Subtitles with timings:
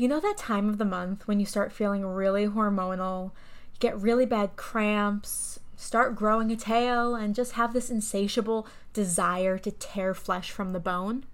[0.00, 3.32] you know that time of the month when you start feeling really hormonal,
[3.72, 9.58] you get really bad cramps, start growing a tail, and just have this insatiable desire
[9.58, 11.24] to tear flesh from the bone?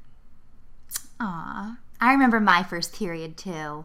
[1.20, 1.78] Aw.
[2.00, 3.84] I remember my first period too.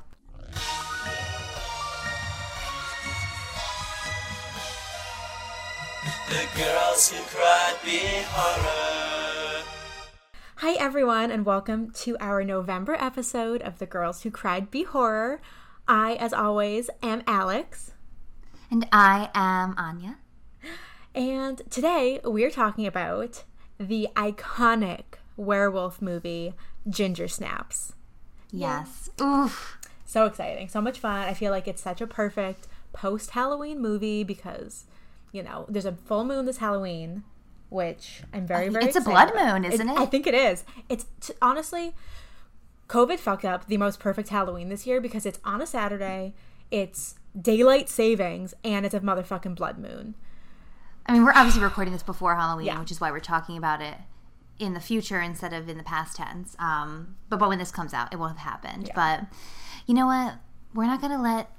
[6.29, 7.99] The girls who cried be
[8.29, 8.98] horror.
[10.59, 15.39] Hi, everyone, and welcome to our November episode of The Girls Who Cried B-Horror.
[15.87, 17.93] I, as always, am Alex,
[18.69, 20.17] And I am Aine.
[21.15, 23.45] and today we're talking about
[23.79, 26.53] the iconic werewolf movie
[26.89, 27.93] Ginger Snaps.
[28.51, 29.09] Yes.
[29.21, 29.77] Oof.
[30.05, 31.25] So exciting, so much fun.
[31.25, 34.83] I feel like it's such a perfect post Halloween movie because,
[35.31, 37.23] you know, there's a full moon this Halloween,
[37.69, 39.61] which I'm very, very It's a blood about.
[39.61, 39.97] moon, isn't it?
[39.97, 40.63] I think it is.
[40.89, 41.93] It's t- honestly,
[42.87, 46.33] COVID fucked up the most perfect Halloween this year because it's on a Saturday,
[46.71, 50.15] it's daylight savings, and it's a motherfucking blood moon.
[51.05, 52.79] I mean, we're obviously recording this before Halloween, Yeah.
[52.79, 53.95] which is why we're talking about it
[54.59, 56.55] in the future instead of in the past tense.
[56.59, 58.89] Um, but, but when this comes out, it won't have happened.
[58.93, 59.21] But
[59.85, 60.35] you know what?
[60.73, 61.49] We're not going to let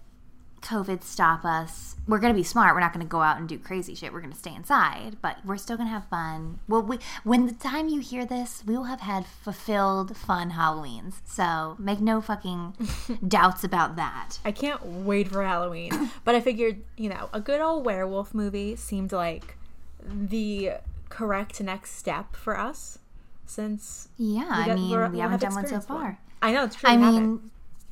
[0.62, 1.96] COVID stop us.
[2.08, 2.74] We're going to be smart.
[2.74, 4.12] We're not going to go out and do crazy shit.
[4.12, 6.58] We're going to stay inside, but we're still going to have fun.
[6.66, 11.14] Well, we, when the time you hear this, we will have had fulfilled fun Halloweens.
[11.24, 12.74] So make no fucking
[13.28, 14.38] doubts about that.
[14.44, 16.10] I can't wait for Halloween.
[16.24, 19.56] but I figured, you know, a good old werewolf movie seemed like
[20.04, 20.72] the
[21.10, 22.98] correct next step for us
[23.46, 26.18] since Yeah, I got- mean, we're- we haven't have done one so far.
[26.42, 26.88] I know it's true.
[26.88, 27.50] I mean,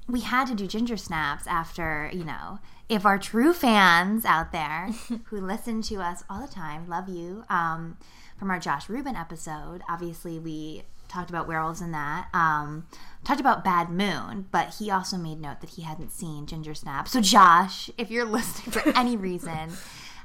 [0.09, 4.91] we had to do ginger snaps after, you know, if our true fans out there
[5.25, 7.99] who listen to us all the time, love you, um,
[8.39, 12.29] from our Josh Rubin episode, obviously we talked about werewolves in that.
[12.33, 12.87] Um,
[13.25, 17.09] talked about Bad Moon, but he also made note that he hadn't seen Ginger Snap.
[17.09, 19.73] So Josh, if you're listening for any reason,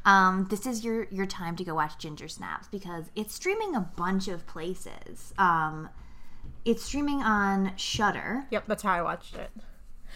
[0.05, 3.81] um, this is your your time to go watch Ginger Snaps because it's streaming a
[3.81, 5.33] bunch of places.
[5.37, 5.89] Um,
[6.65, 8.45] it's streaming on Shudder.
[8.51, 9.49] Yep, that's how I watched it.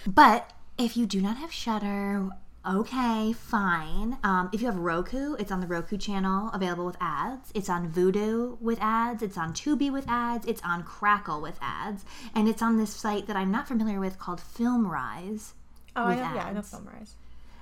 [0.08, 2.30] But if you do not have Shudder,
[2.66, 4.18] okay, fine.
[4.24, 7.52] Um, if you have Roku, it's on the Roku channel, available with ads.
[7.54, 9.22] It's on Vudu with ads.
[9.22, 10.46] It's on Tubi with ads.
[10.46, 14.18] It's on Crackle with ads, and it's on this site that I'm not familiar with
[14.18, 15.52] called FilmRise.
[15.96, 16.62] Oh, I know, yeah, I know.
[16.62, 17.14] FilmRise.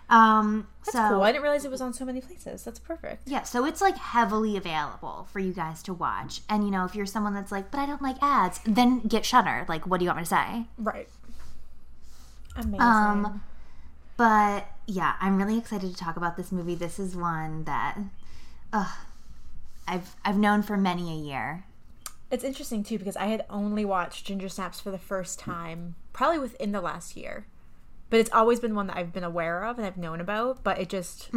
[0.07, 1.23] Um, That's so cool.
[1.23, 2.63] I didn't realize it was on so many places.
[2.63, 3.27] That's perfect.
[3.27, 6.41] yeah, so it's like heavily available for you guys to watch.
[6.47, 9.25] And you know, if you're someone that's like, but I don't like ads, then get
[9.25, 9.65] Shudder.
[9.67, 10.65] Like, what do you want me to say?
[10.77, 11.09] Right.
[12.55, 12.81] Amazing.
[12.81, 13.43] Um,
[14.17, 16.75] but yeah, I'm really excited to talk about this movie.
[16.75, 17.97] This is one that,
[18.71, 18.87] ugh,
[19.87, 21.65] I've I've known for many a year.
[22.31, 26.39] it's interesting too because I had only watched Ginger Snaps for the first time probably
[26.39, 27.45] within the last year.
[28.09, 30.79] But it's always been one that I've been aware of and I've known about, but
[30.79, 31.29] it just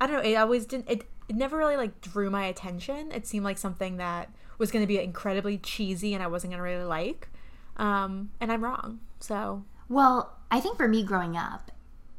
[0.00, 3.10] I don't know, it always didn't it it never really like drew my attention.
[3.12, 6.58] It seemed like something that was going to be incredibly cheesy and I wasn't going
[6.58, 7.28] to really like.
[7.76, 9.00] Um and I'm wrong.
[9.20, 11.70] So, Well, I think for me growing up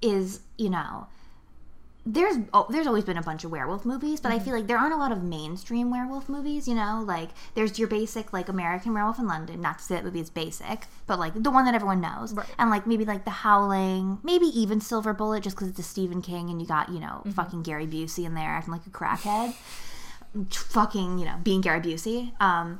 [0.01, 1.07] is you know.
[2.03, 4.79] There's oh, there's always been a bunch of werewolf movies, but I feel like there
[4.79, 6.67] aren't a lot of mainstream werewolf movies.
[6.67, 9.61] You know, like there's your basic like American Werewolf in London.
[9.61, 12.47] Not to say that movie is basic, but like the one that everyone knows, Right.
[12.57, 16.23] and like maybe like The Howling, maybe even Silver Bullet, just because it's a Stephen
[16.23, 19.53] King and you got you know fucking Gary Busey in there acting like a crackhead,
[20.49, 22.31] fucking you know being Gary Busey.
[22.41, 22.79] Um,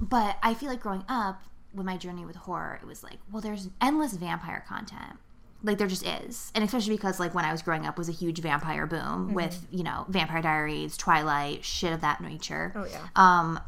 [0.00, 1.40] but I feel like growing up
[1.76, 5.18] with my journey with horror, it was like, well, there's endless vampire content.
[5.62, 8.12] Like there just is, and especially because like when I was growing up was a
[8.12, 12.72] huge vampire boom with you know Vampire Diaries, Twilight, shit of that nature.
[12.76, 13.06] oh yeah.
[13.16, 13.58] Um,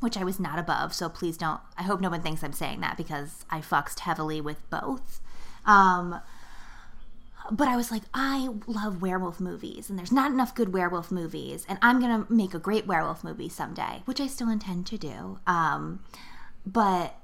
[0.00, 0.94] which I was not above.
[0.94, 1.60] So please don't.
[1.76, 5.20] I hope no one thinks I'm saying that because I fucked heavily with both.
[5.66, 6.20] Um,
[7.50, 11.66] but I was like, I love werewolf movies, and there's not enough good werewolf movies,
[11.68, 15.40] and I'm gonna make a great werewolf movie someday, which I still intend to do.
[15.46, 16.00] Um,
[16.64, 17.17] but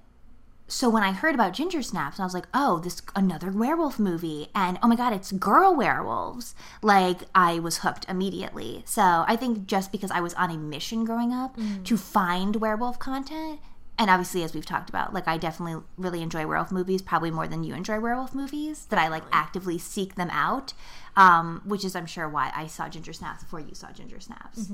[0.75, 4.49] so when I heard about Ginger Snaps, I was like, oh, this another werewolf movie,
[4.57, 6.57] and oh my god, it's girl werewolves.
[6.83, 8.83] Like I was hooked immediately.
[8.85, 12.99] So I think just because I was on a mission growing up to find werewolf
[12.99, 13.61] content,
[13.97, 17.47] and obviously as we've talked about, like I definitely really enjoy werewolf movies, probably more
[17.47, 18.87] than you enjoy werewolf movies.
[18.87, 20.73] That I like actively seek them out,
[21.17, 24.73] um, which is I'm sure why I saw Ginger Snaps before you saw Ginger Snaps.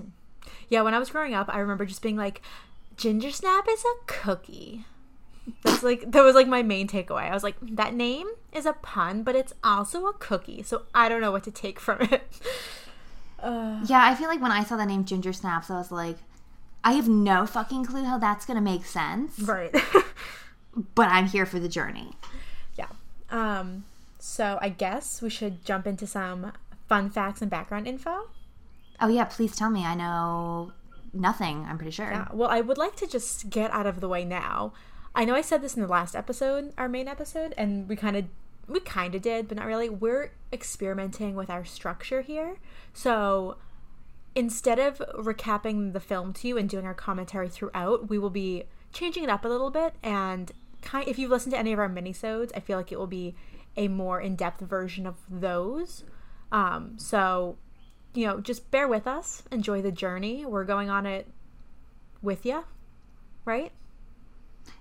[0.71, 2.41] Yeah, when I was growing up, I remember just being like,
[2.97, 4.87] Ginger Snap is a cookie.
[5.63, 7.31] That's like that was like my main takeaway.
[7.31, 11.09] I was like, that name is a pun, but it's also a cookie, so I
[11.09, 12.23] don't know what to take from it.
[13.43, 16.19] Yeah, I feel like when I saw the name Ginger Snaps, I was like,
[16.85, 19.75] I have no fucking clue how that's gonna make sense, right.
[20.95, 22.13] but I'm here for the journey.
[22.77, 22.89] yeah.
[23.31, 23.85] Um,
[24.19, 26.53] so I guess we should jump into some
[26.87, 28.29] fun facts and background info.
[29.01, 29.87] Oh yeah, please tell me.
[29.87, 30.73] I know
[31.15, 31.65] nothing.
[31.67, 32.11] I'm pretty sure.
[32.11, 34.73] Yeah, well, I would like to just get out of the way now.
[35.15, 38.17] I know I said this in the last episode, our main episode, and we kind
[38.17, 38.25] of
[38.69, 39.89] we kind of did, but not really.
[39.89, 42.57] We're experimenting with our structure here.
[42.93, 43.57] So
[44.35, 48.65] instead of recapping the film to you and doing our commentary throughout, we will be
[48.93, 49.95] changing it up a little bit.
[50.03, 50.53] And
[50.83, 53.35] kind, if you've listened to any of our minisodes, I feel like it will be
[53.77, 56.05] a more in-depth version of those.
[56.53, 57.57] Um, so
[58.15, 60.45] you know, just bear with us, enjoy the journey.
[60.45, 61.29] We're going on it
[62.23, 62.65] with you,
[63.45, 63.73] right?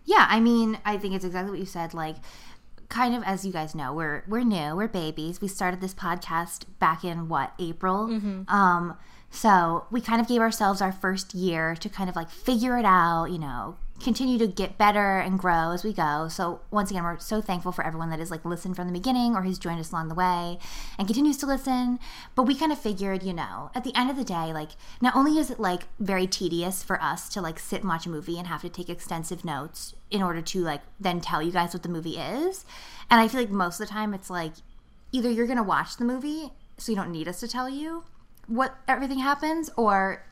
[0.06, 1.94] Yeah, I mean, I think it's exactly what you said.
[1.94, 2.16] Like,
[2.90, 5.42] kind of as you guys know, we're we're new, we're babies.
[5.42, 8.08] We started this podcast back in what April.
[8.48, 8.98] Um,
[9.30, 12.86] so we kind of gave ourselves our first year to kind of like figure it
[12.86, 13.26] out.
[13.26, 16.28] You know, continue to get better and grow as we go.
[16.30, 19.36] So once again, we're so thankful for everyone that has like listened from the beginning
[19.36, 20.58] or who's joined us along the way
[20.98, 22.00] and continues to listen.
[22.36, 25.16] But we kind of figured, you know, at the end of the day, like not
[25.16, 28.38] only is it like very tedious for us to like sit and watch a movie
[28.38, 31.84] and have to take extensive notes in order to like then tell you guys what
[31.84, 32.66] the movie is.
[33.10, 34.54] And I feel like most of the time it's like
[35.12, 38.04] either you're going to watch the movie so you don't need us to tell you
[38.48, 40.24] what everything happens or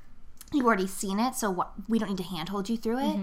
[0.54, 3.18] you've already seen it so we don't need to handhold you through it.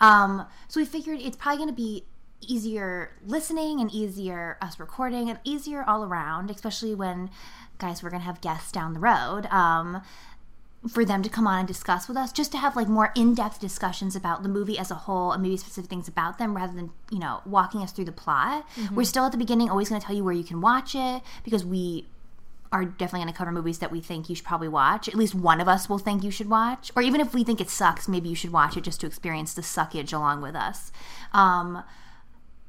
[0.00, 2.04] Um, so we figured it's probably going to be
[2.40, 7.28] easier listening and easier us recording and easier all around especially when
[7.78, 10.00] guys we're going to have guests down the road um,
[10.88, 13.58] for them to come on and discuss with us just to have like more in-depth
[13.58, 16.90] discussions about the movie as a whole and maybe specific things about them rather than
[17.10, 18.64] you know walking us through the plot.
[18.94, 21.22] We're still at the beginning always going to tell you where you can watch it
[21.42, 22.06] because we
[22.72, 25.08] are definitely going to cover movies that we think you should probably watch.
[25.08, 26.90] At least one of us will think you should watch.
[26.94, 29.54] Or even if we think it sucks, maybe you should watch it just to experience
[29.54, 30.92] the suckage along with us.
[31.32, 31.82] Um,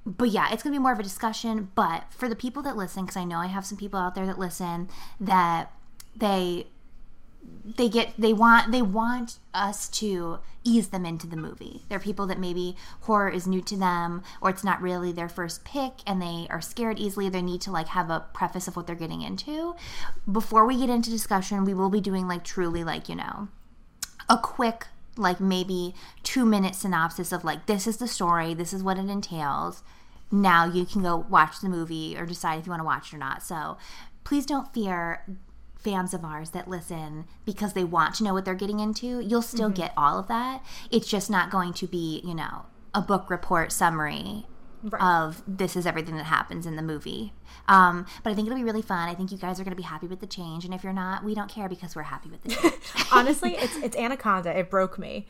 [0.06, 1.72] but yeah, it's going to be more of a discussion.
[1.76, 4.26] But for the people that listen, because I know I have some people out there
[4.26, 5.72] that listen that
[6.16, 6.68] they
[7.78, 11.84] they get they want they want us to ease them into the movie.
[11.90, 15.64] They're people that maybe horror is new to them or it's not really their first
[15.64, 17.30] pick and they are scared easily.
[17.30, 19.76] They need to like have a preface of what they're getting into.
[20.30, 23.48] Before we get into discussion, we will be doing like truly like, you know,
[24.28, 24.88] a quick
[25.18, 25.94] like maybe
[26.24, 29.84] 2 minute synopsis of like this is the story, this is what it entails.
[30.32, 33.16] Now you can go watch the movie or decide if you want to watch it
[33.16, 33.42] or not.
[33.42, 33.78] So,
[34.24, 35.26] please don't fear
[35.80, 39.42] fans of ours that listen because they want to know what they're getting into, you'll
[39.42, 40.64] still get all of that.
[40.92, 44.46] It's just not going to be, you know, a book report summary
[44.82, 45.02] Right.
[45.02, 47.34] of this is everything that happens in the movie.
[47.68, 49.10] Um, but I think it'll be really fun.
[49.10, 50.64] I think you guys are going to be happy with the change.
[50.64, 52.74] And if you're not, we don't care because we're happy with the change.
[53.12, 54.58] Honestly, it's it's Anaconda.
[54.58, 55.28] It broke me.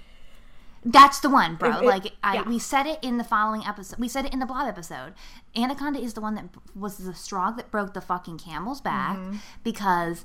[0.85, 1.69] That's the one, bro.
[1.77, 2.47] It- it- like I, yeah.
[2.47, 3.99] we said it in the following episode.
[3.99, 5.13] We said it in the Blob episode.
[5.55, 6.45] Anaconda is the one that
[6.75, 9.37] was the straw that broke the fucking camel's back Mm-hmm.
[9.63, 10.23] because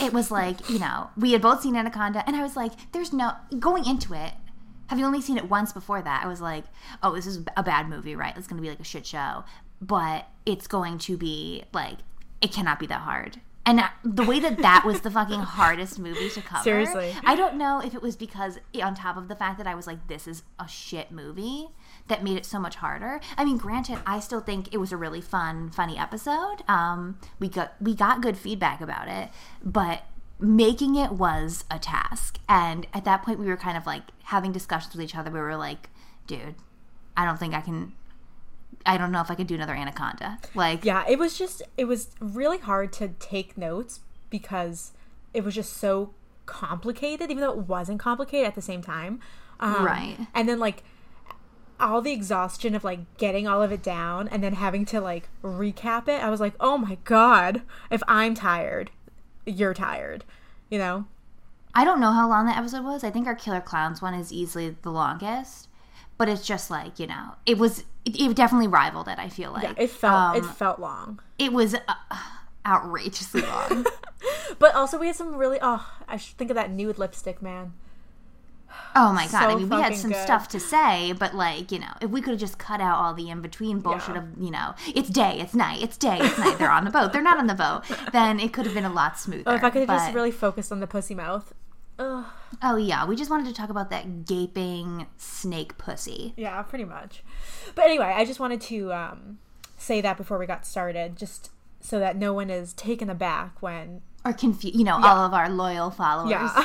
[0.00, 3.12] it was like you know we had both seen Anaconda, and I was like, "There's
[3.12, 4.34] no going into it."
[4.88, 6.64] Have you only seen it once before that, I was like,
[7.02, 8.36] "Oh, this is a bad movie, right?
[8.36, 9.44] It's going to be like a shit show."
[9.80, 11.98] But it's going to be like
[12.40, 13.40] it cannot be that hard.
[13.70, 16.64] And the way that that was the fucking hardest movie to cover.
[16.64, 17.14] Seriously.
[17.24, 19.86] I don't know if it was because, on top of the fact that I was
[19.86, 21.68] like, this is a shit movie,
[22.08, 23.20] that made it so much harder.
[23.36, 26.64] I mean, granted, I still think it was a really fun, funny episode.
[26.66, 29.30] Um, we got we got good feedback about it,
[29.64, 30.02] but
[30.40, 32.40] making it was a task.
[32.48, 35.30] And at that point, we were kind of like having discussions with each other.
[35.30, 35.90] We were like,
[36.26, 36.56] dude,
[37.16, 37.92] I don't think I can.
[38.86, 40.38] I don't know if I could do another Anaconda.
[40.54, 44.92] Like, Yeah, it was just it was really hard to take notes because
[45.34, 46.14] it was just so
[46.46, 49.20] complicated, even though it wasn't complicated at the same time.
[49.58, 50.16] Um, Right.
[50.34, 50.82] And then like
[51.78, 55.28] all the exhaustion of like getting all of it down and then having to like
[55.42, 56.22] recap it.
[56.22, 58.90] I was like, oh my god, if I'm tired,
[59.46, 60.24] you're tired.
[60.68, 61.06] You know?
[61.74, 63.04] I don't know how long that episode was.
[63.04, 65.68] I think our Killer Clowns one is easily the longest,
[66.20, 67.84] but it's just like you know, it was.
[68.04, 69.18] It, it definitely rivaled it.
[69.18, 71.20] I feel like Yeah, it felt it Um, felt long.
[71.38, 71.94] it was uh,
[72.66, 73.86] outrageously long.
[74.58, 77.72] But also we had some really oh, I should think of that nude lipstick, man.
[78.94, 79.44] oh my god!
[79.50, 80.22] I mean, we had some good.
[80.22, 83.14] stuff to say, but like you know, if we could have just cut out all
[83.14, 84.22] the in between bullshit Yeah.
[84.22, 86.58] of you know, it's day, it's night, it's day, it's night.
[86.58, 87.82] They're on the boat, they're not on the boat.
[88.12, 89.44] Then it could have been a lot smoother.
[89.46, 91.54] Oh, if I could have just really focused on the pussy mouth.
[92.00, 92.24] Ugh.
[92.62, 96.32] oh yeah, we just wanted to talk about that gaping snake pussy.
[96.34, 97.22] Yeah, pretty much.
[97.74, 99.38] But anyway, I just wanted to um,
[99.76, 104.00] say that before we got started, just so that no one is taken aback when.
[104.24, 104.76] Or confused.
[104.76, 106.30] you know, all of our loyal followers.
[106.30, 106.64] Yeah.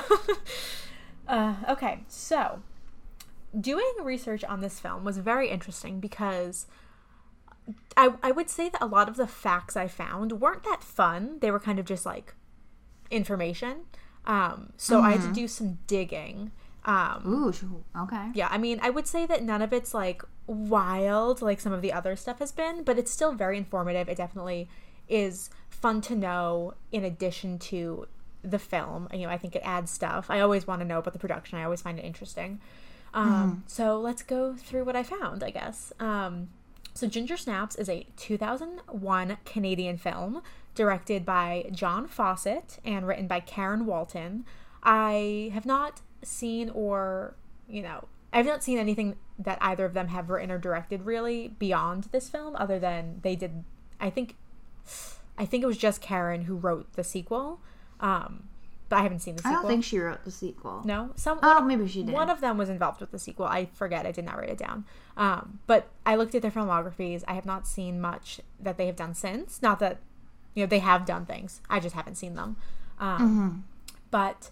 [1.27, 2.61] uh, okay, so
[3.59, 6.67] doing research on this film was very interesting because
[7.97, 11.39] I, I would say that a lot of the facts I found weren't that fun.
[11.41, 12.33] They were kind of just like
[13.11, 13.85] information.
[14.25, 16.51] Um, so I had to do some digging.
[16.86, 18.29] Um, Ooh, okay.
[18.34, 21.82] yeah, I mean, I would say that none of it's like wild like some of
[21.82, 24.08] the other stuff has been, but it's still very informative.
[24.08, 24.70] It definitely
[25.08, 28.08] is fun to know in addition to
[28.44, 29.08] the film.
[29.13, 30.27] You know, I think it adds stuff.
[30.29, 31.58] I always want to know about the production.
[31.58, 32.60] I always find it interesting.
[33.13, 35.94] Um, So let's go through what I found, I guess.
[36.00, 36.50] Um,
[36.94, 40.41] so Ginger Snaps is a 2001 Canadian film
[40.75, 44.46] directed by John Fawcett and written by Karen Walton.
[44.84, 47.36] I have not seen or,
[47.67, 51.48] you know, I've not seen anything that either of them have written or directed really
[51.48, 53.63] beyond this film other than they did
[54.00, 54.36] I think
[55.38, 57.60] I think it was just Karen who wrote the sequel.
[58.00, 58.48] Um,
[58.88, 59.62] but I haven't seen the I sequel.
[59.63, 60.84] don't think she wrote the sequel.
[60.86, 61.39] No, some.
[61.41, 62.13] Oh, maybe she did.
[62.13, 63.46] One of them was involved with the sequel.
[63.46, 64.05] I forget.
[64.05, 64.86] I did not write it down.
[65.17, 67.24] Um, but I looked at their filmographies.
[67.27, 69.62] I have not seen much that they have done since.
[69.62, 70.00] Not that
[70.55, 71.62] you know they have done things.
[71.69, 72.55] I just haven't seen them.
[73.00, 73.59] Um, Mm-hmm.
[74.12, 74.50] But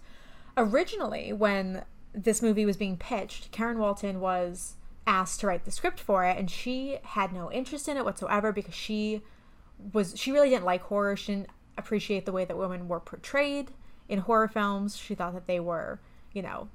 [0.56, 4.74] originally, when this movie was being pitched, Karen Walton was
[5.06, 8.52] asked to write the script for it, and she had no interest in it whatsoever
[8.52, 9.22] because she
[9.92, 11.16] was she really didn't like horror.
[11.16, 13.72] She didn't appreciate the way that women were portrayed
[14.08, 14.96] in horror films.
[14.96, 15.98] She thought that they were,
[16.32, 16.68] you know,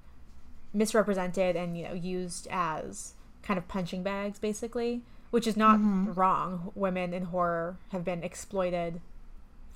[0.73, 5.79] misrepresented and you know used as kind of punching bags, basically, which is not
[6.17, 6.71] wrong.
[6.75, 8.99] Women in horror have been exploited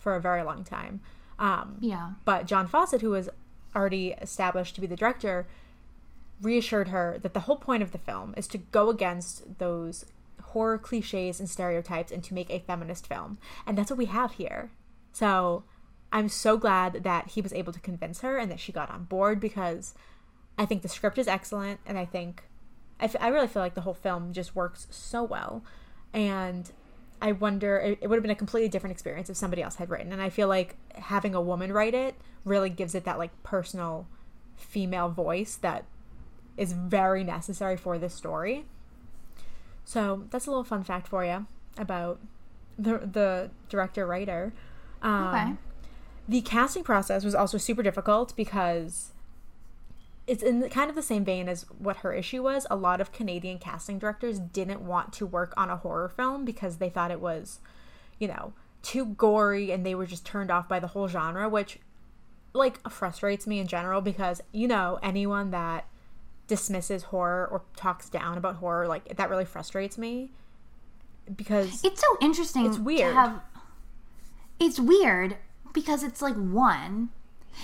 [0.04, 1.00] for a very long time.
[1.40, 2.12] Um, Yeah.
[2.26, 3.30] but John Fawcett, who was
[3.76, 5.48] already established to be the director,
[6.42, 10.06] reassured her that the whole point of the film is to go against those
[10.42, 13.38] horror cliches and stereotypes and to make a feminist film.
[13.66, 14.72] And that's what we have here.
[15.14, 15.64] So
[16.12, 19.06] I'm so glad that he was able to convince her and that she got on
[19.06, 19.96] board because
[20.58, 22.44] I think the script is excellent and I think
[23.00, 25.64] I, f- I really feel like the whole film just works so well.
[26.14, 26.72] And
[27.24, 29.90] I wonder, it, it would have been a completely different experience if somebody else had
[29.90, 30.12] written.
[30.12, 34.06] And I feel like having a woman write it really gives it that like personal
[34.58, 35.86] female voice that
[36.58, 38.66] is very necessary for this story.
[39.86, 42.20] So that's a little fun fact for you about
[42.78, 44.54] the the director writer.
[45.02, 45.54] Um, Okay.
[46.28, 49.13] The casting process was also super difficult because
[50.28, 52.66] it's in the- kind of the same vein as what her issue was.
[52.70, 56.78] A lot of Canadian casting directors didn't want to work on a horror film because
[56.78, 57.60] they thought it was,
[58.20, 61.80] you know, too gory and they were just turned off by the whole genre, which
[62.54, 65.86] like frustrates me in general because you know anyone that
[66.48, 70.30] dismisses horror or talks down about horror like that really frustrates me
[71.36, 72.66] because It's so interesting.
[72.66, 73.14] It's to weird.
[73.14, 73.42] have-
[74.60, 75.38] it's weird
[75.74, 77.10] because it's like one.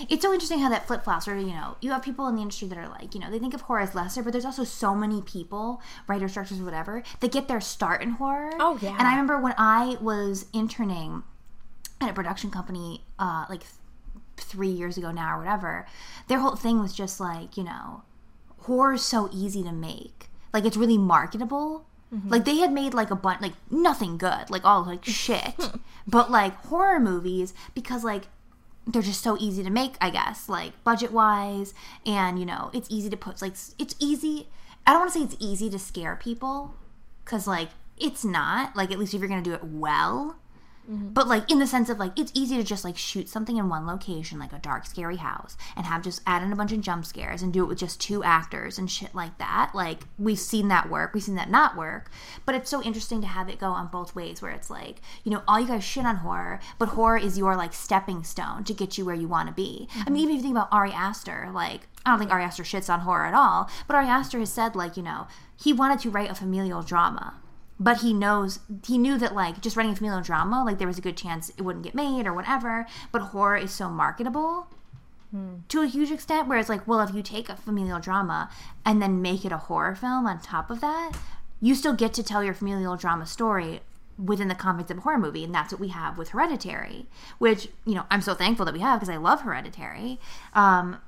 [0.10, 1.28] It's so interesting how that flip flops.
[1.28, 3.40] Or you know, you have people in the industry that are like, you know, they
[3.40, 7.32] think of horror as lesser, but there's also so many people, writer directors, whatever, that
[7.32, 8.52] get their start in horror.
[8.60, 8.96] Oh, yeah.
[8.98, 11.24] And I remember when I was interning
[12.02, 13.72] at a production company, uh, like th-
[14.38, 15.86] three years ago now or whatever,
[16.28, 18.04] their whole thing was just like, you know,
[18.60, 20.30] horror is so easy to make.
[20.54, 21.86] Like it's really marketable.
[22.28, 25.54] Like they had made like a bunch, like nothing good, like all like shit.
[26.08, 28.24] but like horror movies, because like
[28.92, 31.74] they're just so easy to make, I guess, like budget wise,
[32.06, 34.48] and you know, it's easy to put like it's easy.
[34.88, 36.74] I don't want to say it's easy to scare people,
[37.24, 38.76] because like it's not.
[38.76, 40.38] Like at least if you're gonna do it well,
[40.90, 41.10] Mm-hmm.
[41.10, 43.70] but like in the sense of like it's easy to just like shoot something in
[43.70, 46.82] one location like a dark scary house and have just add in a bunch of
[46.82, 49.70] jump scares and do it with just two actors and shit like that.
[49.76, 52.10] Like we've seen that work we've seen that not work
[52.44, 55.32] but it's so interesting to have it go on both ways where it's like you
[55.32, 58.74] know all you guys shit on horror but horror is your like stepping stone to
[58.74, 59.88] get you where you want to be.
[59.92, 60.16] I mean mm-hmm.
[60.18, 63.02] even if you think about ari aster like i don't think ari aster shits on
[63.02, 66.32] horror at all but ari aster has said like you know he wanted to write
[66.32, 67.36] a familial drama
[67.80, 70.98] but he knows he knew that like just writing a familial drama like there was
[70.98, 74.68] a good chance it wouldn't get made or whatever but horror is so marketable
[75.68, 78.50] to a huge extent where it's like well if you take a familial drama
[78.86, 81.12] and then make it a horror film on top of that
[81.62, 83.82] you still get to tell your familial drama story
[84.18, 87.06] within the confines of a horror movie and that's what we have with hereditary
[87.38, 90.20] which you know i'm so thankful that we have because i love hereditary
[90.54, 91.00] um,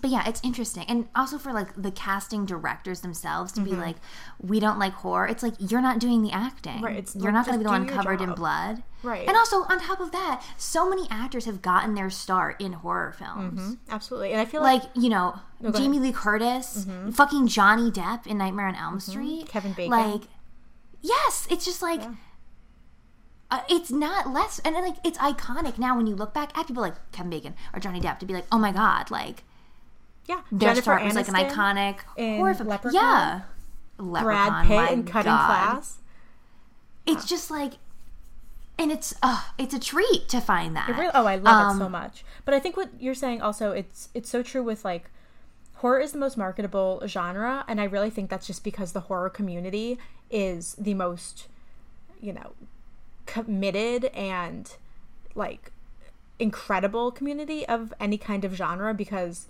[0.00, 0.84] but yeah, it's interesting.
[0.88, 3.80] And also for like the casting directors themselves to be mm-hmm.
[3.80, 3.96] like,
[4.40, 5.26] we don't like horror.
[5.26, 6.80] It's like you're not doing the acting.
[6.80, 8.82] Right, it's you're not going to be the one covered in blood.
[9.02, 9.26] Right.
[9.26, 13.12] And also on top of that, so many actors have gotten their start in horror
[13.12, 13.60] films.
[13.60, 13.92] Mm-hmm.
[13.92, 17.10] absolutely and I feel like, Like, you know, go Jamie Lee Curtis, mm-hmm.
[17.10, 19.90] fucking Johnny Depp in Nightmare on Elm Street, Kevin Bacon.
[19.90, 20.22] Like,
[21.00, 22.00] yes, it's just like
[23.50, 26.82] uh, it's not less, and like it's iconic now when you look back at people
[26.82, 29.44] like Kevin Bacon or Johnny Depp to be like, oh my god, like
[30.26, 32.68] yeah their Jennifer start was like an iconic horror film.
[32.68, 32.94] Leprechaun.
[32.94, 33.40] Yeah,
[33.98, 35.46] Leprechaun, Brad Pitt in Cutting God.
[35.46, 35.98] Class
[37.06, 37.74] it's just like,
[38.78, 40.88] and it's uh, it's a treat to find that.
[40.88, 42.24] It really, oh, I love it so Um, much.
[42.44, 45.10] But I think what you're saying also it's it's so true with like
[45.74, 49.30] horror is the most marketable genre, and I really think that's just because the horror
[49.30, 49.98] community
[50.30, 51.48] is the most,
[52.20, 52.52] you know,
[53.26, 54.74] committed and
[55.34, 55.72] like
[56.38, 59.46] incredible community of any kind of genre because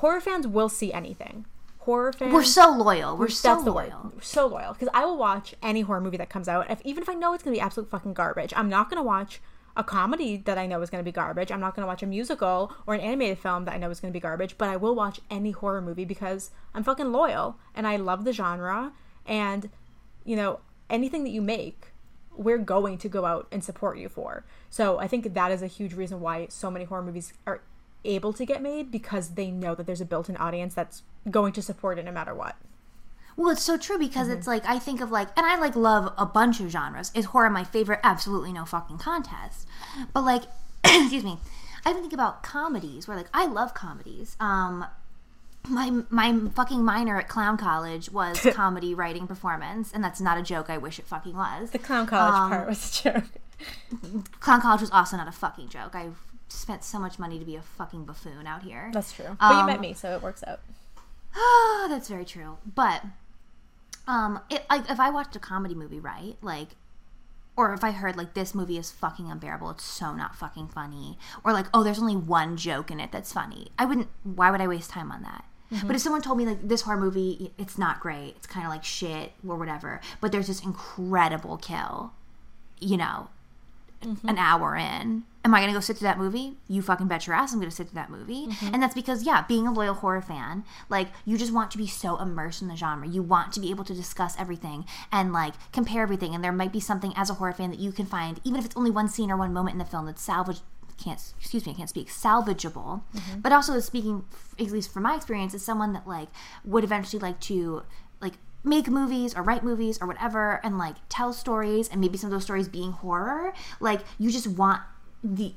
[0.00, 1.44] horror fans will see anything.
[1.80, 3.16] Horror fans We're so loyal.
[3.16, 4.12] We're so that's loyal.
[4.14, 4.24] word.
[4.24, 7.08] So loyal because I will watch any horror movie that comes out, if, even if
[7.08, 8.52] I know it's gonna be absolute fucking garbage.
[8.56, 9.40] I'm not gonna watch
[9.76, 11.52] a comedy that I know is gonna be garbage.
[11.52, 14.12] I'm not gonna watch a musical or an animated film that I know is gonna
[14.12, 14.56] be garbage.
[14.56, 18.32] But I will watch any horror movie because I'm fucking loyal and I love the
[18.32, 18.92] genre.
[19.26, 19.68] And
[20.24, 21.92] you know anything that you make,
[22.36, 24.44] we're going to go out and support you for.
[24.70, 27.60] So I think that is a huge reason why so many horror movies are
[28.04, 31.62] able to get made because they know that there's a built-in audience that's going to
[31.62, 32.56] support it no matter what.
[33.36, 34.38] Well, it's so true because Mm-hmm.
[34.38, 37.10] it's like I think of like, and I like love a bunch of genres.
[37.14, 38.00] Is horror my favorite?
[38.02, 39.66] Absolutely no fucking contest.
[40.12, 40.42] But like,
[40.84, 41.38] excuse me,
[41.86, 44.36] I even think about comedies where like I love comedies.
[44.40, 44.84] Um,
[45.68, 50.42] my my fucking minor at clown college was comedy writing performance, and that's not a
[50.42, 50.68] joke.
[50.68, 51.70] I wish it fucking was.
[51.70, 53.24] The clown college Um, part was a joke.
[54.40, 55.94] Clown college was also not a fucking joke.
[55.94, 56.08] I
[56.52, 58.90] spent so much money to be a fucking buffoon out here.
[58.92, 59.36] That's true.
[59.40, 60.60] But you Um, met me, so it works out.
[61.88, 62.58] That's very true.
[62.74, 63.02] But
[64.06, 66.70] um, it, like if I watched a comedy movie, right, like,
[67.56, 71.18] or if I heard like this movie is fucking unbearable, it's so not fucking funny,
[71.44, 74.08] or like oh, there's only one joke in it that's funny, I wouldn't.
[74.24, 75.44] Why would I waste time on that?
[75.86, 78.72] But if someone told me like this horror movie, it's not great, it's kind of
[78.72, 82.12] like shit or whatever, but there's this incredible kill,
[82.80, 83.28] you know,
[84.24, 85.22] an hour in.
[85.42, 86.58] Am I going to go sit through that movie?
[86.68, 88.48] You fucking bet your ass I'm going to sit through that movie.
[88.48, 88.74] Mm-hmm.
[88.74, 91.86] And that's because, yeah, being a loyal horror fan, like, you just want to be
[91.86, 93.08] so immersed in the genre.
[93.08, 96.34] You want to be able to discuss everything and, like, compare everything.
[96.34, 98.66] And there might be something as a horror fan that you can find, even if
[98.66, 100.60] it's only one scene or one moment in the film that's salvage.
[101.02, 103.40] Can't excuse me, I can't speak salvageable, mm-hmm.
[103.40, 104.26] but also speaking,
[104.58, 106.28] at least from my experience, as someone that like
[106.62, 107.84] would eventually like to
[108.20, 112.28] like make movies or write movies or whatever and like tell stories and maybe some
[112.28, 114.82] of those stories being horror like you just want
[115.22, 115.52] the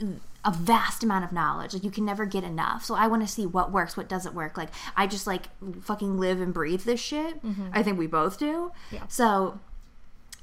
[0.45, 3.27] a vast amount of knowledge like you can never get enough so i want to
[3.27, 5.43] see what works what doesn't work like i just like
[5.81, 7.39] fucking live and breathe this shit
[7.71, 9.03] i think we both do Yeah.
[9.07, 9.59] so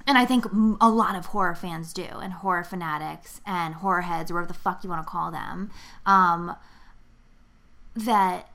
[0.07, 0.47] and I think
[0.81, 4.59] a lot of horror fans do, and horror fanatics and horror heads, or whatever the
[4.59, 5.71] fuck you want to call them,
[6.07, 6.57] um,
[7.95, 8.49] that,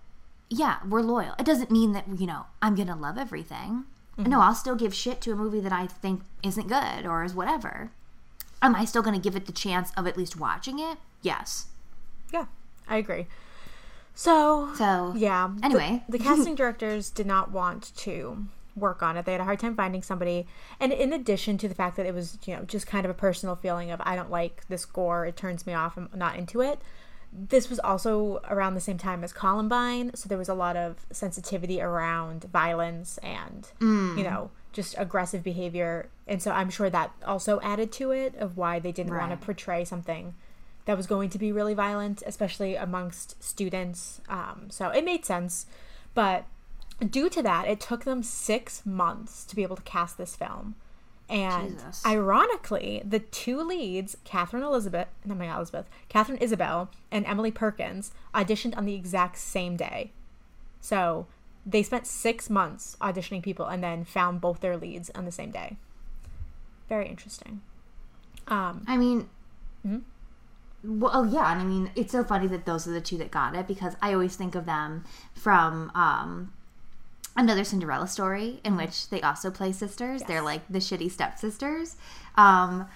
[0.50, 1.36] yeah, we're loyal.
[1.40, 3.86] It doesn't mean that, you know, I'm going to love everything.
[4.18, 7.34] No, I'll still give shit to a movie that I think isn't good or is
[7.36, 7.92] whatever.
[8.62, 10.98] Am I still going to give it the chance of at least watching it?
[11.22, 11.68] Yes.
[12.34, 12.46] Yeah,
[12.88, 13.28] I agree.
[14.14, 15.50] So, So, yeah.
[15.58, 16.04] the- anyway.
[16.08, 19.26] the, casting directors did not want to work on it.
[19.26, 20.48] They had a hard time finding somebody.
[20.80, 23.14] And in addition to the fact that it was, you know, just kind of a
[23.14, 26.62] personal feeling of I don't like this gore, it turns me off, I'm not into
[26.62, 26.80] it.
[27.32, 31.06] This was also around the same time as Columbine, so there was a lot of
[31.12, 34.18] sensitivity around violence and, Mm.
[34.18, 36.08] you know, just aggressive behavior.
[36.28, 39.38] And so I'm sure that also added to it of why they didn't want to
[39.38, 40.34] portray something
[40.86, 44.22] that was going to be really violent, especially amongst students.
[44.30, 45.66] Um, so it made sense.
[46.14, 46.46] But
[47.00, 50.76] due to that, it took them six months to be able to cast this film.
[51.28, 52.06] And Jesus.
[52.06, 58.78] ironically, the two leads, Catherine Elizabeth, no, my Elizabeth, Katharine Isabelle, and Emily Perkins, auditioned
[58.78, 60.12] on the exact same day.
[60.82, 61.26] So
[61.66, 65.50] they spent six months auditioning people and then found both their leads on the same
[65.50, 65.78] day.
[66.90, 67.62] Very interesting.
[68.48, 69.30] Um, I mean,
[69.86, 70.02] Mhm.
[70.84, 73.32] well, oh yeah, and I mean, it's so funny that those are the two that
[73.32, 76.54] got it because I always think of them from um,
[77.36, 80.22] another Cinderella story in which they also play sisters.
[80.24, 81.96] They're like the shitty stepsisters,
[82.36, 82.88] um,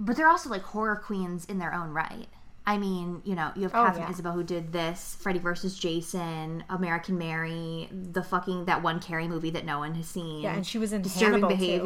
[0.00, 2.28] but they're also like horror queens in their own right.
[2.66, 4.10] I mean, you know, you have Oh, Katharine yeah.
[4.10, 9.48] Isabelle who did this, Freddy versus Jason, American Mary, the fucking that one Carrie movie
[9.50, 10.42] that no one has seen.
[10.42, 11.82] Yeah, and she was in disturbing Hannibal, too.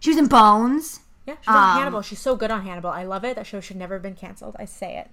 [0.00, 1.00] She was in Bones.
[1.26, 2.02] Yeah, she's on Um, Hannibal.
[2.02, 2.90] She's so good on Hannibal.
[2.90, 3.36] I love it.
[3.36, 4.56] That show should never have been canceled.
[4.58, 5.10] I say it.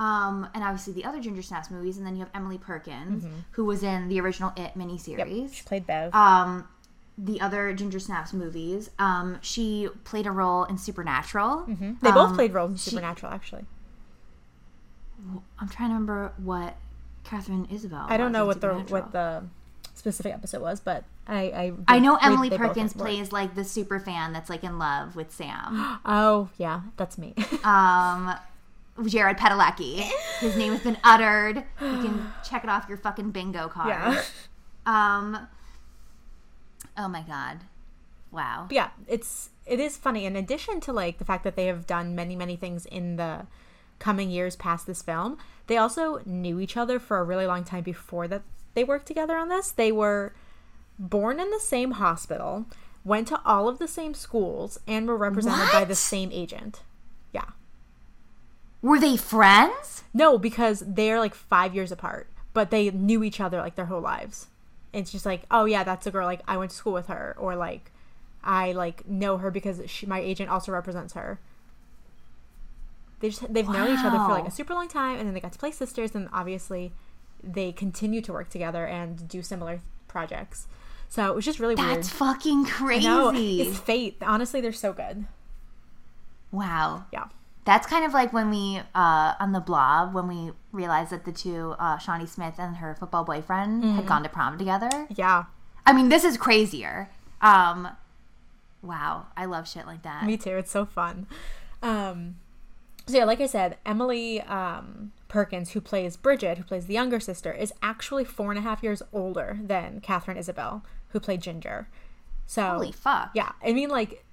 [0.00, 3.64] Um, and obviously the other Ginger Snaps movies, and then you have Emily Perkins, who
[3.64, 4.78] was in the original It Mm-hmm.
[5.46, 6.14] Yep, she played Bev.
[6.14, 6.68] Um,
[7.16, 11.64] the other Ginger Snaps movies, um, she played a role in Supernatural.
[11.66, 13.64] they both um, played roles in she- Supernatural, actually.
[15.58, 16.76] I'm trying to remember what
[17.24, 18.02] Katharine Isabelle.
[18.02, 18.10] Was.
[18.10, 19.42] I don't know what the what the
[19.94, 24.32] specific episode was, but I I, I know Emily Perkins plays like the super fan
[24.32, 26.00] that's like in love with Sam.
[26.04, 27.34] Oh yeah, that's me.
[27.64, 28.34] um,
[29.06, 30.08] Jared Padalecki.
[30.40, 31.56] His name has been uttered.
[31.80, 33.88] You can check it off your fucking bingo card.
[33.88, 34.22] yeah,
[34.86, 35.46] Um.
[36.96, 37.58] Oh my god!
[38.30, 38.66] Wow.
[38.68, 38.88] But yeah.
[39.06, 40.24] It's it is funny.
[40.24, 43.46] In addition to like the fact that they have done many many things in the
[43.98, 45.36] coming years past this film,
[45.66, 48.42] they also knew each other for a really long time before that
[48.74, 49.70] they worked together on this.
[49.70, 50.34] They were
[50.98, 52.66] born in the same hospital,
[53.04, 56.82] went to all of the same schools, and were represented by the same agent.
[57.32, 57.50] Yeah.
[58.82, 60.04] Were they friends?
[60.12, 64.00] No, because they're like five years apart, but they knew each other like their whole
[64.00, 64.48] lives.
[64.92, 66.26] It's just like, oh yeah, that's a girl.
[66.26, 67.92] Like I went to school with her, or like
[68.42, 71.38] I like know her because she, my agent also represents her.
[73.20, 75.40] They just they've known each other for like a super long time, and then they
[75.40, 76.92] got to play sisters, and obviously
[77.42, 80.66] they continue to work together and do similar projects.
[81.08, 81.88] So it was just really weird.
[81.98, 83.62] That's fucking crazy.
[83.62, 84.16] it's fate.
[84.22, 85.24] Honestly, they're so good.
[86.52, 87.04] wow.
[87.12, 87.24] Yeah.
[87.64, 91.32] That's kind of like when we uh, on the blob when we realized that the
[91.32, 93.96] two uh, Shawnee Smith and her football boyfriend Mm-hmm.
[93.96, 95.06] had gone to prom together.
[95.14, 95.44] Yeah.
[95.84, 97.10] I mean, this is crazier.
[97.42, 97.88] Um,
[98.82, 100.24] wow, I love shit like that.
[100.24, 100.56] Me too.
[100.56, 101.26] It's so fun.
[101.82, 102.36] Um,
[103.06, 107.20] so yeah, like I said, Emily um, Perkins, who plays Brigitte, who plays the younger
[107.20, 111.88] sister, is actually four and a half years older than Katharine Isabelle, who played Ginger.
[112.46, 113.30] So Holy fuck!
[113.34, 114.24] yeah, I mean, like,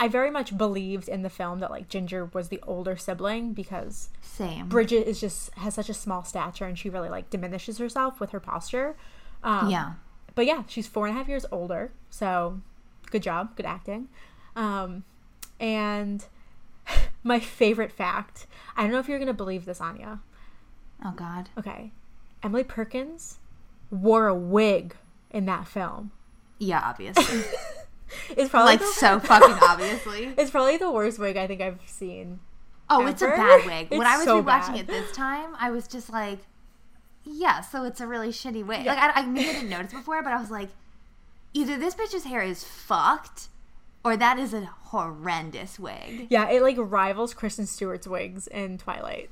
[0.00, 4.08] I very much believed in the film that like Ginger was the older sibling because
[4.22, 4.66] Same.
[4.66, 8.30] Brigitte is just has such a small stature and she really like diminishes herself with
[8.30, 8.96] her posture.
[9.42, 9.92] Um, yeah.
[10.34, 11.92] but yeah, she's four and a half years older.
[12.08, 12.62] So
[13.10, 14.08] good job, good acting.
[14.56, 15.04] Um,
[15.60, 16.24] and
[17.22, 18.46] my favorite fact
[18.78, 20.18] I don't know if you're going to believe this, Aine.
[21.04, 21.50] Oh God.
[21.58, 21.92] Okay.
[22.42, 23.38] Emily Perkins
[23.90, 24.96] wore a wig
[25.30, 26.12] in that film.
[26.58, 27.42] Yeah, obviously.
[28.36, 30.34] It's probably like the, so fucking obviously.
[30.36, 32.40] it's probably the worst wig I think I've seen.
[32.88, 33.90] Oh, it's a bad wig.
[33.96, 34.80] when I was so rewatching bad.
[34.80, 36.40] it this time, I was just like,
[37.24, 38.84] yeah, so it's a really shitty wig.
[38.84, 38.94] Yeah.
[38.94, 40.70] Like I, I maybe I didn't notice before, but I was like,
[41.54, 43.48] either this bitch's hair is fucked,
[44.04, 46.26] or that is a horrendous wig.
[46.30, 49.30] Yeah, it like rivals Kristen Stewart's wigs in Twilight.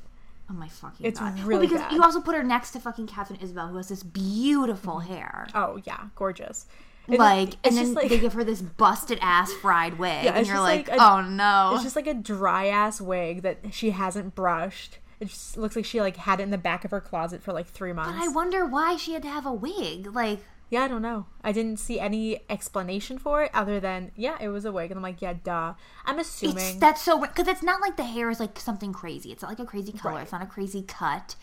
[0.50, 1.38] Oh my fucking It's god!
[1.40, 1.92] really well, because bad.
[1.92, 5.12] you also put her next to fucking Katharine Isabelle, who has this beautiful mm-hmm.
[5.12, 5.48] hair.
[5.54, 6.66] Oh yeah, gorgeous.
[7.06, 10.46] And like, and then like- they give her this busted ass fried wig, Yeah, and
[10.46, 11.72] you're like, like a- oh no.
[11.74, 14.98] It's just like a dry ass wig that she hasn't brushed.
[15.20, 17.52] It just looks like she like had it in the back of her closet for
[17.52, 18.12] like three months.
[18.18, 20.14] but I wonder why she had to have a wig.
[20.14, 21.26] Like, yeah, I don't know.
[21.42, 24.98] I didn't see any explanation for it other than yeah, it was a wig, and
[24.98, 25.74] I'm like, yeah, duh.
[26.04, 26.78] I'm It's assuming.
[26.78, 29.33] that's so because it's not like the hair is like something crazy.
[29.33, 30.16] It's not like a crazy color.
[30.16, 30.22] Right.
[30.22, 31.37] It's not a crazy cut.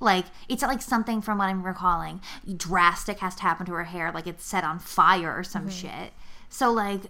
[0.00, 2.20] Like it's not like something from what I'm recalling
[2.56, 4.12] drastic has to happen to her hair.
[4.12, 5.70] Like it's set on fire or some Mm-hmm.
[5.70, 6.12] shit.
[6.48, 7.00] So like,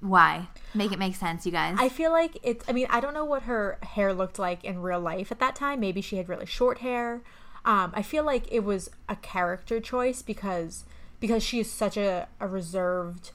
[0.00, 1.76] why make it make sense, you guys?
[1.78, 2.64] I feel like it's.
[2.68, 5.56] I mean, I don't know what her hair looked like in real life at that
[5.56, 5.80] time.
[5.80, 7.22] Maybe she had really short hair.
[7.64, 10.84] Um, I feel like it was a character choice because
[11.20, 13.30] because she is such a, a reserved,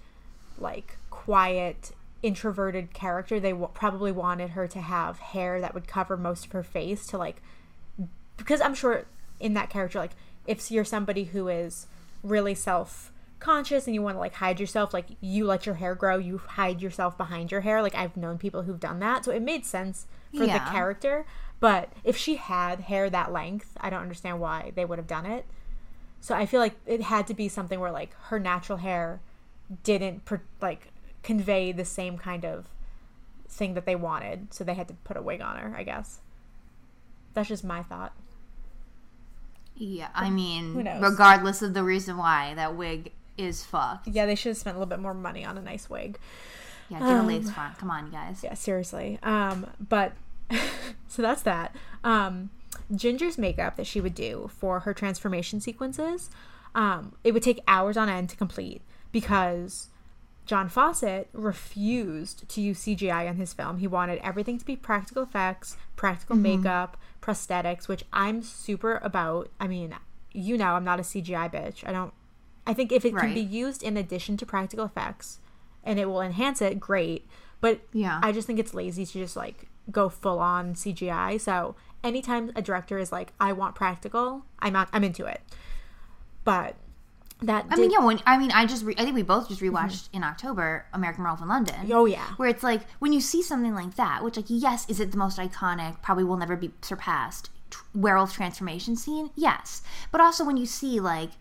[0.60, 3.39] like quiet, introverted character.
[3.39, 7.08] They w- probably wanted her to have hair that would cover most of her face
[7.08, 7.42] to like
[8.38, 9.06] because I'm sure
[9.39, 10.12] in that character, like
[10.46, 11.88] if you're somebody who is
[12.24, 15.96] really self conscious and you want to like hide yourself, like you let your hair
[15.96, 17.82] grow, you hide yourself behind your hair.
[17.82, 20.06] Like I've known people who've done that, so it made sense
[20.38, 20.63] for Yeah.
[20.63, 21.26] the character.
[21.60, 25.26] But if she had hair that length, I don't understand why they would have done
[25.26, 25.45] it.
[26.22, 29.19] So I feel like it had to be something where like her natural hair
[29.84, 30.24] didn't
[30.62, 30.88] like
[31.24, 32.65] convey the same kind of
[33.48, 35.76] thing that they wanted, so they had to put a wig on her.
[35.76, 36.19] I guess.
[37.34, 38.13] That's just my thought.
[39.76, 44.08] yeah, I mean, regardless of the reason why that wig is fucked.
[44.08, 46.17] Yeah, they should have spent a little bit more money on a nice wig.
[46.89, 47.78] Yeah, get a Um, lace front.
[47.78, 48.41] Come on, you guys.
[48.43, 49.19] Yeah, seriously.
[49.24, 50.13] Um, but
[51.08, 51.76] so that's that.
[52.04, 52.50] Um,
[52.96, 56.30] Ginger's makeup that she would do for her transformation sequences,
[56.76, 58.82] um, it would take hours on end to complete
[59.12, 59.90] because
[60.46, 63.78] John Fawcett refused to use CGI on his film.
[63.78, 69.50] He wanted everything to be practical effects, practical makeup, prosthetics, which I'm super about.
[69.60, 69.96] I mean,
[70.32, 71.88] you know, I'm not a CGI bitch.
[71.88, 72.14] I don't.
[72.66, 75.40] I think if it can be used in addition to practical effects
[75.84, 77.28] and it will enhance it, great.
[77.62, 78.20] But Yeah.
[78.22, 81.39] I just think it's lazy to just like go full on CGI.
[81.39, 85.41] So anytime a director is like, I want practical, I'm out, I'm into it.
[86.43, 86.75] But
[87.41, 88.06] that I did- mean, yeah.
[88.06, 89.75] When I mean, I just re- I think we both just mm-hmm.
[89.75, 91.75] rewatched in October American Werewolf in London.
[91.91, 92.25] Oh yeah.
[92.38, 95.17] where it's like when you see something like that, which like yes, is it the
[95.17, 96.02] most iconic?
[96.02, 97.49] Probably will never be surpassed.
[97.69, 101.32] tr- Werewolf transformation scene, yes, but also when you see like,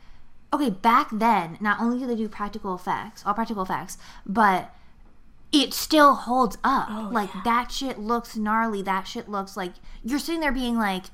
[0.52, 4.72] okay, back then, not only do they do practical effects, all practical effects, but
[5.52, 6.88] it still holds up.
[6.90, 8.82] Oh, like that shit looks gnarly.
[8.82, 11.06] That shit looks like you're sitting there being like,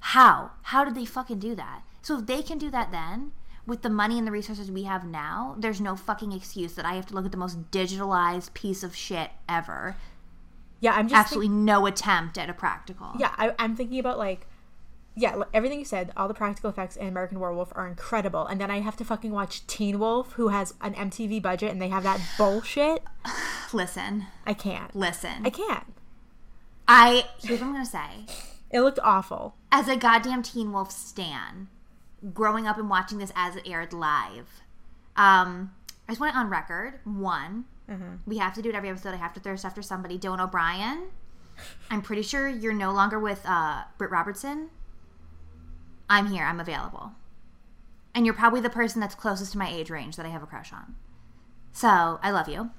[0.00, 0.52] how?
[0.62, 1.82] How did they fucking do that?
[2.02, 3.32] So if they can do that then,
[3.66, 6.94] with the money and the resources we have now, there's no fucking excuse that I
[6.94, 9.96] have to look at the most digitalized piece of shit ever.
[10.80, 13.12] Yeah, I'm just Absolutely no attempt at a practical.
[13.18, 14.46] yeah, I, I'm thinking about like,
[15.16, 18.70] yeah, everything you said, all the practical effects in American Werewolf are incredible, and then
[18.70, 22.02] I have to fucking watch Teen Wolf, who has an MTV budget, and they have
[22.02, 23.02] that bullshit.
[23.72, 24.94] Listen, I can't.
[24.94, 25.44] listen.
[25.44, 25.84] I can't.
[26.86, 28.26] I here's what I'm gonna say.
[28.70, 29.54] It looked awful.
[29.70, 31.68] As a goddamn Teen Wolf stan,
[32.32, 34.62] growing up and watching this as it aired live,
[35.16, 35.72] um,
[36.08, 36.98] I just want it on record.
[37.04, 37.64] One,
[38.26, 39.14] we have to do it every episode.
[39.14, 40.18] I have to thirst after somebody.
[40.18, 41.04] Dylan O'Brien.
[41.90, 44.70] I'm pretty sure you're no longer with uh, Britt Robertson.
[46.08, 46.44] I'm here.
[46.44, 47.12] I'm available.
[48.14, 50.46] And you're probably the person that's closest to my age range that I have a
[50.46, 50.94] crush on.
[51.72, 52.70] So I love you,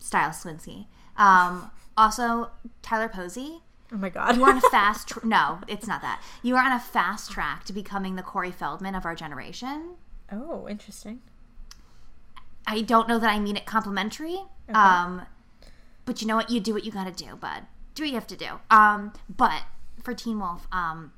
[0.00, 0.86] Stiles Stilinski.
[1.16, 2.50] Um, also,
[2.82, 3.60] Tyler Posey.
[3.92, 4.36] Oh my god.
[4.36, 5.08] You are on a fast.
[5.08, 6.20] Tr- no, it's not that.
[6.42, 9.94] You are on a fast track to becoming the Corey Feldman of our generation.
[10.32, 11.20] oh, interesting.
[12.66, 14.38] I don't know that I mean it complimentary.
[14.72, 15.26] Um,
[16.06, 16.50] but you know what?
[16.50, 17.64] You do what you got to do, bud.
[17.94, 18.46] Do what you have to do.
[18.70, 19.62] Um, but
[20.02, 21.12] for Teen Wolf, um,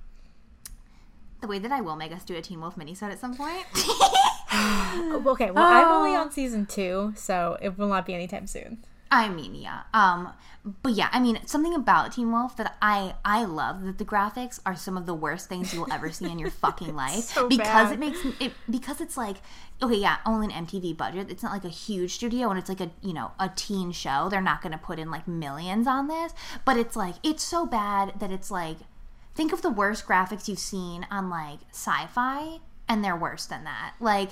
[1.41, 3.67] the way that I will make us do a Teen Wolf minisode at some point.
[5.27, 8.79] Okay, well, I'm only on season two, so it will not be anytime soon.
[9.11, 9.83] I mean, yeah.
[9.93, 10.33] Um,
[10.83, 14.61] but yeah, I mean, something about Teen Wolf that I I love that the graphics
[14.67, 17.49] are some of the worst things you will ever see in your fucking life so
[17.49, 17.93] because bad.
[17.93, 19.37] it makes it because it's like
[19.83, 21.31] okay, yeah, only an MTV budget.
[21.31, 24.29] It's not like a huge studio and it's like a you know a teen show.
[24.29, 26.33] They're not going to put in like millions on this,
[26.65, 28.79] but it's like it's so bad that it's like
[29.37, 33.95] think of the worst graphics you've seen on like sci-fi and they're worse than that.
[34.01, 34.31] Like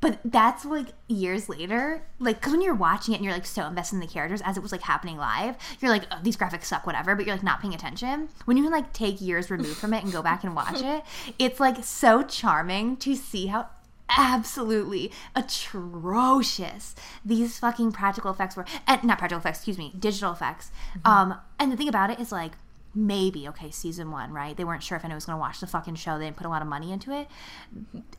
[0.00, 3.66] but that's like years later, like because when you're watching it and you're like so
[3.66, 6.64] invested in the characters as it was like happening live, you're like, oh, these graphics
[6.64, 7.14] suck, whatever.
[7.14, 8.30] But you're like not paying attention.
[8.46, 11.02] When you can like take years removed from it and go back and watch it,
[11.38, 13.68] it's like so charming to see how
[14.16, 18.64] absolutely atrocious these fucking practical effects were.
[18.86, 20.70] And not practical effects, excuse me, digital effects.
[21.04, 22.52] Um, and the thing about it is like
[22.94, 25.66] maybe okay season one right they weren't sure if anyone was going to watch the
[25.66, 27.28] fucking show they didn't put a lot of money into it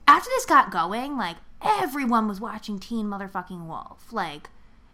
[0.07, 4.11] after this got going, like everyone was watching Teen Motherfucking Wolf.
[4.11, 4.49] Like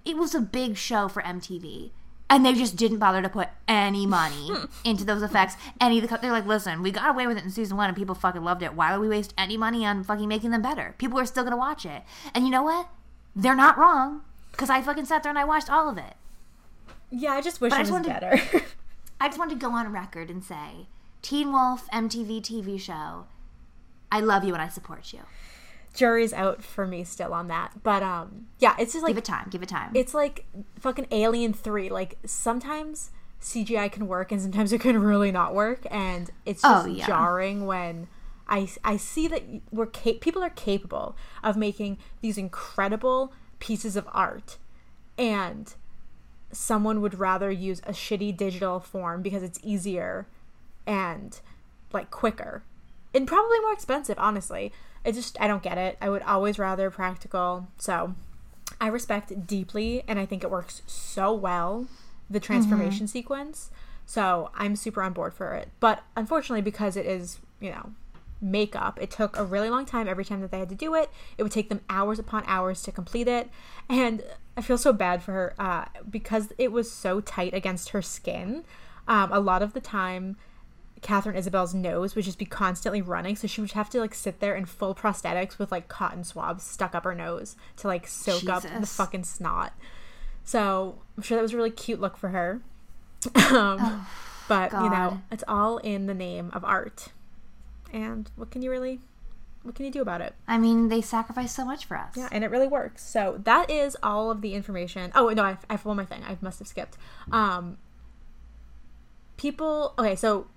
[0.06, 1.92] it was a big show for MTV.
[2.30, 4.50] And they just didn't bother to put any money
[4.84, 5.56] into those effects.
[5.80, 7.96] Any of the they're like, listen, we got away with it in season one, and
[7.96, 8.74] people fucking loved it.
[8.74, 10.94] Why would we waste any money on fucking making them better?
[10.98, 12.04] People are still gonna watch it.
[12.36, 12.90] And you know what?
[13.36, 16.16] They're not wrong because I fucking sat there and I watched all of it.
[17.10, 18.66] Yeah, I just wish But I it just was wanted- better.
[19.20, 20.88] I just wanted to go on record and say,
[21.22, 23.26] Teen Wolf MTV TV show,
[24.12, 25.22] I love you and I support you.
[25.94, 29.26] Jury's out for me still on that, but um, yeah, it's just like Give it
[29.26, 29.48] time.
[29.50, 29.92] Give it time.
[29.96, 30.46] it's like
[30.80, 31.90] fucking Alien Three.
[31.90, 33.10] Like sometimes
[33.42, 37.08] CGI can work, and sometimes it can really not work, and it's Oh, just yeah.
[37.08, 38.08] jarring when.
[38.50, 44.08] I, I see that we're cap- people are capable of making these incredible pieces of
[44.14, 44.58] art
[45.18, 45.74] and
[46.52, 50.28] someone would rather use a shitty digital form because it's easier
[50.86, 51.40] and
[51.92, 52.64] like quicker
[53.14, 54.72] and probably more expensive honestly.
[55.06, 55.98] I just i don't get it.
[56.02, 57.68] I would always rather practical.
[57.78, 58.16] So
[58.80, 61.88] i respect deeply and i think it works so well
[62.30, 62.46] the mm-hmm.
[62.46, 63.72] transformation sequence.
[64.06, 65.70] So i'm super on board for it.
[65.80, 67.92] But unfortunately because it is you know
[68.40, 71.10] makeup it took a really long time every time that they had to do it
[71.38, 73.50] it would take them hours upon hours to complete it
[73.90, 74.24] and
[74.56, 78.64] i feel so bad for her uh, because it was so tight against her skin
[79.08, 80.38] um, a lot of the time
[81.02, 84.40] Katharine Isabelle's nose would just be constantly running, so she would have to like sit
[84.40, 88.50] there in full prosthetics with like cotton swabs stuck up her nose to like soak
[88.50, 89.74] up the fucking snot.
[90.44, 92.62] So I'm sure that was a really cute look for her.
[93.52, 94.06] um,
[94.48, 97.10] but you know, it's all in the name of art.
[97.98, 99.00] And what can you really,
[99.64, 100.36] what can you do about it?
[100.48, 102.14] I mean, they sacrifice so much for us.
[102.16, 103.04] Yeah, and it really works.
[103.04, 105.12] So that is all of the information.
[105.16, 106.24] Oh no, I, I have one more thing.
[106.24, 106.96] I must have skipped.
[107.32, 107.78] Um,
[109.38, 109.94] people.
[109.98, 110.48] Okay, so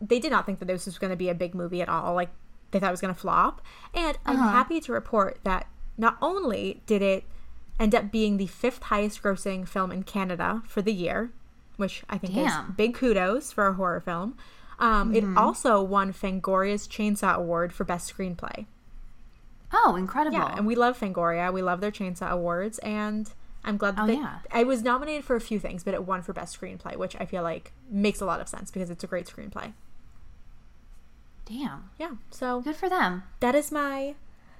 [0.00, 2.14] they did not think that this was going to be a big movie at all.
[2.14, 2.30] Like
[2.70, 3.60] they thought it was going to flop.
[3.94, 4.48] And I'm Uh-huh.
[4.48, 5.66] happy to report that
[5.98, 7.24] not only did it
[7.78, 11.30] end up being the fifth highest grossing film in Canada for the year,
[11.76, 12.46] which I think Damn.
[12.70, 14.36] is big kudos for a horror film.
[14.80, 18.66] Um, It also won Fangoria's Chainsaw Award for Best Screenplay.
[19.72, 20.38] Oh, incredible.
[20.38, 21.52] Yeah, and we love Fangoria.
[21.52, 23.30] We love their Chainsaw Awards, and
[23.64, 24.38] I'm glad that Oh, they- yeah.
[24.50, 27.24] I was nominated for a few things, but it won for best screenplay, which I
[27.26, 29.74] feel like makes a lot of sense because it's a great screenplay.
[31.44, 31.90] Damn.
[31.98, 33.24] Yeah, so Good for them.
[33.40, 34.14] that is my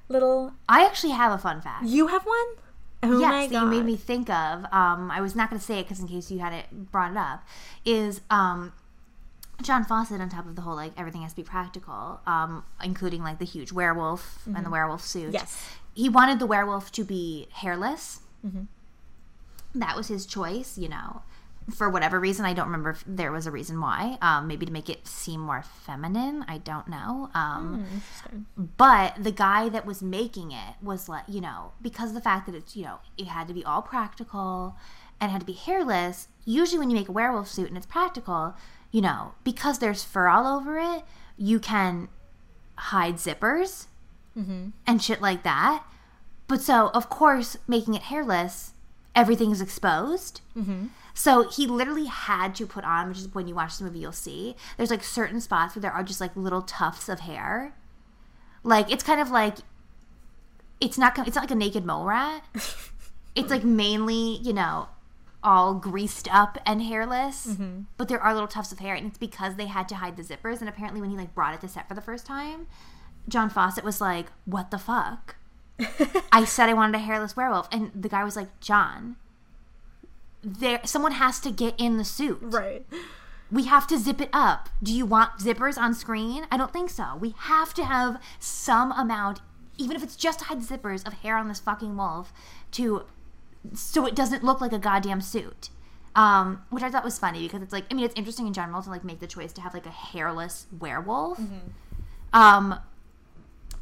[0.09, 0.53] little.
[0.69, 1.87] I actually have a fun fact.
[1.87, 2.47] You have one?
[3.03, 4.65] Oh yes, my that you made me think of.
[4.73, 7.13] Um, I was not going to say it because in case you had it brought
[7.13, 7.47] it up,
[7.85, 8.73] is um,
[9.63, 13.23] John Fawcett, on top of the whole like everything has to be practical, um, including
[13.23, 15.33] like the huge werewolf and the werewolf suit.
[15.33, 15.69] Yes.
[15.95, 18.21] he wanted the werewolf to be hairless.
[19.75, 21.23] That was his choice, you know.
[21.75, 24.19] For whatever reason, I don't remember if there was a reason why.
[24.21, 26.45] Um, maybe to make it seem more feminine.
[26.49, 27.31] I don't know.
[27.35, 28.47] Um, Interesting.
[28.57, 32.47] but the guy that was making it was like, you know, because of the fact
[32.47, 34.75] that it's, you know, it had to be all practical
[35.21, 36.27] and had to be hairless.
[36.45, 38.57] Usually, when you make a werewolf suit and it's practical,
[38.91, 41.03] you know, because there's fur all over it,
[41.37, 42.09] you can
[42.77, 43.87] hide zippers
[44.37, 44.69] mm-hmm.
[44.87, 45.85] and shit like that.
[46.49, 48.73] But so, of course, making it hairless,
[49.15, 50.41] everything's exposed.
[50.57, 50.87] Mm-hmm.
[51.15, 54.13] So he literally had to put on, which is when you watch the movie, you'll
[54.13, 54.57] see.
[54.77, 57.75] There's like certain spots where there are just like little tufts of hair.
[58.63, 59.59] Like it's kind of like
[60.81, 62.45] it's not it's not like a naked mole rat.
[63.35, 64.89] it's like mainly you know
[65.43, 67.83] all greased up and hairless, mm-hmm.
[67.97, 70.23] but there are little tufts of hair, and it's because they had to hide the
[70.23, 70.61] zippers.
[70.61, 72.67] And apparently, when he like brought it to set for the first time,
[73.29, 75.37] John Fawcett was like, "What the fuck."
[76.33, 79.17] I said I wanted a hairless werewolf, and the guy was like, "John,
[80.43, 82.39] there, someone has to get in the suit.
[82.41, 82.87] Right.
[83.51, 84.69] We have to zip it up.
[84.83, 86.47] Do you want zippers on screen?
[86.51, 87.17] I don't think so.
[87.19, 89.41] We have to have some amount,
[89.77, 92.33] even if it's just to hide zippers of hair on this fucking wolf,
[92.73, 93.05] to
[93.75, 95.71] so it doesn't look like a goddamn suit."
[96.17, 98.83] Um, which I thought was funny because it's like I mean it's interesting in general
[98.83, 101.39] to like make the choice to have like a hairless werewolf.
[102.33, 102.81] Um,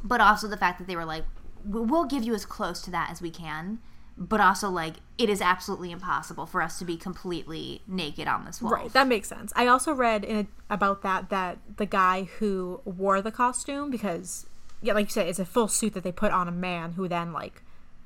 [0.03, 1.25] but also the fact that they were like,
[1.67, 3.79] "We- we'll give you as close to that as we can,
[4.17, 8.61] but also like it is absolutely impossible for us to be completely naked on this
[8.61, 8.73] wolf.
[8.73, 9.51] Right, that makes sense.
[9.55, 10.37] I also read in
[10.69, 14.45] a, about that that the guy who wore the costume because
[14.81, 17.07] yeah, like you said, it's a full suit that they put on a man who
[17.07, 17.63] then like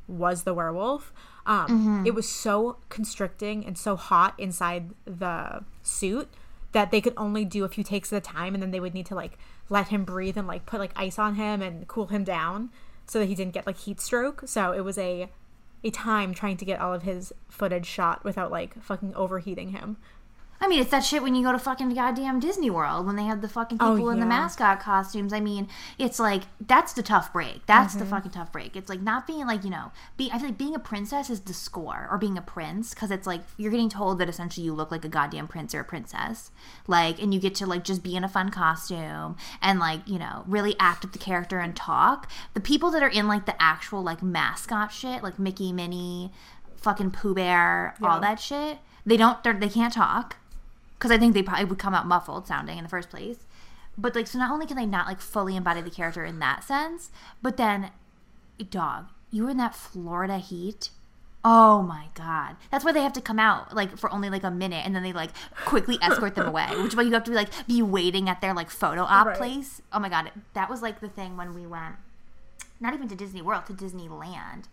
[0.07, 1.13] was the werewolf.
[1.45, 6.29] Um, It was so constricting and so hot inside the suit
[6.71, 8.93] that they could only do a few takes at a time, and then they would
[8.93, 9.37] need to like
[9.69, 12.69] let him breathe and like put like ice on him and cool him down
[13.05, 14.43] so that he didn't get like heat stroke.
[14.45, 15.29] So it was a
[15.83, 19.97] a time trying to get all of his footage shot without like fucking overheating him.
[20.63, 23.25] I mean, it's that shit when you go to fucking goddamn Disney World when they
[23.25, 25.33] have the fucking Oh, people in the mascot costumes.
[25.33, 27.65] I mean, it's like that's the tough break.
[27.65, 27.99] That's Mm-hmm.
[27.99, 28.77] the fucking tough break.
[28.77, 31.41] It's like not being like you know, be I feel like being a princess is
[31.41, 34.73] the score, or being a prince because it's like you're getting told that essentially you
[34.73, 36.49] look like a goddamn prince or a princess,
[36.87, 40.17] like, and you get to like just be in a fun costume and like you
[40.17, 42.31] know really act up the character and talk.
[42.53, 46.31] The people that are in like the actual like mascot shit, like Mickey, Minnie,
[46.77, 50.37] fucking Pooh Bear, all that shit, they don't they can't talk
[51.03, 53.39] because I think they probably would come out muffled sounding in the first place.
[53.97, 56.63] But like, so not only can they not like fully embody the character in that
[56.63, 57.11] sense,
[57.41, 57.91] but then,
[58.69, 60.91] dog, you were in that Florida heat.
[61.43, 64.49] Oh my god, that's why they have to come out like for only like a
[64.49, 65.31] minute, and then they like
[65.65, 66.67] quickly escort them away.
[66.77, 69.27] Which is why you have to be like be waiting at their like photo op
[69.27, 69.35] Right.
[69.35, 69.81] place.
[69.91, 71.95] Oh my god, that was like the thing when we went,
[72.79, 74.67] not even to Disney World, to Disneyland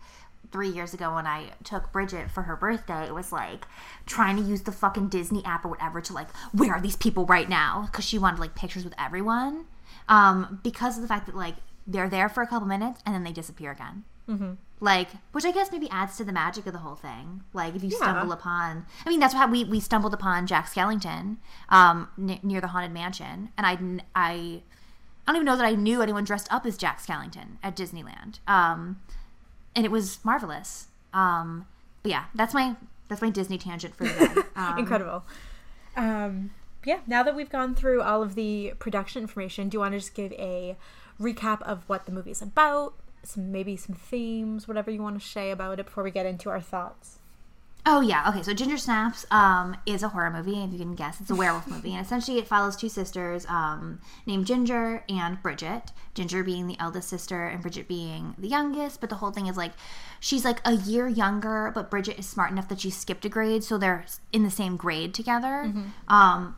[0.51, 3.65] three years ago when I took Bridget for her birthday, it was like
[4.05, 7.25] trying to use the fucking Disney app or whatever to like, where are these people
[7.25, 7.87] right now?
[7.91, 9.65] Because she wanted like pictures with everyone.
[10.09, 11.55] Um, because of the fact that like
[11.87, 14.03] they're there for a couple minutes and then they disappear again.
[14.27, 14.53] Mm-hmm.
[14.79, 17.43] Like, which I guess maybe adds to the magic of the whole thing.
[17.53, 21.37] Like, if you stumble upon, I mean, that's how we we stumbled upon Jack Skellington
[21.69, 23.77] um, n- near the haunted mansion, and I
[24.15, 24.61] I
[25.27, 28.39] I don't even know that I knew anyone dressed up as Jack Skellington at Disneyland.
[28.47, 28.99] Um,
[29.75, 30.87] and it was marvelous.
[31.13, 31.65] Um,
[32.03, 32.75] but yeah, that's my
[33.09, 34.41] that's my Disney tangent for the day.
[34.55, 35.23] Um, Incredible.
[35.97, 36.51] Um,
[36.85, 39.99] yeah, now that we've gone through all of the production information, do you want to
[39.99, 40.77] just give a
[41.19, 42.93] recap of what the movie is about?
[43.23, 46.49] Some maybe some themes, whatever you want to say about it before we get into
[46.49, 47.19] our thoughts.
[47.83, 48.43] Oh yeah, okay.
[48.43, 50.61] So Ginger Snaps um, is a horror movie.
[50.63, 53.99] If you can guess, it's a werewolf movie, and essentially it follows two sisters um,
[54.27, 55.91] named Ginger and Bridget.
[56.13, 59.01] Ginger being the eldest sister, and Bridget being the youngest.
[59.01, 59.71] But the whole thing is like
[60.19, 63.63] she's like a year younger, but Bridget is smart enough that she skipped a grade,
[63.63, 65.73] so they're in the same grade together.
[66.07, 66.55] Um,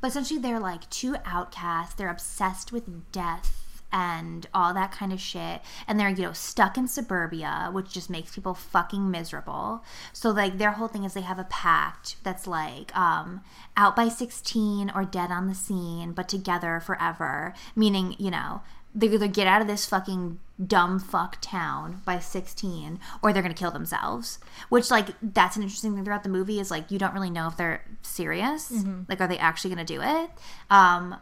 [0.00, 1.94] but essentially, they're like two outcasts.
[1.94, 5.60] They're obsessed with death and all that kind of shit.
[5.86, 9.84] And they're, you know, stuck in suburbia, which just makes people fucking miserable.
[10.12, 13.42] So, like, their whole thing is they have a pact that's like, um,
[13.76, 17.54] out by 16 or dead on the scene, but together forever.
[17.74, 18.62] Meaning, you know,
[18.94, 23.52] they either get out of this fucking dumb fuck town by 16 or they're gonna
[23.52, 24.38] kill themselves
[24.70, 27.46] which like that's an interesting thing throughout the movie is like you don't really know
[27.46, 28.70] if they're serious
[29.06, 30.30] like are they actually gonna do it
[30.70, 31.16] um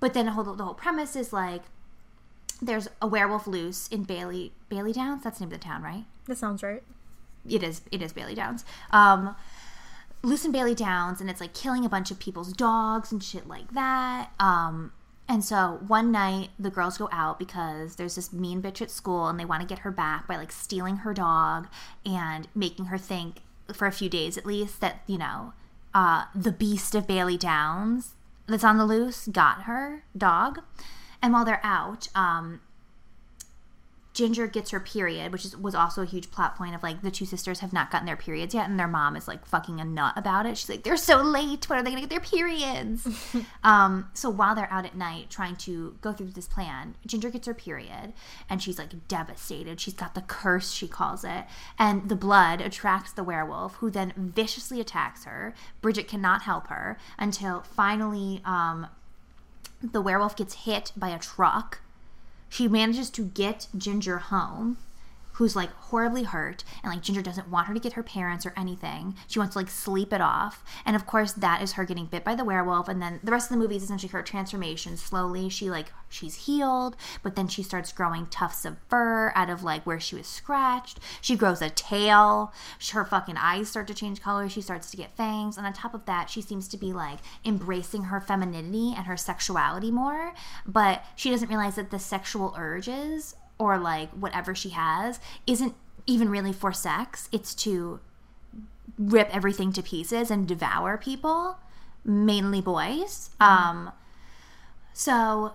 [0.00, 1.62] but then the whole, the whole premise is like
[2.62, 6.04] there's a werewolf loose in bailey bailey downs that's the name of the town right
[6.26, 6.82] That sounds right.
[7.48, 8.64] it is it is Bailey Downs.
[8.90, 9.36] Um,
[10.22, 13.72] Lucy Bailey Downs, and it's like killing a bunch of people's dogs and shit like
[13.74, 14.30] that.
[14.40, 14.92] Um,
[15.28, 19.28] and so one night the girls go out because there's this mean bitch at school
[19.28, 21.68] and they want to get her back by like stealing her dog
[22.04, 23.40] and making her think
[23.72, 25.52] for a few days at least that, you know,
[25.94, 28.14] uh, the beast of Bailey Downs
[28.48, 30.60] that's on the loose got her dog.
[31.22, 32.60] And while they're out, um,
[34.16, 37.10] Ginger gets her period, which is, was also a huge plot point of like the
[37.10, 39.84] two sisters have not gotten their periods yet, and their mom is like fucking a
[39.84, 40.56] nut about it.
[40.56, 41.68] She's like, they're so late.
[41.68, 43.06] When are they gonna get their periods?
[43.62, 47.46] um, so while they're out at night trying to go through this plan, Ginger gets
[47.46, 48.14] her period,
[48.48, 49.82] and she's like devastated.
[49.82, 51.44] She's got the curse, she calls it,
[51.78, 55.52] and the blood attracts the werewolf, who then viciously attacks her.
[55.82, 58.86] Bridget cannot help her until finally, um,
[59.82, 61.80] the werewolf gets hit by a truck.
[62.48, 64.78] She manages to get Ginger home,
[65.36, 68.54] who's like horribly hurt, and like Ginger doesn't want her to get her parents or
[68.56, 69.14] anything.
[69.26, 70.64] She wants to like sleep it off.
[70.84, 72.88] And of course, that is her getting bit by the werewolf.
[72.88, 74.96] And then the rest of the movie is essentially her transformation.
[74.96, 79.62] Slowly, she like, she's healed, but then she starts growing tufts of fur out of
[79.62, 81.00] like where she was scratched.
[81.20, 82.52] She grows a tail.
[82.92, 84.48] Her fucking eyes start to change color.
[84.48, 85.58] She starts to get fangs.
[85.58, 89.18] And on top of that, she seems to be like embracing her femininity and her
[89.18, 90.32] sexuality more.
[90.66, 95.74] But she doesn't realize that the sexual urges or like whatever she has isn't
[96.06, 97.28] even really for sex.
[97.32, 98.00] It's to
[98.98, 101.58] rip everything to pieces and devour people,
[102.04, 103.30] mainly boys.
[103.40, 103.92] Um,
[104.92, 105.52] so,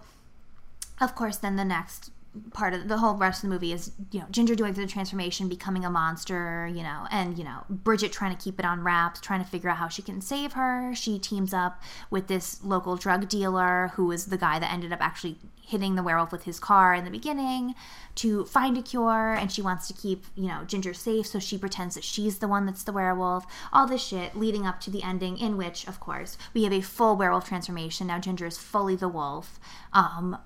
[1.00, 2.12] of course, then the next
[2.54, 5.50] part of the whole rest of the movie is you know Ginger doing the transformation,
[5.50, 9.20] becoming a monster, you know, and you know Bridget trying to keep it on wraps,
[9.20, 10.94] trying to figure out how she can save her.
[10.96, 15.02] She teams up with this local drug dealer who is the guy that ended up
[15.02, 15.38] actually
[15.72, 17.74] hitting the werewolf with his car in the beginning
[18.14, 21.58] to find a cure and she wants to keep you know ginger safe so she
[21.58, 23.46] pretends that she's the one that's the werewolf.
[23.74, 26.82] All this shit leading up to the ending in which of course we have a
[26.82, 28.08] full werewolf transformation.
[28.08, 29.60] Now ginger is fully the wolf.
[29.94, 30.38] Um,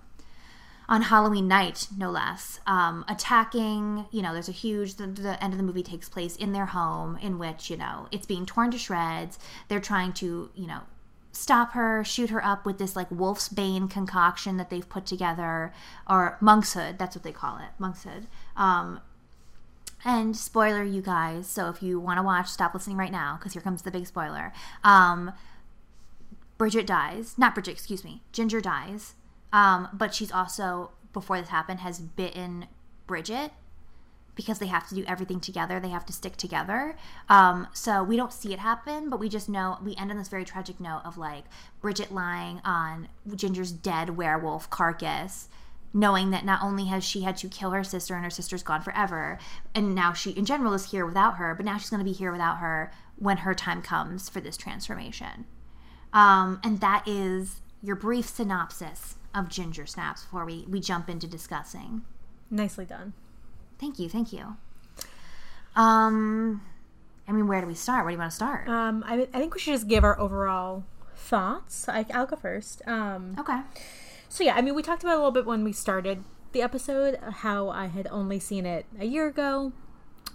[0.87, 4.05] on Halloween night, no less, um, attacking.
[4.11, 4.95] You know, there's a huge.
[4.95, 8.07] The, the, end of the movie takes place in their home, in which you know
[8.11, 9.39] it's being torn to shreds.
[9.67, 10.81] They're trying to, you know,
[11.31, 15.73] stop her, shoot her up with this like wolf's bane concoction that they've put together,
[16.09, 16.97] or monkshood.
[16.97, 18.27] That's what they call it, monkshood.
[18.55, 19.01] Um,
[20.03, 21.47] and spoiler, you guys.
[21.47, 24.05] So if you want to watch, stop listening right now because here comes the big
[24.05, 24.53] spoiler.
[24.83, 25.33] Um,
[26.57, 27.37] Bridget dies.
[27.37, 28.21] Not Bridget, excuse me.
[28.31, 29.15] Ginger dies.
[29.53, 32.67] Um, but she's also, before this happened, has bitten
[33.07, 33.51] Bridget
[34.35, 35.79] because they have to do everything together.
[35.79, 36.95] They have to stick together.
[37.29, 40.27] Um, so we don't see it happen, but we just know we end on this
[40.27, 41.45] very tragic note of like
[41.81, 45.47] Bridget lying on Ginger's dead werewolf carcass.
[45.93, 48.81] Knowing that not only has she had to kill her sister and her sister's gone
[48.81, 49.39] forever,
[49.73, 52.11] and now she in general is here without her, but now she's going to be
[52.11, 55.45] here without her when her time comes for this transformation.
[56.11, 61.27] Um, and that is your brief synopsis of Ginger Snaps before we, we jump into
[61.27, 62.01] discussing.
[62.49, 63.13] Nicely done.
[63.79, 64.55] Thank you, thank you.
[65.75, 66.61] Um,
[67.27, 68.05] I mean, where do we start?
[68.05, 68.67] Where do you want to start?
[68.69, 71.89] Um, I, I think we should just give our overall thoughts.
[71.89, 72.81] I, I'll go first.
[72.87, 73.61] Um, okay.
[74.29, 77.19] So yeah, I mean, we talked about a little bit when we started the episode
[77.19, 79.73] how I had only seen it a year ago.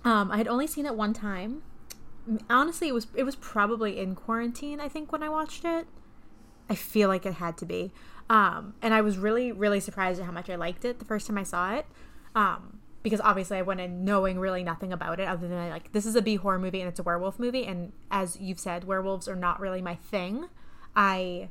[0.05, 1.62] Um, I had only seen it one time.
[2.48, 4.80] Honestly, it was it was probably in quarantine.
[4.80, 5.86] I think when I watched it,
[6.68, 7.92] I feel like it had to be.
[8.31, 11.26] Um, and I was really really surprised at how much I liked it the first
[11.26, 11.85] time I saw it.
[12.35, 15.93] Um, because obviously I went in knowing really nothing about it other than I like
[15.93, 18.85] this is a B horror movie and it's a werewolf movie and as you've said
[18.85, 20.49] werewolves are not really my thing.
[20.95, 21.49] I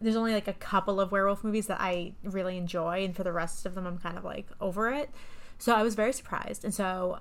[0.00, 3.32] there's only like a couple of werewolf movies that I really enjoy and for the
[3.32, 5.10] rest of them I'm kind of like over it.
[5.58, 6.64] So I was very surprised.
[6.64, 7.18] And so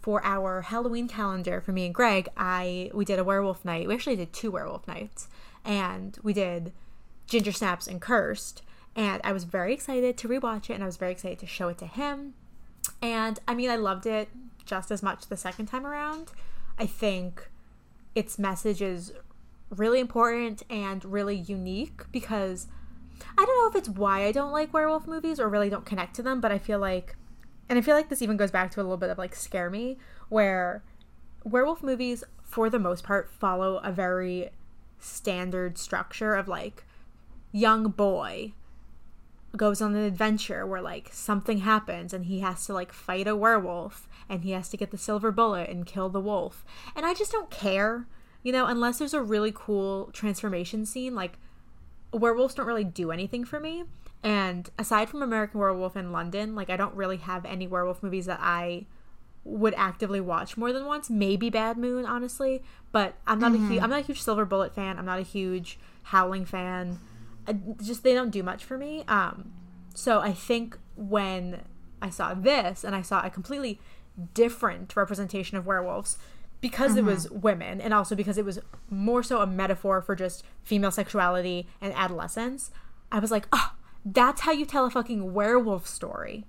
[0.00, 3.88] for our Halloween calendar for me and Greg, I we did a werewolf night.
[3.88, 5.28] We actually did two werewolf nights
[5.64, 6.72] and we did
[7.28, 8.62] Ginger Snaps and Cursed
[8.96, 11.68] and I was very excited to rewatch it and I was very excited to show
[11.68, 12.34] it to him
[13.00, 14.28] and I mean, I loved it
[14.64, 16.32] just as much the second time around.
[16.78, 17.48] I think
[18.14, 19.12] its message is
[19.70, 22.66] really important and really unique because
[23.36, 26.14] I don't know if it's why I don't like werewolf movies or really don't connect
[26.16, 27.16] to them, but I feel like,
[27.68, 29.70] and I feel like this even goes back to a little bit of like Scare
[29.70, 29.98] Me,
[30.28, 30.82] where
[31.44, 34.50] werewolf movies, for the most part, follow a very
[34.98, 36.84] standard structure of like
[37.52, 38.52] young boy
[39.56, 43.34] goes on an adventure where like something happens and he has to like fight a
[43.34, 46.64] werewolf and he has to get the silver bullet and kill the wolf.
[46.94, 48.06] And I just don't care,
[48.42, 51.38] you know, unless there's a really cool transformation scene like
[52.12, 53.84] werewolves don't really do anything for me.
[54.22, 58.26] And aside from American Werewolf in London, like I don't really have any werewolf movies
[58.26, 58.86] that I
[59.44, 61.08] would actively watch more than once.
[61.08, 63.84] Maybe Bad Moon, honestly, but I'm not a huge mm-hmm.
[63.84, 64.98] I'm not a huge Silver Bullet fan.
[64.98, 66.98] I'm not a huge Howling fan.
[67.82, 69.04] Just they don't do much for me.
[69.08, 69.52] Um,
[69.94, 71.62] so I think when
[72.00, 73.80] I saw this and I saw a completely
[74.34, 76.18] different representation of werewolves
[76.60, 78.58] because it was women and also because it was
[78.90, 82.70] more so a metaphor for just female sexuality and adolescence,
[83.12, 83.74] I was like, oh,
[84.04, 86.46] that's how you tell a fucking werewolf story.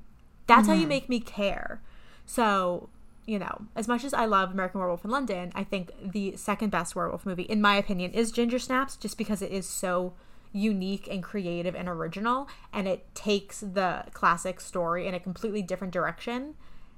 [0.48, 1.82] That's how you make me care.
[2.26, 2.90] So,
[3.28, 6.72] you know, as much as I love American Werewolf in London, I think the second
[6.72, 10.14] best werewolf movie, in my opinion, is Ginger Snaps, just because it is so
[10.52, 15.94] unique and creative and original, and it takes the classic story in a completely different
[15.94, 16.56] direction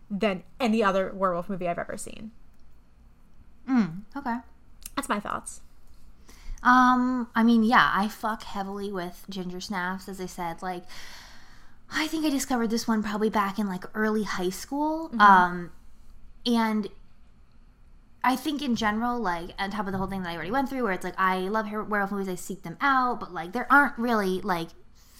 [0.09, 2.31] than any other werewolf movie I've ever seen.
[4.15, 4.37] Okay.
[4.95, 5.61] That's my thoughts.
[6.63, 10.61] Um, I mean, yeah, I fuck heavily with ginger snaps, as I said.
[10.61, 10.83] Like,
[11.91, 15.11] I think I discovered this one probably back in like early high school.
[15.19, 15.71] Um,
[16.45, 16.87] and
[18.23, 20.69] I think in general, like on top of the whole thing that I already went
[20.69, 23.51] through, where it's like I love her- werewolf movies, I seek them out, but like
[23.53, 24.69] there aren't really like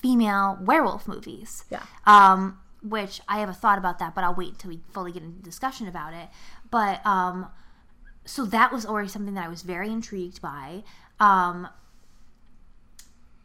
[0.02, 1.64] female werewolf movies.
[1.70, 1.84] Yeah.
[2.06, 5.22] Um, which I have a thought about that, but I'll wait until we fully get
[5.22, 6.30] into discussion about it.
[6.72, 7.48] But um,
[8.26, 10.84] so that was already something that I was very intrigued by.
[11.20, 11.68] Um,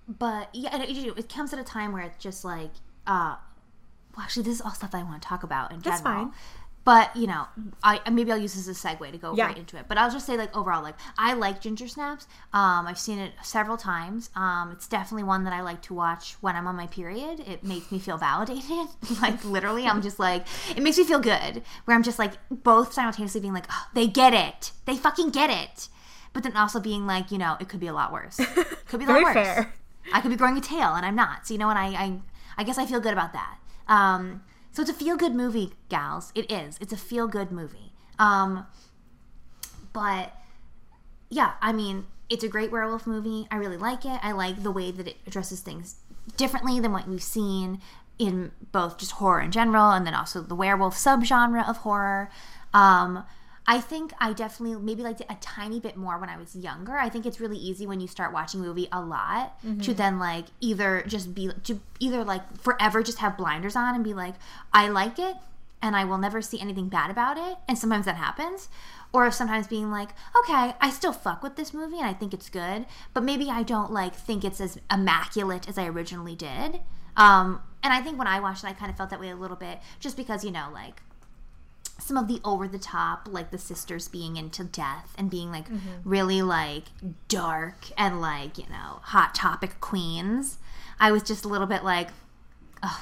[0.09, 2.71] but yeah, and it, it comes at a time where it's just like,
[3.07, 3.37] uh,
[4.17, 6.27] well, actually, this is all stuff that I want to talk about in That's general.
[6.27, 6.33] fine.
[6.87, 7.47] But you know,
[7.83, 9.47] I maybe I'll use this as a segue to go Yeah.
[9.47, 9.87] right into it.
[9.89, 12.27] But I'll just say like overall, like I like Ginger Snaps.
[12.53, 14.31] Um, I've seen it several times.
[14.37, 17.41] Um, it's definitely one that I like to watch when I'm on my period.
[17.41, 18.87] It makes me feel validated.
[19.21, 21.63] like literally, I'm just like it makes me feel good.
[21.87, 25.51] Where I'm just like both simultaneously being like, oh, they get it, they fucking get
[25.51, 25.89] it.
[26.33, 28.37] But then also being like, you know, it could be a lot worse.
[28.89, 29.35] Could be a lot Very worse.
[29.35, 29.75] fair.
[30.13, 31.47] I could be growing a tail and I'm not.
[31.49, 31.77] So you know what?
[31.77, 32.21] I I,
[32.59, 33.57] I guess I feel good about that.
[33.89, 34.43] Um,
[34.77, 36.33] so it's a feel good movie, gals.
[36.35, 36.77] It is.
[36.83, 37.95] It's a feel good movie.
[38.19, 38.67] Um,
[39.95, 40.35] but
[41.31, 43.49] yeah, I mean, it's a great werewolf movie.
[43.51, 44.21] I really like it.
[44.23, 45.97] I like the way that it addresses things
[46.37, 47.81] differently than what we've seen
[48.19, 52.29] in both just horror in general and then also the werewolf subgenre of horror.
[52.75, 53.25] Um,
[53.69, 56.97] I think I definitely maybe liked it a tiny bit more when I was younger.
[56.97, 60.19] I think it's really easy when you start watching a movie a lot to then
[60.19, 64.35] like either just be to either like forever just have blinders on and be like,
[64.73, 65.37] I like it
[65.83, 67.59] and I will never see anything bad about it.
[67.69, 68.69] And sometimes that happens.
[69.13, 72.51] Or sometimes being like, okay, I still fuck with this movie and I think it's
[72.51, 76.81] good, but maybe I don't like think it's as immaculate as I originally did.
[77.17, 79.37] Um, and I think when I watched it, I kind of felt that way a
[79.37, 81.03] little bit, just because you know, like
[81.99, 85.67] some of the over the top, like the sisters being into death and being like
[86.05, 86.85] really like
[87.29, 90.59] dark and like, you know, hot topic queens.
[91.01, 92.09] I was just a little bit like,
[92.83, 93.01] ugh.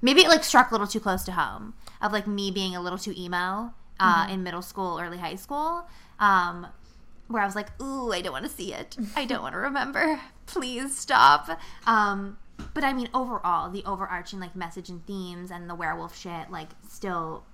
[0.00, 2.80] Maybe it like struck a little too close to home of like me being a
[2.80, 5.86] little too emo uh, in middle school, early high school.
[6.18, 6.66] Um,
[7.28, 8.96] where I was like, ooh, I don't want to see it.
[9.16, 10.20] I don't want to remember.
[10.46, 11.60] Please stop.
[11.86, 12.36] Um,
[12.74, 16.68] but I mean, overall, the overarching like message and themes and the werewolf shit, like,
[16.88, 17.44] still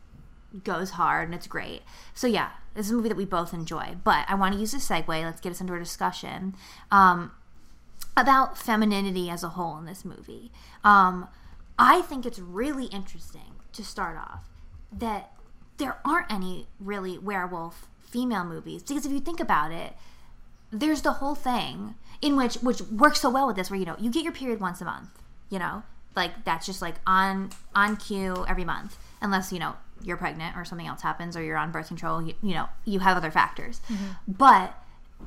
[0.64, 1.82] goes hard and it's great.
[2.14, 3.96] So yeah, this is a movie that we both enjoy.
[4.04, 5.08] But I want to use this segue.
[5.08, 6.54] Let's get us into our discussion
[6.90, 7.32] um,
[8.16, 10.50] about femininity as a whole in this movie.
[10.84, 11.28] Um,
[11.78, 14.48] I think it's really interesting to start off
[14.92, 15.32] that
[15.76, 19.94] there aren't any really werewolf female movies because if you think about it,
[20.72, 23.96] there's the whole thing in which which works so well with this where you know
[23.98, 25.08] you get your period once a month
[25.50, 25.82] you know
[26.16, 30.64] like that's just like on on cue every month unless you know you're pregnant or
[30.64, 33.80] something else happens or you're on birth control you, you know you have other factors.
[33.88, 34.32] Mm-hmm.
[34.32, 34.74] But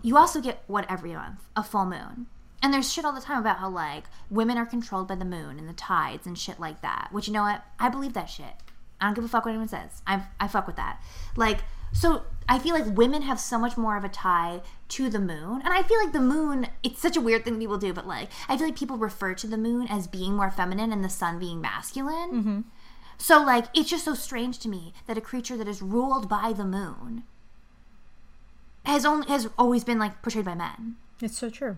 [0.01, 1.41] you also get what every month?
[1.55, 2.27] A full moon.
[2.63, 5.57] And there's shit all the time about how like women are controlled by the moon
[5.57, 7.63] and the tides and shit like that which you know what?
[7.79, 8.53] I believe that shit.
[8.99, 10.01] I don't give a fuck what anyone says.
[10.05, 11.01] I, I fuck with that.
[11.35, 11.61] Like
[11.93, 15.61] so I feel like women have so much more of a tie to the moon.
[15.63, 18.29] And I feel like the moon, it's such a weird thing people do, but like,
[18.49, 21.39] I feel like people refer to the moon as being more feminine and the sun
[21.39, 22.31] being masculine.
[22.31, 22.59] Mm-hmm.
[23.21, 26.53] So, like, it's just so strange to me that a creature that is ruled by
[26.53, 27.21] the moon
[28.83, 30.95] has only has always been like portrayed by men.
[31.21, 31.77] It's so true.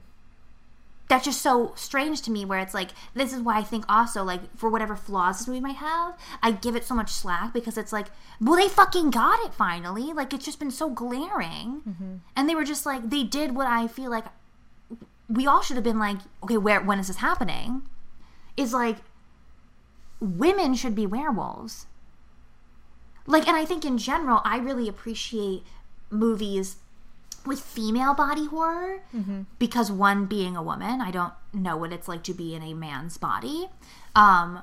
[1.10, 4.24] that's just so strange to me where it's like this is why i think also
[4.24, 7.78] like for whatever flaws this movie might have i give it so much slack because
[7.78, 8.08] it's like
[8.40, 10.14] well they fucking got it finally.
[10.14, 11.82] Like it's just been so glaring.
[11.88, 12.16] Mm-hmm.
[12.36, 14.26] And they were just like they did what i feel like
[15.30, 17.82] we all should have been like okay where when is this happening?
[18.56, 18.98] Is like
[20.24, 21.86] women should be werewolves.
[23.26, 25.64] Like and i think in general i really appreciate
[26.10, 26.78] movies
[27.46, 29.02] with female body horror
[29.60, 32.74] because one being a woman i don't know what it's like to be in a
[32.74, 33.70] man's body.
[34.16, 34.62] Um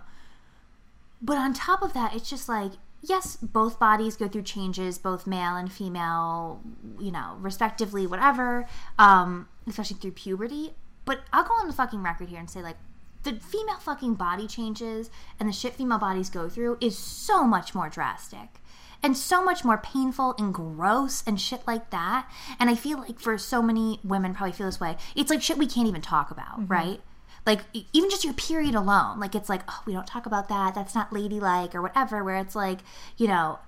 [1.22, 5.26] but on top of that it's just like yes, both bodies go through changes, both
[5.26, 6.60] male and female,
[6.98, 8.66] you know, respectively, whatever,
[8.98, 10.74] um, especially through puberty.
[11.04, 12.76] But I'll go on the fucking record here and say, like,
[13.22, 17.74] the female fucking body changes and the shit female bodies go through is so much
[17.74, 18.60] more drastic
[19.02, 22.30] and so much more painful and gross and shit like that.
[22.58, 24.96] And I feel like for so many women probably feel this way.
[25.14, 26.72] It's like shit we can't even talk about, mm-hmm.
[26.72, 27.00] right?
[27.46, 27.60] Like
[27.92, 30.74] even just your period alone, like it's like, oh, we don't talk about that.
[30.74, 32.22] That's not ladylike or whatever.
[32.22, 32.80] Where it's like,
[33.16, 33.58] you know,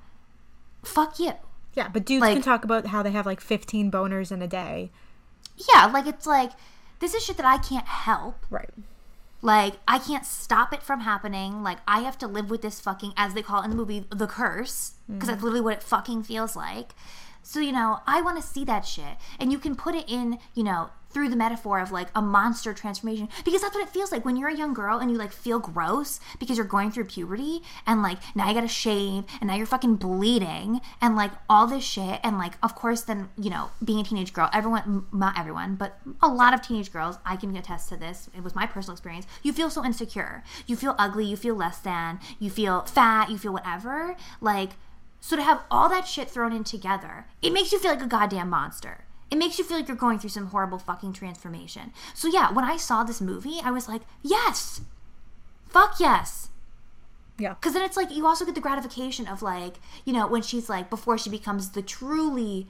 [0.83, 1.33] fuck you.
[1.75, 4.47] Yeah, but dudes Like- can talk about how they have like 15 boners in a
[4.47, 4.91] day.
[5.73, 6.53] Yeah, like it's like
[7.01, 8.45] this is shit that I can't help.
[8.51, 8.71] Right.
[9.43, 11.63] Like I can't stop it from happening.
[11.63, 14.07] Like I have to live with this fucking, as they call it in the movie,
[14.09, 15.45] the curse, because that's mm.
[15.45, 16.95] literally what it fucking feels like.
[17.43, 20.39] So you know, I want to see that shit, and you can put it in,
[20.55, 24.13] you know, through the metaphor of like a monster transformation, because that's what it feels
[24.13, 27.05] like when you're a young girl and you like feel gross because you're going through
[27.05, 31.67] puberty, and like now you gotta shave, and now you're fucking bleeding, and like all
[31.67, 35.39] this shit, and like of course then you know being a teenage girl, everyone, not
[35.39, 38.29] everyone, but a lot of teenage girls, I can attest to this.
[38.37, 39.27] It was my personal experience.
[39.43, 43.39] You feel so insecure, you feel ugly, you feel less than, you feel fat, you
[43.39, 44.71] feel whatever, like.
[45.25, 48.09] So to have all that shit thrown in together, it makes you feel like a
[48.09, 49.05] goddamn monster.
[49.33, 51.95] It makes you feel like you're going through some horrible fucking transformation.
[52.13, 54.83] So yeah, when I saw this movie, I was like, yes.
[55.71, 56.51] Fuck yes.
[57.39, 57.55] Yeah.
[57.55, 60.69] Because then it's like you also get the gratification of like, you know, when she's
[60.69, 62.67] like before she becomes the truly,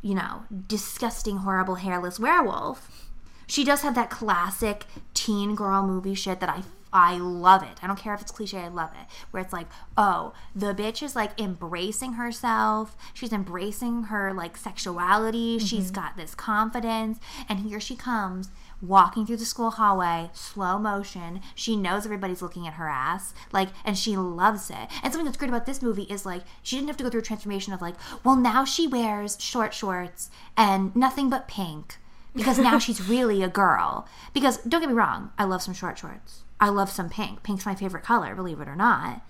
[0.00, 3.10] you know, disgusting, horrible, hairless werewolf.
[3.46, 6.62] She does have that classic teen girl movie shit that I
[6.96, 7.78] I love it.
[7.82, 9.06] I don't care if it's cliche, I love it.
[9.30, 9.66] Where it's like,
[9.98, 12.96] oh, the bitch is like embracing herself.
[13.12, 15.58] She's embracing her like sexuality.
[15.58, 16.00] She's mm-hmm.
[16.00, 17.18] got this confidence.
[17.50, 18.48] And here she comes
[18.80, 21.42] walking through the school hallway, slow motion.
[21.54, 24.88] She knows everybody's looking at her ass, like, and she loves it.
[25.02, 27.20] And something that's great about this movie is like she didn't have to go through
[27.20, 31.98] a transformation of like, well, now she wears short shorts and nothing but pink
[32.34, 34.08] because now she's really a girl.
[34.32, 36.44] Because don't get me wrong, I love some short shorts.
[36.60, 37.42] I love some pink.
[37.42, 39.22] Pink's my favorite color, believe it or not.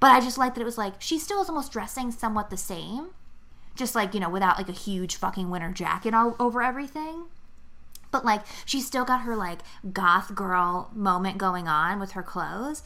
[0.00, 2.56] But I just like that it was like she still is almost dressing somewhat the
[2.56, 3.08] same,
[3.74, 7.24] just like you know without like a huge fucking winter jacket all over everything.
[8.10, 9.60] But like she's still got her like
[9.92, 12.82] goth girl moment going on with her clothes.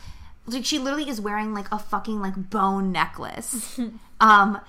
[0.47, 3.79] Like she literally is wearing like a fucking like bone necklace.
[4.21, 4.61] um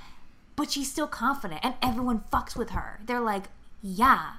[0.55, 2.99] but she's still confident and everyone fucks with her.
[3.05, 3.45] They're like,
[3.81, 4.33] "Yeah,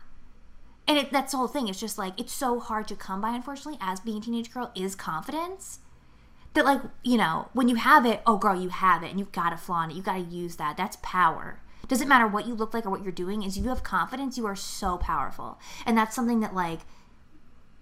[0.86, 1.68] and it, that's the whole thing.
[1.68, 4.70] It's just like it's so hard to come by, unfortunately, as being a teenage girl
[4.74, 5.80] is confidence.
[6.54, 9.32] That like you know when you have it, oh girl, you have it, and you've
[9.32, 9.96] got to flaunt it.
[9.96, 10.76] You got to use that.
[10.76, 11.60] That's power.
[11.88, 13.42] Doesn't matter what you look like or what you're doing.
[13.42, 16.80] Is you have confidence, you are so powerful, and that's something that like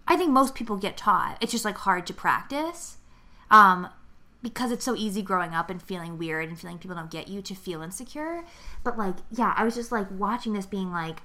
[0.07, 1.39] I think most people get taught.
[1.41, 2.99] It's just like hard to practice.
[3.51, 3.89] Um,
[4.43, 7.41] because it's so easy growing up and feeling weird and feeling people don't get you
[7.43, 8.43] to feel insecure.
[8.83, 11.21] But like, yeah, I was just like watching this being like,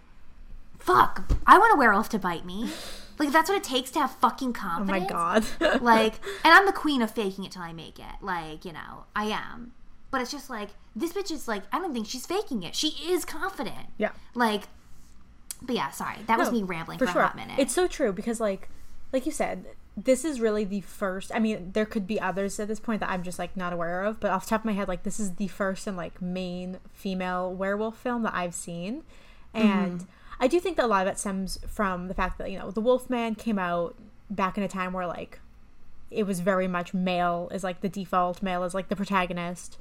[0.79, 2.69] fuck, I want a werewolf to bite me.
[3.19, 5.07] Like, that's what it takes to have fucking confidence.
[5.11, 5.81] Oh my god.
[5.81, 6.13] like,
[6.43, 8.05] and I'm the queen of faking it till I make it.
[8.21, 9.73] Like, you know, I am.
[10.11, 12.75] But it's just like, this bitch is like, I don't think she's faking it.
[12.75, 13.87] She is confident.
[13.97, 14.11] yeah.
[14.35, 14.63] Like,
[15.61, 16.17] but yeah, sorry.
[16.27, 17.57] That was me rambling for, a hot minute.
[17.57, 18.69] It's so true because like
[19.11, 19.65] like you said,
[19.95, 23.09] this is really the first I mean, there could be others at this point that
[23.09, 25.19] I'm just like not aware of, but off the top of my head, like this
[25.19, 29.03] is the first and like main female werewolf film that I've seen.
[29.55, 29.67] Mm-hmm.
[29.67, 30.07] And
[30.39, 32.71] I do think that a lot of it stems from the fact that, you know,
[32.71, 33.95] the Wolfman came out
[34.29, 35.39] back in a time where like
[36.11, 39.77] it was very much male is like the default, male is like the protagonist.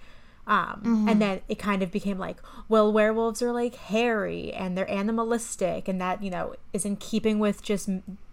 [0.46, 2.38] Um, And then it kind of became like,
[2.68, 7.38] well, werewolves are like hairy and they're animalistic, and that, you know, is in keeping
[7.40, 7.88] with just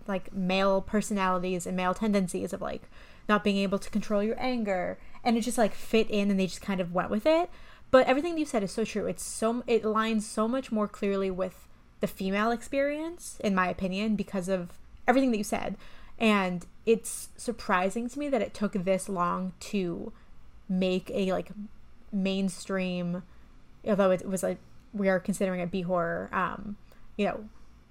[0.07, 2.84] like male personalities and male tendencies of like
[3.28, 4.99] not being able to control your anger.
[5.24, 7.49] And it just like fit in and they just kind of went with it.
[7.89, 9.07] But everything you said is so true.
[9.07, 11.67] It's so, it aligns so much more clearly with
[12.04, 14.74] the female experience, in my opinion, because of
[15.08, 15.78] everything that you said.
[16.20, 20.12] And it's surprising to me that it took this long to
[20.68, 21.51] make a like
[22.12, 23.24] mainstream
[23.88, 24.58] although it was like
[24.93, 26.78] we are considering it b horror um
[27.18, 27.45] you know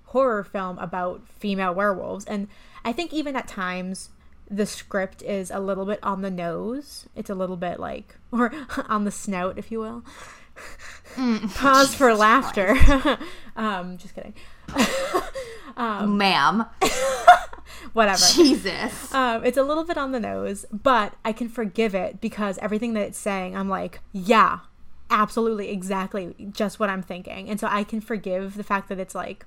[0.07, 2.27] horror film about female werewolves.
[2.27, 2.49] And
[2.85, 4.11] i think even at times
[4.51, 7.09] the script is a little bit on the nose.
[7.17, 8.53] It's a little bit like or
[8.91, 10.05] on the snout if you will
[11.55, 12.75] pause for laughter
[13.57, 14.35] um just kidding
[15.77, 16.65] Ma'am.
[17.93, 19.13] whatever Jesus.
[19.15, 22.95] Um, it's a little bit on the nose, but I can forgive it because everything
[22.95, 24.61] that it's saying, I'm like, yeah,
[25.11, 27.49] absolutely, exactly, just what I'm thinking.
[27.49, 29.47] And so I can forgive the fact that it's like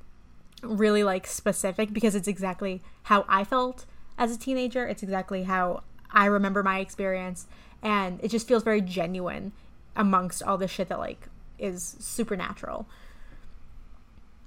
[0.62, 3.86] really like specific because it's exactly how I felt
[4.18, 4.86] as a teenager.
[4.88, 7.48] It's exactly how I remember my experience,
[7.82, 9.52] and it just feels very genuine
[9.96, 11.28] amongst all the shit that like
[11.58, 12.88] is supernatural.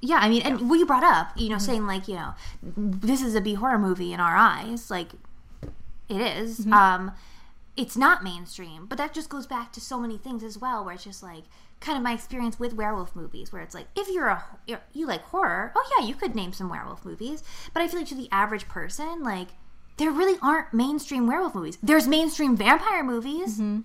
[0.00, 1.64] Yeah, I mean, and what you brought up, you know, mm-hmm.
[1.64, 5.12] saying like, you know, this is a B horror movie in our eyes, like
[6.08, 6.60] it is.
[6.60, 6.72] Mm-hmm.
[6.72, 7.12] Um,
[7.76, 10.94] it's not mainstream, but that just goes back to so many things as well, where
[10.94, 11.44] it's just like
[11.80, 15.22] kind of my experience with werewolf movies, where it's like if you're a you like
[15.22, 17.42] horror, oh yeah, you could name some werewolf movies,
[17.72, 19.48] but I feel like to the average person, like
[19.96, 21.78] there really aren't mainstream werewolf movies.
[21.82, 23.80] There's mainstream vampire movies mm-hmm.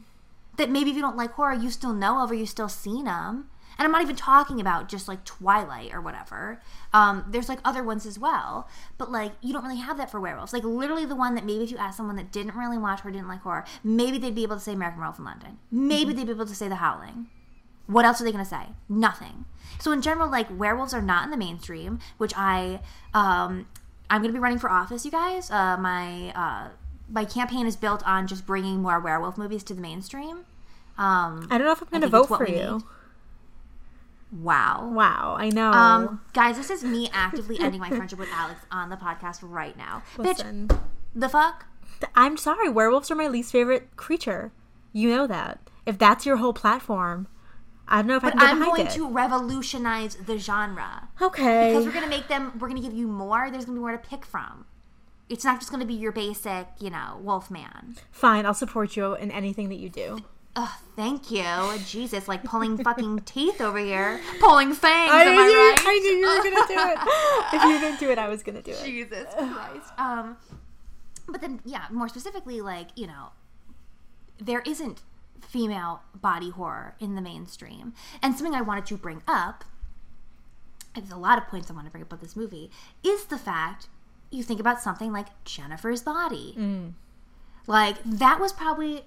[0.58, 3.06] That maybe if you don't like horror, you still know of or you still seen
[3.06, 3.50] them.
[3.78, 6.62] And I'm not even talking about just like Twilight or whatever.
[6.94, 8.68] Um, there's like other ones as well,
[9.00, 10.54] but like you don't really have that for werewolves.
[10.54, 13.10] Like literally the one that maybe if you ask someone that didn't really watch or
[13.10, 15.58] didn't like horror, maybe they'd be able to say American Werewolf in London.
[15.72, 17.28] Maybe they'd be able to say The Howling.
[17.88, 18.68] What else are they going to say?
[18.88, 19.46] Nothing.
[19.80, 22.80] So in general, like werewolves are not in the mainstream, which I
[23.14, 23.68] um,
[24.10, 25.50] I'm going to be running for office, you guys.
[25.50, 26.70] Uh, my uh,
[27.10, 30.46] my campaign is built on just bringing more werewolf movies to the mainstream.
[30.98, 32.84] Um, I don't know if I'm going to vote for you.
[34.32, 34.90] wow.
[34.92, 35.72] Wow, I know.
[35.72, 39.78] Um, guys, this is me actively ending my friendship with Alex on the podcast right
[39.78, 40.04] now.
[40.18, 40.80] Listen, Bitch,
[41.16, 41.66] the fuck?
[42.16, 42.70] I'm sorry.
[42.70, 44.52] Werewolves are my least favorite creature.
[44.92, 45.60] You know that.
[45.86, 47.28] If that's your whole platform,
[47.88, 48.94] I don't know if I But I'm behind going it.
[48.94, 51.10] to revolutionize the genre.
[51.22, 51.70] Okay.
[51.70, 53.98] Because we're gonna make them we're gonna give you more, there's gonna be more to
[53.98, 54.66] pick from.
[55.30, 57.96] It's not just gonna be your basic, you know, wolf man.
[58.12, 60.20] Fine, I'll support you in anything that you do.
[60.56, 61.44] Ugh, thank you.
[61.88, 64.22] Jesus, like pulling fucking teeth over here.
[64.40, 65.76] Pulling fangs, am I right?
[65.80, 67.54] I knew you were gonna do it.
[67.56, 68.84] if you didn't do it, I was gonna do it.
[68.84, 69.92] Jesus Christ.
[69.98, 70.38] Um,
[71.28, 73.30] but then, yeah, more specifically, like you know,
[74.40, 75.02] there isn't
[75.42, 79.64] female body horror in the mainstream, and something I wanted to bring up.
[80.96, 82.70] There's a lot of points I want to bring up about this movie.
[83.04, 83.88] Is the fact
[84.34, 86.54] you think about something like Jennifer's Body,
[87.68, 89.04] like that was probably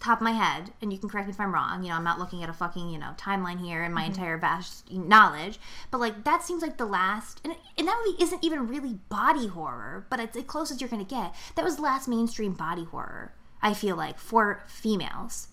[0.00, 1.82] top of my head, and you can correct me if I'm wrong.
[1.82, 4.36] You know, I'm not looking at a fucking you know timeline here and my entire
[4.38, 5.58] vast knowledge,
[5.90, 9.46] but like that seems like the last, and, and that movie isn't even really body
[9.48, 11.34] horror, but it's the closest you're gonna get.
[11.54, 13.32] That was the last mainstream body horror.
[13.62, 15.48] I feel like for females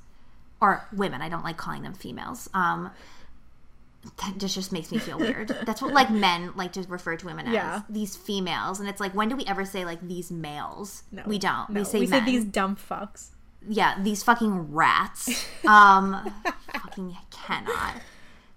[0.62, 1.22] or women.
[1.22, 2.50] I don't like calling them females.
[2.54, 2.92] Um,
[4.18, 5.50] that just just makes me feel weird.
[5.66, 7.82] That's what like men like to refer to women as Yeah.
[7.90, 11.04] these females, and it's like when do we ever say like these males?
[11.12, 11.70] No, we don't.
[11.70, 13.30] No, we say we men said these dumb fucks.
[13.68, 15.30] yeah, these fucking rats.
[15.68, 16.34] Um,
[16.74, 17.96] fucking cannot.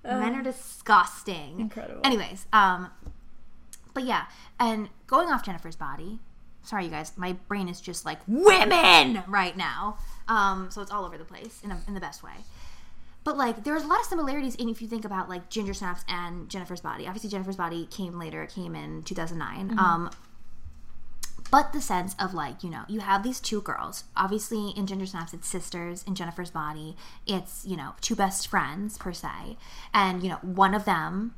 [0.04, 1.60] Men are disgusting.
[1.60, 2.00] Incredible.
[2.04, 2.90] Anyways, um,
[3.94, 4.24] but yeah,
[4.58, 6.20] and going off Jennifer's body.
[6.64, 9.98] Sorry, you guys, my brain is just like women right now.
[10.28, 12.30] Um, so it's all over the place in, a, in the best way.
[13.24, 16.04] But like, there's a lot of similarities in if you think about like Ginger Snaps
[16.08, 17.06] and Jennifer's Body.
[17.06, 19.78] Obviously, Jennifer's Body came later; it came in 2009.
[19.78, 20.10] Um,
[21.52, 24.04] but the sense of like you know you have these two girls.
[24.16, 26.02] Obviously in ginger snaps it's sisters.
[26.06, 26.96] In jennifer's body
[27.26, 29.58] it's you know two best friends per se.
[29.92, 31.34] And you know one of them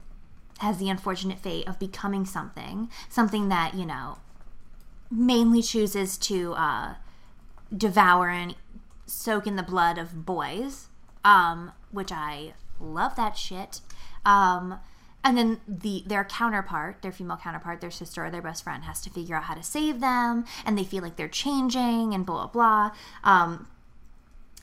[0.61, 4.19] has the unfortunate fate of becoming something something that you know
[5.11, 6.95] mainly chooses to uh,
[7.77, 8.55] devour and
[9.07, 10.89] soak in the blood of boys
[11.25, 13.81] um, which i love that shit
[14.27, 14.79] um,
[15.25, 19.01] and then the their counterpart, their female counterpart, their sister or their best friend, has
[19.01, 22.47] to figure out how to save them, and they feel like they're changing, and blah
[22.47, 22.97] blah blah.
[23.25, 23.67] Um,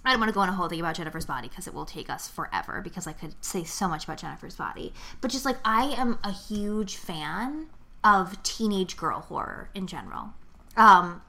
[0.06, 1.86] I don't want to go on a whole thing about Jennifer's body because it will
[1.86, 2.80] take us forever.
[2.82, 6.32] Because I could say so much about Jennifer's body, but just like I am a
[6.32, 7.68] huge fan
[8.04, 10.34] of teenage girl horror in general,
[10.78, 11.24] um,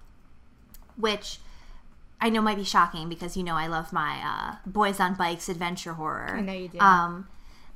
[0.98, 1.38] which
[2.22, 5.48] I know might be shocking because you know I love my uh, boys on bikes
[5.48, 6.36] adventure horror.
[6.38, 6.78] I know you do.
[6.78, 7.26] Um,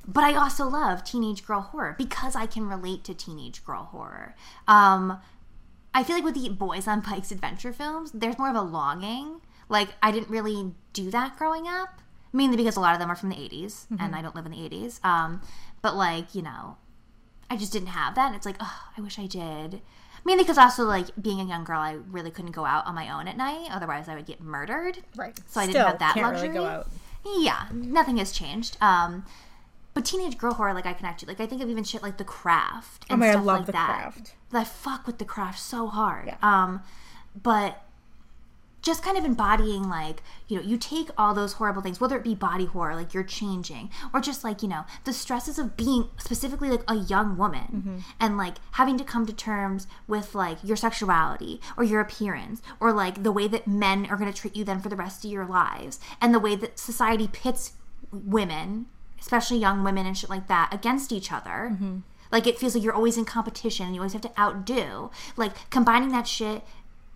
[0.07, 4.35] but I also love teenage girl horror because I can relate to teenage girl horror.
[4.65, 5.19] Um,
[5.93, 9.41] I feel like with the boys on bikes adventure films, there's more of a longing.
[9.67, 11.99] Like I didn't really do that growing up,
[12.31, 14.53] mainly because a lot of them are from the 80s, and I don't live in
[14.53, 15.03] the 80s.
[15.03, 15.41] Um,
[15.81, 16.77] but like you know,
[17.49, 18.27] I just didn't have that.
[18.27, 19.81] And it's like, oh, I wish I did.
[20.27, 23.09] Mainly because also like being a young girl, I really couldn't go out on my
[23.17, 23.69] own at night.
[23.71, 24.97] Otherwise, I would get murdered.
[25.15, 25.39] Right.
[25.47, 26.49] So I didn't have that can't luxury.
[26.49, 26.87] Really go out.
[27.37, 28.75] Yeah, nothing has changed.
[28.81, 29.23] Um,
[29.93, 32.17] but teenage girl horror, like I connect to, like I think of even shit like
[32.17, 33.87] The Craft and Oh my, I stuff love like The that.
[33.87, 34.33] Craft.
[34.51, 36.27] I fuck with The Craft so hard.
[36.27, 36.35] Yeah.
[36.41, 36.81] Um,
[37.41, 37.81] but
[38.87, 42.23] just kind of embodying like you know you take all those horrible things whether it
[42.23, 46.07] be body horror like you're changing or just like you know the stresses of being
[46.17, 47.97] specifically like a young woman Mm-hmm.
[48.19, 52.91] and like having to come to terms with like your sexuality or your appearance or
[52.93, 55.31] like the way that men are going to treat you then for the rest of
[55.31, 57.73] your lives and the way that society pits
[58.11, 58.85] women
[59.19, 61.97] especially young women and shit like that against each other Mm-hmm.
[62.31, 65.53] like it feels like you're always in competition and you always have to outdo like
[65.69, 66.61] combining that shit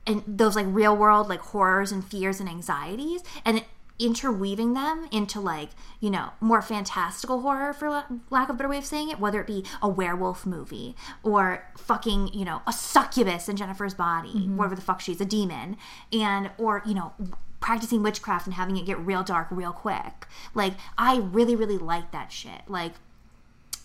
[0.06, 3.64] and those like real world like horrors and fears and anxieties and
[4.00, 8.70] interweaving them into like you know more fantastical horror for la- lack of a better
[8.70, 12.74] way of saying it whether it be a werewolf movie or fucking you know a
[12.74, 14.58] succubus in jennifer's body mm-hmm.
[14.58, 15.78] whatever the fuck she's a demon
[16.12, 17.14] and or you know
[17.60, 20.28] practicing witchcraft and having it get real dark real quick.
[20.54, 22.62] Like i really really like that shit.
[22.68, 22.94] Like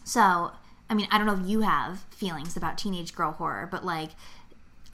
[0.03, 0.53] so,
[0.89, 4.11] I mean, I don't know if you have feelings about teenage girl horror, but like,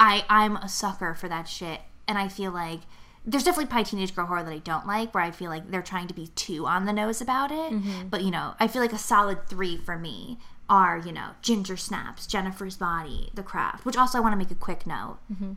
[0.03, 2.81] I I'm a sucker for that shit, and I feel like
[3.25, 5.81] there's definitely probably teenage girl horror that I don't like, where I feel like they're
[5.81, 7.73] trying to be too on the nose about it.
[7.73, 8.09] Mm-hmm.
[8.09, 10.39] But you know, I feel like a solid three for me
[10.69, 14.51] are you know Ginger Snaps, Jennifer's Body, The Craft, which also I want to make
[14.51, 15.19] a quick note.
[15.33, 15.53] Mm-hmm.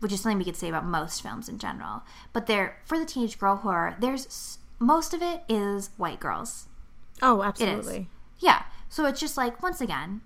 [0.00, 2.02] Which is something we could say about most films in general.
[2.34, 6.66] But there, for the teenage girl horror, there's most of it is white girls.
[7.22, 8.08] Oh, absolutely.
[8.38, 8.64] Yeah.
[8.90, 10.20] So it's just like, once again,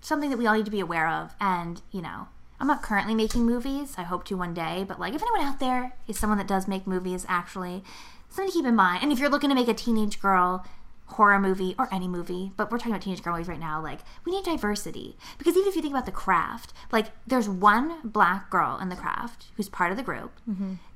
[0.00, 1.34] something that we all need to be aware of.
[1.38, 2.28] And, you know,
[2.60, 3.94] I'm not currently making movies.
[3.96, 4.84] I hope to one day.
[4.86, 7.84] But, like, if anyone out there is someone that does make movies, actually,
[8.28, 9.02] something to keep in mind.
[9.02, 10.66] And if you're looking to make a teenage girl
[11.12, 14.00] horror movie or any movie, but we're talking about teenage girl movies right now, like,
[14.24, 15.16] we need diversity.
[15.38, 18.96] Because even if you think about the craft, like, there's one black girl in the
[18.96, 20.32] craft who's part of the group.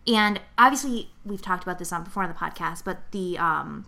[0.07, 3.87] And obviously, we've talked about this on before on the podcast, but the, um,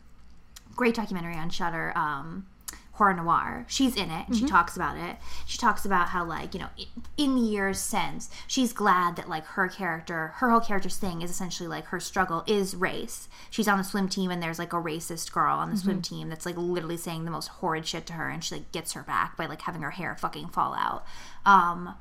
[0.75, 2.47] great documentary on Shudder, um,
[2.95, 3.67] Horror Noir.
[3.69, 5.17] She's in it and she talks about it.
[5.47, 6.69] She talks about how, like, you know,
[7.17, 11.31] in the years since, she's glad that, like, her character, her whole character's thing is
[11.31, 13.29] essentially like her struggle is race.
[13.51, 16.29] She's on the swim team and there's like a racist girl on the swim team
[16.29, 19.03] that's like literally saying the most horrid shit to her and she like gets her
[19.03, 21.05] back by like having her hair fucking fall out.
[21.45, 21.95] Um,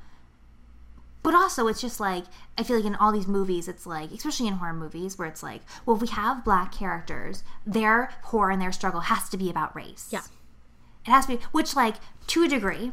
[1.24, 2.24] but also, it's just like,
[2.58, 5.42] I feel like in all these movies, it's like, especially in horror movies, where it's
[5.42, 9.48] like, well, if we have black characters, their horror and their struggle has to be
[9.48, 10.08] about race.
[10.12, 10.20] Yeah.
[11.06, 11.96] It has to be, which, like,
[12.28, 12.92] to a degree,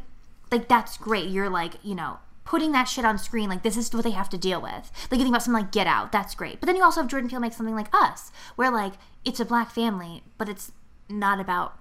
[0.50, 1.28] like, that's great.
[1.30, 4.28] You're like, you know, putting that shit on screen, like, this is what they have
[4.30, 4.90] to deal with.
[5.10, 6.60] Like, you think about something like Get Out, that's great.
[6.60, 8.94] But then you also have Jordan Peele make something like Us, where, like,
[9.24, 10.72] it's a black family, but it's
[11.08, 11.78] not about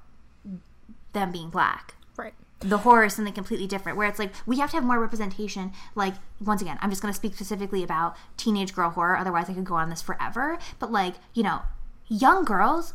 [1.14, 2.34] them being black Right.
[2.60, 5.72] the horror is something completely different where it's like we have to have more representation
[5.96, 9.54] like once again i'm just going to speak specifically about teenage girl horror otherwise i
[9.54, 11.62] could go on this forever but like you know
[12.08, 12.94] young girls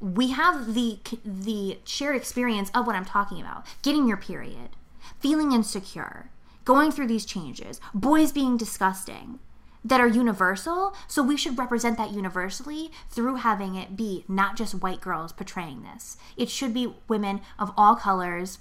[0.00, 3.66] we have the the shared experience of what i'm talking about.
[3.82, 4.70] Getting your period
[5.20, 6.30] feeling insecure
[6.64, 9.38] going through these changes boys being disgusting
[9.84, 10.94] that are universal.
[11.06, 15.82] So we should represent that universally through having it be not just white girls portraying
[15.82, 16.16] this.
[16.36, 18.58] It should be women of all colors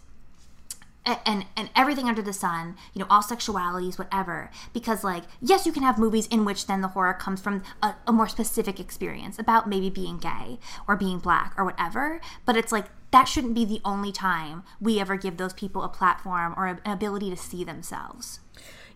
[1.25, 5.71] and and everything under the sun you know all sexualities whatever because like yes you
[5.71, 9.39] can have movies in which then the horror comes from a, a more specific experience
[9.39, 13.63] about maybe being gay or being black or whatever but it's like that shouldn't be
[13.63, 17.63] the only time we ever give those people a platform or an ability to see
[17.63, 18.39] themselves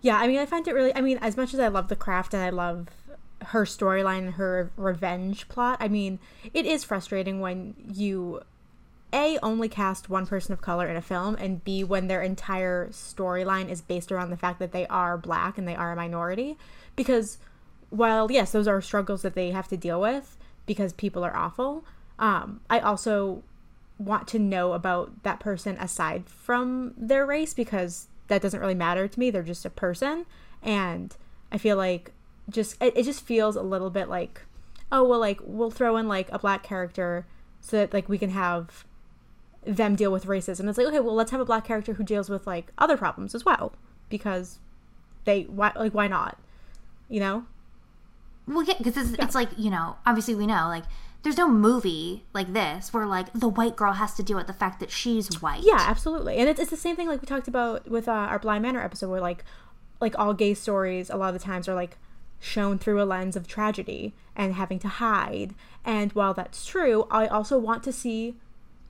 [0.01, 0.93] Yeah, I mean, I find it really.
[0.95, 2.87] I mean, as much as I love the craft and I love
[3.47, 6.19] her storyline her revenge plot, I mean,
[6.53, 8.41] it is frustrating when you
[9.13, 12.87] a only cast one person of color in a film, and b when their entire
[12.89, 16.57] storyline is based around the fact that they are black and they are a minority.
[16.95, 17.37] Because
[17.89, 21.83] while yes, those are struggles that they have to deal with because people are awful.
[22.19, 23.43] Um, I also
[23.97, 29.07] want to know about that person aside from their race because that doesn't really matter
[29.07, 29.29] to me.
[29.29, 30.25] They're just a person.
[30.63, 31.15] And
[31.51, 32.11] I feel like
[32.49, 34.41] just, it, it just feels a little bit like,
[34.91, 37.25] oh, well, like, we'll throw in like a black character
[37.59, 38.85] so that like we can have
[39.65, 40.67] them deal with racism.
[40.67, 43.35] It's like, okay, well, let's have a black character who deals with like other problems
[43.35, 43.73] as well
[44.09, 44.59] because
[45.25, 46.39] they, why, like, why not?
[47.09, 47.45] You know?
[48.47, 50.83] Well, yeah, because it's, it's like you know, obviously we know like
[51.23, 54.53] there's no movie like this where like the white girl has to deal with the
[54.53, 55.61] fact that she's white.
[55.63, 56.37] Yeah, absolutely.
[56.37, 58.81] And it's, it's the same thing like we talked about with uh, our Bly Manor
[58.81, 59.43] episode where like
[59.99, 61.97] like all gay stories a lot of the times are like
[62.39, 65.53] shown through a lens of tragedy and having to hide.
[65.85, 68.35] And while that's true, I also want to see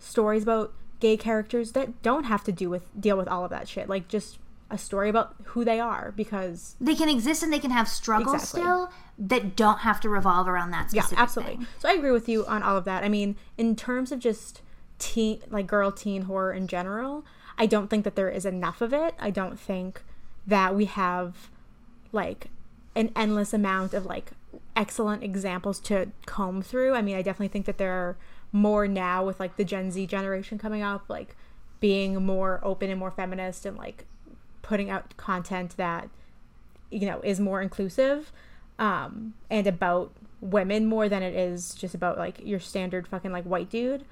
[0.01, 3.67] stories about gay characters that don't have to do with deal with all of that
[3.67, 3.89] shit.
[3.89, 4.39] Like just
[4.69, 8.35] a story about who they are because they can exist and they can have struggles
[8.35, 8.61] Exactly.
[8.61, 8.89] still
[9.19, 11.55] that don't have to revolve around that specific yeah, absolutely.
[11.57, 11.67] thing.
[11.79, 13.03] So I agree with you on all of that.
[13.03, 14.61] I mean, in terms of just
[14.97, 17.25] teen, like girl teen horror in general,
[17.57, 19.13] I don't think that there is enough of it.
[19.19, 20.03] I don't think
[20.47, 21.49] that we have
[22.11, 22.47] like
[22.95, 24.31] an endless amount of like
[24.75, 26.93] excellent examples to comb through.
[26.95, 28.17] I mean, I definitely think that there are
[28.51, 31.35] more now with like the Gen Z generation coming up, like
[31.81, 34.05] being more open and more feminist and like
[34.61, 36.09] putting out content that
[36.89, 38.31] you know is more inclusive
[38.79, 43.43] um and about women more than it is just about like your standard fucking like
[43.43, 44.05] white dude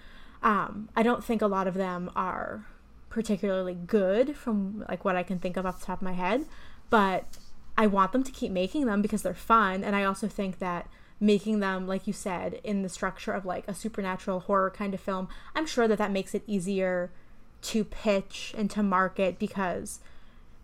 [0.44, 2.66] um i don't think a lot of them are
[3.10, 6.46] particularly good from like what i can think of off the top of my head
[6.90, 7.38] but
[7.78, 10.88] i want them to keep making them because they're fun and i also think that
[11.20, 15.00] making them like you said in the structure of like a supernatural horror kind of
[15.00, 17.12] film i'm sure that that makes it easier
[17.62, 20.00] to pitch and to market because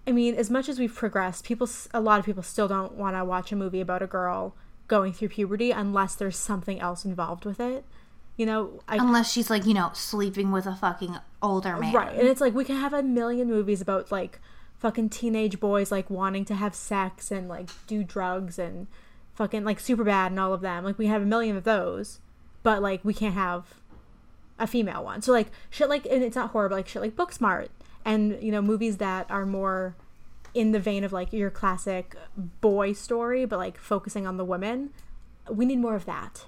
[0.07, 3.15] i mean as much as we've progressed people a lot of people still don't want
[3.15, 4.55] to watch a movie about a girl
[4.87, 7.83] going through puberty unless there's something else involved with it
[8.37, 11.93] you know i Unless she's like, you know, sleeping with a fucking older man.
[11.93, 12.15] Right.
[12.15, 14.39] And it's like we can have a million movies about like
[14.77, 18.87] fucking teenage boys like wanting to have sex and like do drugs and
[19.35, 20.83] fucking like super bad and all of them.
[20.83, 22.19] Like we have a million of those,
[22.63, 23.75] but like we can't have
[24.57, 25.21] a female one.
[25.21, 27.67] So like shit like and it's not horror, but like shit like Booksmart
[28.03, 29.95] and you know movies that are more
[30.53, 32.15] in the vein of like your classic
[32.61, 34.91] boy story, but like focusing on the women.
[35.49, 36.45] We need more of that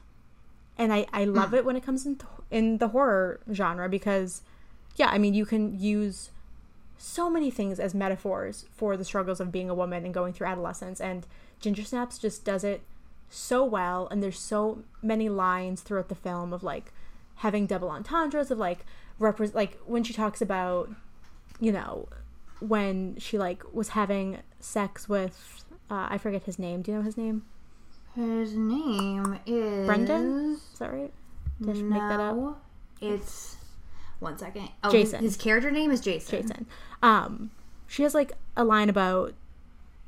[0.77, 1.55] and I, I love hmm.
[1.55, 2.19] it when it comes in
[2.49, 4.41] in the horror genre because
[4.95, 6.29] yeah I mean you can use
[6.97, 10.47] so many things as metaphors for the struggles of being a woman and going through
[10.47, 11.27] adolescence and
[11.59, 12.81] Ginger Snaps just does it
[13.29, 16.93] so well and there's so many lines throughout the film of like
[17.35, 18.85] having double entendres of like
[19.19, 20.89] repre- like when she talks about
[21.59, 22.07] you know
[22.59, 27.03] when she like was having sex with uh, I forget his name do you know
[27.03, 27.43] his name
[28.15, 31.13] His name is Brendan is that right
[31.61, 32.57] did I make that up No,
[33.01, 33.57] It's
[34.19, 34.69] one second.
[34.83, 35.21] Oh, Jason.
[35.21, 36.41] His, his character name is Jason.
[36.41, 36.65] Jason.
[37.03, 37.51] Um,
[37.87, 39.33] she has like a line about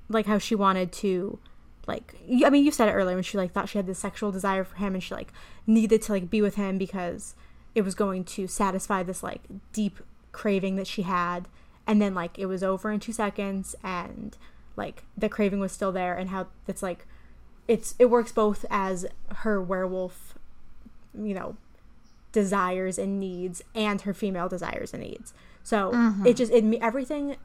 [0.09, 1.39] like how she wanted to
[1.87, 4.31] like I mean you said it earlier when she like thought she had this sexual
[4.31, 5.31] desire for him and she like
[5.65, 7.35] needed to like be with him because
[7.75, 9.41] it was going to satisfy this like
[9.73, 9.99] deep
[10.31, 11.47] craving that she had
[11.87, 14.37] and then like it was over in 2 seconds and
[14.75, 17.05] like the craving was still there and how it's like
[17.67, 19.05] it's it works both as
[19.37, 20.37] her werewolf
[21.13, 21.55] you know
[22.31, 25.33] desires and needs and her female desires and needs.
[25.63, 26.25] So mm-hmm.
[26.25, 27.37] it just it everything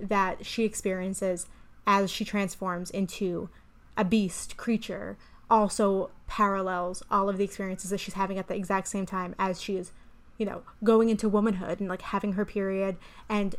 [0.00, 1.46] that she experiences
[1.86, 3.48] as she transforms into
[3.96, 5.16] a beast creature
[5.50, 9.60] also parallels all of the experiences that she's having at the exact same time as
[9.60, 9.92] she is,
[10.38, 12.96] you know, going into womanhood and like having her period
[13.28, 13.54] and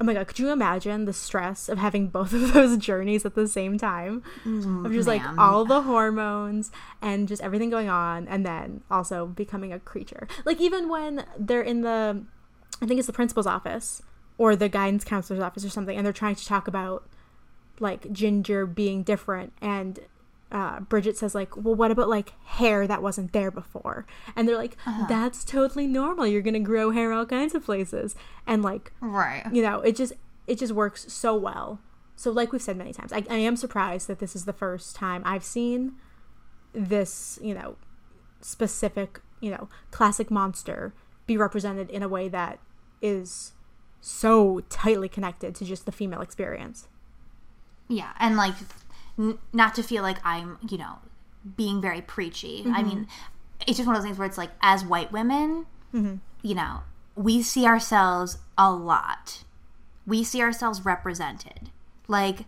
[0.00, 3.34] oh my god, could you imagine the stress of having both of those journeys at
[3.34, 4.22] the same time?
[4.44, 4.86] Mm-hmm.
[4.86, 6.70] of just like all the hormones
[7.02, 10.26] and just everything going on and then also becoming a creature.
[10.44, 12.24] Like even when they're in the
[12.80, 14.02] I think it's the principal's office
[14.38, 17.06] or the guidance counselor's office or something and they're trying to talk about
[17.80, 19.98] like Ginger being different and
[20.52, 24.06] uh, Brigitte says like, well, what about like hair that wasn't there before?
[24.36, 24.76] And they're like,
[25.08, 26.24] that's totally normal.
[26.26, 28.14] You're gonna grow hair all kinds of places,
[28.46, 29.44] and like Right.
[29.52, 30.12] you know it just
[30.46, 31.80] it just works so well
[32.14, 34.94] so like we've said many times I, I am surprised that this is the first
[34.94, 35.96] time i've seen
[36.72, 37.76] this you know
[38.40, 40.94] specific you know classic monster
[41.26, 42.58] be represented in a way that
[43.02, 43.52] is
[44.00, 46.86] so tightly connected to just the female experience
[47.88, 48.54] Yeah, and like
[49.18, 50.98] n- not to feel like I'm, you know,
[51.56, 52.64] being very preachy.
[52.66, 52.88] I mm-hmm.
[52.88, 53.08] mean,
[53.66, 56.16] it's just one of those things where it's like as white women, mm-hmm.
[56.42, 56.80] you know,
[57.14, 59.44] we see ourselves a lot.
[60.06, 61.70] We see ourselves represented.
[62.08, 62.46] Like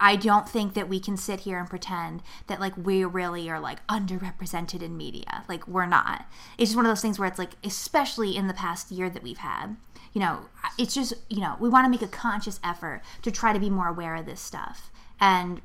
[0.00, 3.58] I don't think that we can sit here and pretend that like we really are
[3.58, 5.44] like underrepresented in media.
[5.48, 6.26] Like we're not.
[6.56, 9.22] It's just one of those things where it's like especially in the past year that
[9.22, 9.76] we've had,
[10.18, 10.40] you know,
[10.76, 13.70] it's just, you know, we want to make a conscious effort to try to be
[13.70, 14.90] more aware of this stuff
[15.20, 15.60] and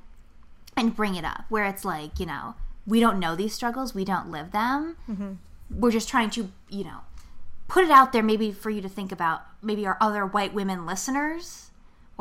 [0.77, 2.53] and bring it up where it's like, you know,
[2.85, 4.95] we don't know these struggles, we don't live them.
[5.09, 5.33] Mm-hmm.
[5.71, 6.99] We're just trying to, you know,
[7.67, 10.85] put it out there maybe for you to think about maybe our other white women
[10.85, 11.62] listeners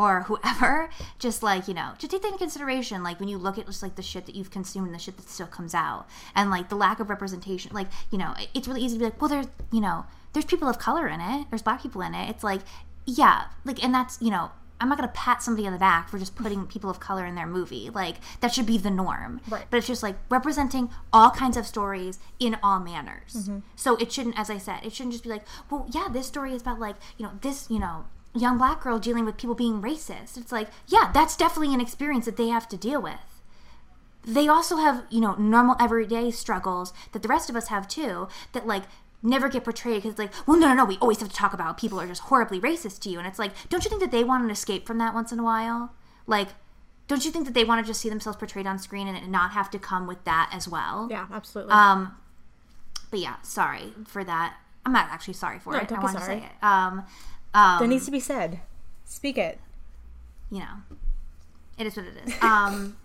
[0.02, 3.56] or whoever just like you know to take that into consideration like when you look
[3.58, 6.06] at just like the shit that you've consumed and the shit that still comes out
[6.34, 9.20] and like the lack of representation like you know it's really easy to be like
[9.20, 12.28] well there's you know there's people of color in it there's black people in it.
[12.28, 12.60] It's like
[13.06, 14.50] yeah like and that's you know
[14.80, 17.34] i'm not gonna pat somebody on the back for just putting people of color in
[17.34, 19.40] their movie like that should be the norm.
[19.48, 19.64] Right.
[19.70, 23.34] but it's just like representing all kinds of stories in all manners.
[23.34, 23.58] Mm-hmm.
[23.76, 26.52] So it shouldn't as i said it shouldn't just be like well yeah this story
[26.52, 29.82] is about like you know this you know young black girl dealing with people being
[29.82, 30.36] racist.
[30.36, 33.20] It's like yeah that's definitely an experience that they have to deal with.
[34.24, 38.28] They also have you know normal everyday struggles that the rest of us have too
[38.52, 38.84] that like
[39.22, 41.78] never get portrayed because like well no no no we always have to talk about
[41.78, 43.18] people are just horribly racist to you.
[43.18, 45.38] And it's like don't you think that they want an escape from that once in
[45.38, 45.92] a while?
[46.26, 46.48] Like
[47.08, 49.50] don't you think that they want to just see themselves portrayed on screen and not
[49.50, 51.08] have to come with that as well?
[51.10, 51.72] Yeah absolutely.
[51.72, 52.16] Um
[53.10, 54.56] but yeah sorry for that.
[54.86, 55.88] I'm not actually sorry for No, it.
[55.88, 56.64] don't i want to say it.
[56.64, 57.04] Um
[57.54, 58.60] um that needs to be said
[59.04, 59.58] speak it
[60.50, 60.98] you know,
[61.78, 62.34] it is what it is.
[62.42, 62.96] Um,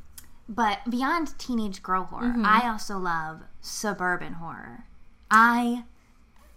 [0.49, 2.45] but beyond teenage girl horror, Mm-hmm.
[2.45, 4.83] I also love suburban horror.
[5.31, 5.83] I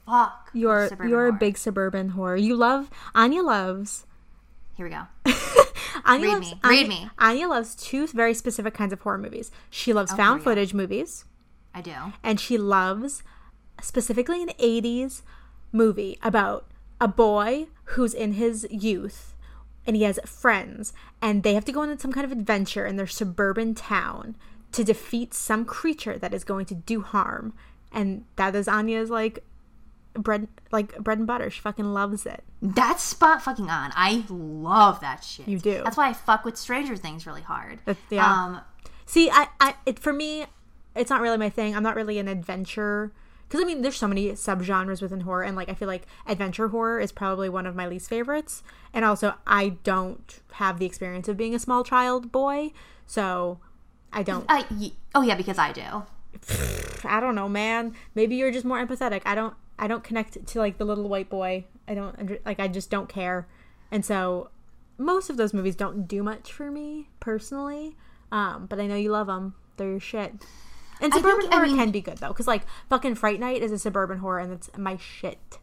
[0.07, 0.51] fuck.
[0.53, 4.07] you're you're a big suburban horror you love Aine loves
[4.77, 5.03] Here we go.
[6.09, 6.61] Aine Read loves, me.
[6.65, 7.11] Read Aine, me.
[7.21, 9.51] Aine loves two very specific kinds of horror movies.
[9.71, 11.25] She loves found footage movies,
[11.75, 11.95] I do.
[12.25, 13.23] and she loves
[13.81, 15.23] specifically an 80s
[15.73, 16.67] movie about
[17.01, 19.35] a boy who's in his youth
[19.87, 22.97] and he has friends and they have to go on some kind of adventure in
[22.97, 24.37] their suburban town
[24.73, 27.53] to defeat some creature that is going to do harm
[27.93, 29.43] and that is Aine's like
[30.15, 33.91] bread like bread and butter she fucking loves it That's spot fucking on.
[33.95, 35.49] I love that shit.
[35.49, 35.83] You do.
[35.85, 37.81] That's why I fuck with Stranger Things really hard.
[37.87, 38.27] That's- yeah.
[38.27, 38.61] Um,
[39.07, 40.47] See, I, I, it, for me,
[40.95, 41.75] it's not really my thing.
[41.75, 43.11] I'm not really an adventure
[43.51, 46.69] because I mean, there's so many subgenres within horror, and like I feel like adventure
[46.69, 48.63] horror is probably one of my least favorites.
[48.95, 52.71] And also, I don't have the experience of being a small child boy,
[53.09, 53.59] so
[54.13, 54.45] I don't.
[54.49, 56.05] uh, y- oh yeah, because I do.
[57.05, 57.97] I don't know, man.
[58.15, 59.23] Maybe you're just more empathetic.
[59.27, 59.55] I don't.
[59.81, 61.65] I don't connect to like the little white boy.
[61.89, 62.61] I don't like.
[62.61, 63.49] I just don't care,
[63.91, 64.51] and so
[64.97, 67.97] most of those movies don't do much for me personally.
[68.31, 69.55] Um, but I know you love them.
[69.77, 70.35] They're your shit.
[71.01, 73.63] And suburban think- I horror mean- can be good though, because like fucking Fright Night
[73.63, 75.59] is a suburban horror, and it's my shit.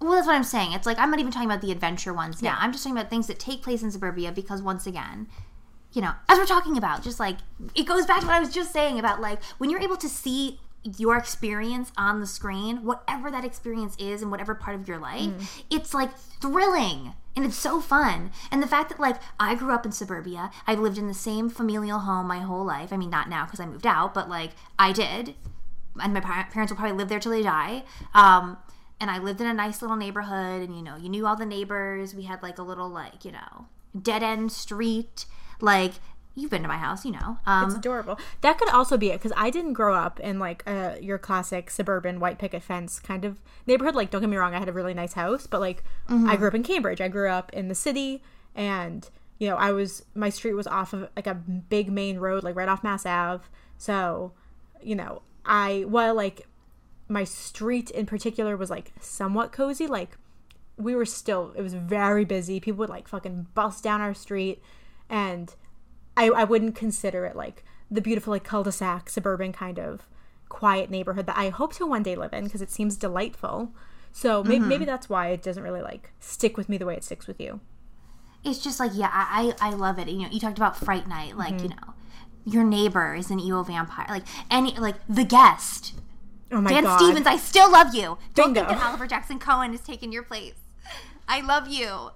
[0.00, 0.72] Well, that's what I'm saying.
[0.72, 2.56] It's like I'm not even talking about the adventure ones now.
[2.58, 5.28] I'm just talking about things that take place in suburbia because once again,
[5.92, 7.36] you know, as we're talking about, just like
[7.74, 10.08] it goes back to what I was just saying about like when you're able to
[10.08, 14.98] see your experience on the screen, whatever that experience is in whatever part of your
[14.98, 15.30] life,
[15.70, 18.30] it's like thrilling and it's so fun.
[18.50, 21.50] And the fact that like I grew up in suburbia, I've lived in the same
[21.50, 22.92] familial home my whole life.
[22.92, 25.34] I mean, not now because I moved out, but like I did
[26.00, 27.84] and my par- parents will probably live there till they die.
[28.14, 28.58] Um,
[29.00, 31.46] and I lived in a nice little neighborhood, and you know, you knew all the
[31.46, 32.14] neighbors.
[32.14, 33.66] We had like a little like you know
[34.00, 35.24] dead end street.
[35.60, 35.94] Like
[36.34, 37.38] you've been to my house, you know.
[37.40, 38.18] It's Um, adorable.
[38.40, 41.70] That could also be it because I didn't grow up in like uh, your classic
[41.70, 43.94] suburban white picket fence kind of neighborhood.
[43.94, 46.48] Like, don't get me wrong, I had a really nice house, but like, I grew
[46.48, 47.00] up in Cambridge.
[47.00, 48.22] I grew up in the city,
[48.54, 49.08] and
[49.38, 52.56] you know, I was my street was off of like a big main road, like
[52.56, 53.44] right off Mass Ave.
[53.78, 54.32] So,
[54.82, 56.46] you know, I while like
[57.08, 60.16] my street in particular was like somewhat cozy, like
[60.76, 64.62] we were still it was very busy people would like fucking bust down our street
[65.08, 65.54] and
[66.24, 70.06] i i wouldn't consider it like the beautiful like cul-de-sac suburban kind of
[70.48, 73.72] quiet neighborhood that i hope to one day live in because it seems delightful
[74.12, 77.04] so maybe, maybe that's why it doesn't really like stick with me the way it
[77.04, 77.60] sticks with you
[78.42, 80.08] it's just like yeah, I I love it.
[80.08, 81.64] You know, you talked about Fright Night, like Mm-hmm.
[81.64, 81.94] you know,
[82.46, 85.92] your neighbor is an evil vampire, like any like the guest.
[86.50, 86.74] oh my god.
[86.74, 88.16] Dan god Stevens, I still love you.
[88.34, 88.66] Don't Bingo.
[88.66, 90.54] think that Oliver Jackson Cohen has taken your place.
[91.28, 92.12] I love you.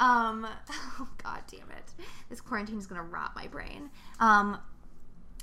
[0.00, 0.48] Um,
[1.00, 1.92] oh, God damn it.
[2.28, 3.90] This quarantine is going to rot my brain.
[4.20, 4.58] Um,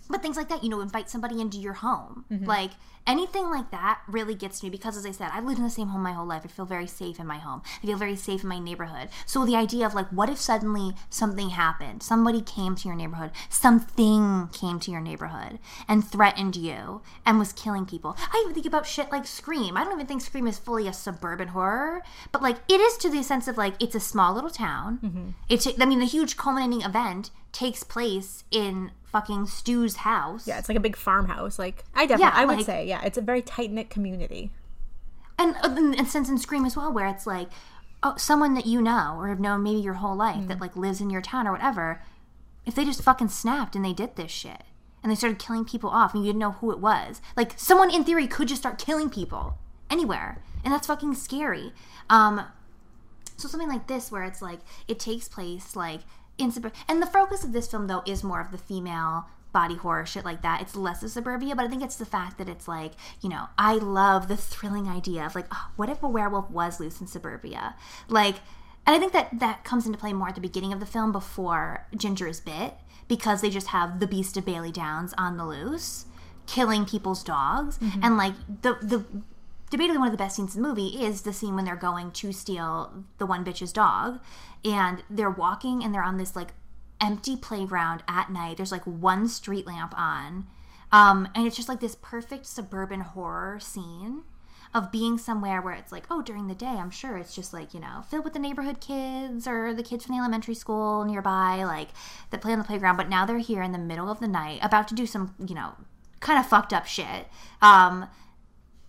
[0.09, 2.25] but things like that, you know, invite somebody into your home.
[2.45, 2.71] Like
[3.07, 5.89] anything like that really gets me because, as I said, I've lived in the same
[5.89, 6.41] home my whole life.
[6.45, 7.61] I feel very safe in my home.
[7.83, 9.09] I feel very safe in my neighborhood.
[9.25, 12.01] So the idea of like, what if suddenly something happened?
[12.03, 17.51] Somebody came to your neighborhood, something came to your neighborhood and threatened you and was
[17.53, 18.15] killing people.
[18.31, 19.75] I even think about shit like Scream.
[19.75, 23.09] I don't even think Scream is fully a suburban horror, but like it is to
[23.09, 24.99] the sense of like it's a small little town.
[25.03, 25.29] Mm-hmm.
[25.49, 30.45] It's I mean the huge culminating event takes place in fucking Stu's house.
[30.45, 32.94] yeah it's like a big farmhouse like i definitely Yeah, i would like- say yeah
[33.03, 34.51] it's a very tight-knit community
[35.37, 37.49] and uh, and, and sense in Scream as well, where it's like,
[38.03, 41.01] oh, someone that you know or have known maybe your whole life that like lives
[41.01, 42.01] in your town or whatever,
[42.65, 44.63] if they just fucking snapped and they did this shit
[45.01, 47.93] and they started killing people off and you didn't know who it was, like someone
[47.93, 49.57] in theory could just start killing people
[49.89, 51.73] anywhere, and that's fucking scary.
[52.09, 52.41] Um,
[53.37, 56.01] so something like this, where it's like it takes place like
[56.37, 56.53] in
[56.87, 59.25] and the focus of this film though is more of the female
[59.55, 60.61] body horror shit like that.
[60.61, 62.91] It's less of suburbia, but I think it's the fact that it's like
[63.21, 66.79] you know I love the thrilling idea of like oh, what if a werewolf was
[66.79, 67.75] loose in suburbia,
[68.07, 68.35] like.
[68.87, 71.11] And I think that that comes into play more at the beginning of the film
[71.11, 72.75] before Ginger is bit
[73.07, 76.05] because they just have the Beast of Bailey Downs on the loose,
[76.45, 78.03] killing people's dogs, mm-hmm.
[78.03, 79.03] and like the the
[79.71, 82.11] debatably one of the best scenes in the movie is the scene when they're going
[82.11, 84.19] to steal the one bitch's dog
[84.63, 86.53] and they're walking and they're on this like
[87.01, 90.47] empty playground at night there's like one street lamp on
[90.91, 94.23] um, and it's just like this perfect suburban horror scene
[94.73, 97.73] of being somewhere where it's like oh during the day i'm sure it's just like
[97.73, 101.63] you know filled with the neighborhood kids or the kids from the elementary school nearby
[101.63, 101.89] like
[102.29, 104.59] that play on the playground but now they're here in the middle of the night
[104.61, 105.73] about to do some you know
[106.19, 107.27] kind of fucked up shit
[107.61, 108.07] um,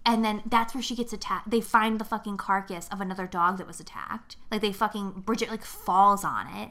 [0.06, 1.50] and then that's where she gets attacked.
[1.50, 4.36] They find the fucking carcass of another dog that was attacked.
[4.52, 6.70] Like they fucking Brigitte like falls on it,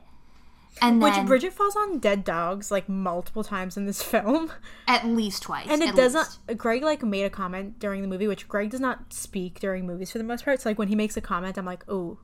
[0.82, 4.52] and which then Brigitte falls on dead dogs like multiple times in this film
[4.88, 5.68] at least twice.
[5.70, 6.58] and it doesn't least.
[6.58, 10.12] greg like made a comment during the movie which greg does not speak during movies
[10.12, 12.18] for the most part so like when he makes a comment i'm like oh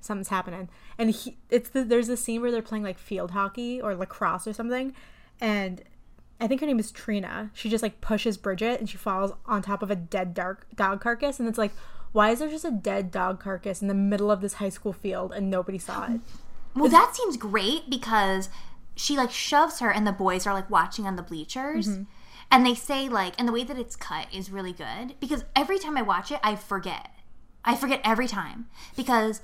[0.00, 0.68] something's happening,
[0.98, 4.46] and he, it's the, there's a scene where they're playing like field hockey or lacrosse
[4.46, 4.94] or something,
[5.40, 5.82] and
[6.40, 7.50] I think her name is Trina.
[7.52, 11.00] She just like pushes Brigitte and she falls on top of a dead dark dog
[11.00, 11.72] carcass, and it's like,
[12.12, 14.92] why is there just a dead dog carcass in the middle of this high school
[14.92, 16.20] field and nobody saw it?
[16.74, 18.48] Well, that seems great because
[18.96, 21.88] she like shoves her, and the boys are like watching on the bleachers.
[21.88, 22.02] Mm-hmm.
[22.52, 25.78] And they say like, and the way that it's cut is really good because every
[25.78, 27.10] time I watch it, I forget.
[27.64, 29.40] I forget every time because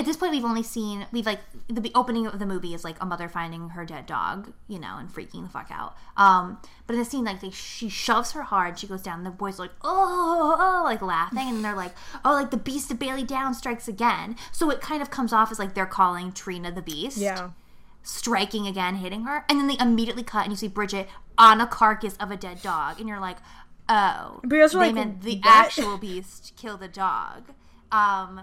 [0.00, 2.96] at this point we've only seen we've like the opening of the movie is like
[3.00, 5.94] a mother finding her dead dog, you know, and freaking the fuck out.
[6.16, 9.18] Um, but in the scene, like they, she shoves her hard, she goes down.
[9.18, 11.94] And the boys are like oh, oh, like laughing, and they're like
[12.24, 14.36] oh, like the beast of Bailey Down strikes again.
[14.52, 17.50] So it kind of comes off as like they're calling Trina the beast Yeah.
[18.02, 21.08] striking again, hitting her, and then they immediately cut and you see Brigitte
[21.38, 23.36] on a carcass of a dead dog, and you're like,
[23.88, 25.46] oh, But also they like, meant the what?
[25.46, 27.52] actual beast killed the dog.
[27.92, 28.42] Um,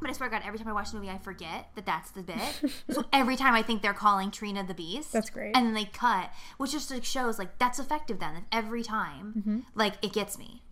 [0.00, 2.10] but I swear to God, every time I watch the movie, I forget that that's
[2.10, 2.38] the bit.
[2.90, 5.56] so every time I think they're calling Trina the beast, That's great.
[5.56, 8.18] and then they cut, which just like shows like that's effective.
[8.18, 9.58] Then every time, Mm-hmm.
[9.74, 10.62] like it gets me,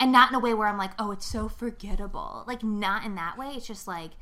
[0.00, 2.44] and not in a way where I'm like, oh, it's so forgettable.
[2.46, 3.48] Like not in that way.
[3.56, 4.12] It's just like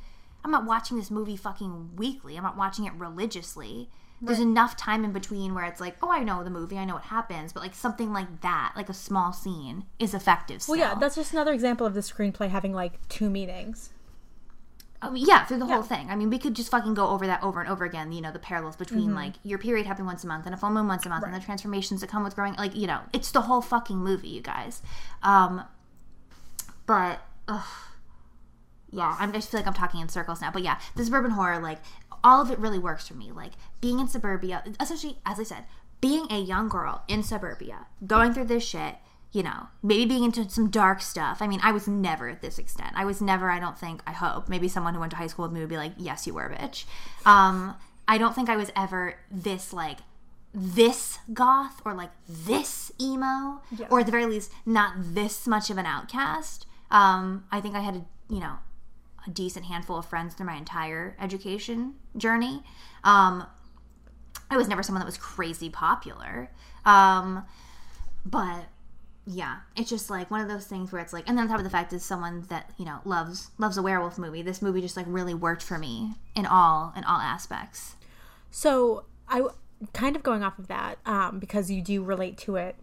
[0.45, 2.37] I'm not watching this movie fucking weekly.
[2.37, 3.91] I'm not watching it religiously.
[4.23, 6.95] There's enough time in between where it's like, oh, I know the movie, I know
[6.95, 10.63] what happens, but like something like that, like a small scene, is effective.
[10.63, 10.77] Still.
[10.77, 13.91] Well, yeah, that's just another example of the screenplay having like two meanings.
[15.03, 16.09] I mean, yeah, through the whole thing.
[16.11, 18.13] I mean, we could just fucking go over that over and over again.
[18.13, 20.71] You know, the parallels between like your period happening once a month and a full
[20.71, 22.55] moon once a month, and the transformations that come with growing.
[22.55, 24.83] Like, you know, it's the whole fucking movie, you guys.
[25.23, 25.65] Um,
[26.87, 27.65] but ugh,
[28.91, 30.51] yeah, I'm, I just feel like I'm talking in circles now.
[30.51, 31.79] But yeah, the suburban horror, like
[32.25, 33.33] all of it really works for me.
[33.33, 35.65] Like being in suburbia, essentially, as I said,
[36.01, 38.97] being a young girl in suburbia, going through this shit.
[39.37, 41.43] You know, maybe being into some dark stuff.
[41.43, 42.93] I mean, I was never at this extent.
[42.95, 43.51] I was never.
[43.51, 44.01] I don't think.
[44.07, 44.49] I hope.
[44.49, 46.49] Maybe someone who went to high school with me would be like, "Yes, you were,
[46.49, 46.87] bitch."
[47.27, 47.75] Um,
[48.09, 49.99] I don't think I was ever this like
[50.55, 53.61] this goth or like this emo
[53.91, 57.81] or at the very least not this much of an outcast um i think i
[57.81, 58.55] had a you know
[59.27, 62.63] a decent handful of friends through my entire education journey
[63.05, 63.47] um
[64.51, 66.51] i was never someone that was crazy popular
[66.87, 67.45] um
[68.25, 68.65] but
[69.29, 71.59] yeah it's just like one of those things where it's like and then on top
[71.59, 74.81] of the fact is someone that you know loves loves a werewolf movie this movie
[74.81, 77.97] just like really worked for me in all in all aspects
[78.51, 79.43] So I
[79.93, 82.77] kind of going off of that um, because you do relate to it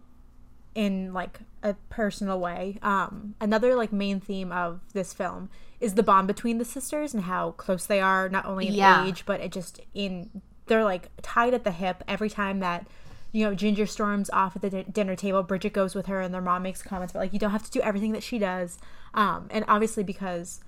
[0.74, 2.78] in like a personal way.
[2.82, 5.48] Um, another like main theme of this film
[5.80, 9.06] is the bond between the sisters and how close they are, not only in Yeah.
[9.06, 12.86] age but it just in they're like tied at the hip every time that.
[13.34, 15.42] You know, Ginger storms off at the di- dinner table.
[15.42, 17.70] Brigitte goes with her, and their mom makes comments about like you don't have to
[17.70, 18.78] do everything that she does.
[19.12, 20.60] Um, and obviously, because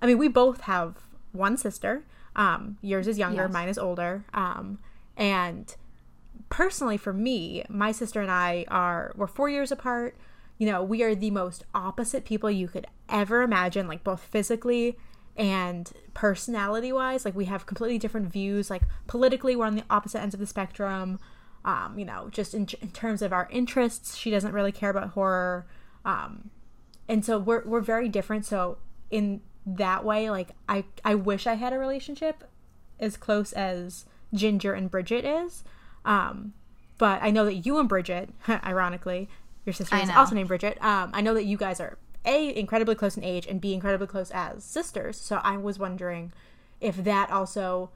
[0.00, 0.96] I mean, we both have
[1.32, 2.04] one sister.
[2.34, 3.52] Um, yours is younger, Yes.
[3.52, 4.24] mine is older.
[4.34, 4.78] Um,
[5.16, 5.76] and
[6.50, 10.16] personally for me my sister and i are we're four years apart
[10.58, 14.96] you know we are the most opposite people you could ever imagine like both physically
[15.36, 20.20] and personality wise like we have completely different views like politically we're on the opposite
[20.20, 21.18] ends of the spectrum
[21.64, 24.16] um, you know just in, in terms of our interests.
[24.16, 25.66] She doesn't really care about horror
[26.04, 26.50] um,
[27.08, 28.44] and so we're, we're very different.
[28.46, 28.78] So
[29.10, 32.44] in that way like i i wish i had a relationship
[33.00, 34.04] as close as
[34.34, 35.64] ginger and Brigitte is.
[36.04, 36.52] Um
[36.98, 39.28] but i know that you and bridget ironically
[39.64, 40.76] your sister is also named bridget.
[40.82, 41.96] Um i know that you guys are
[42.26, 45.18] a incredibly close in age and b incredibly close as sisters.
[45.18, 46.32] So i was wondering
[46.80, 47.90] if that also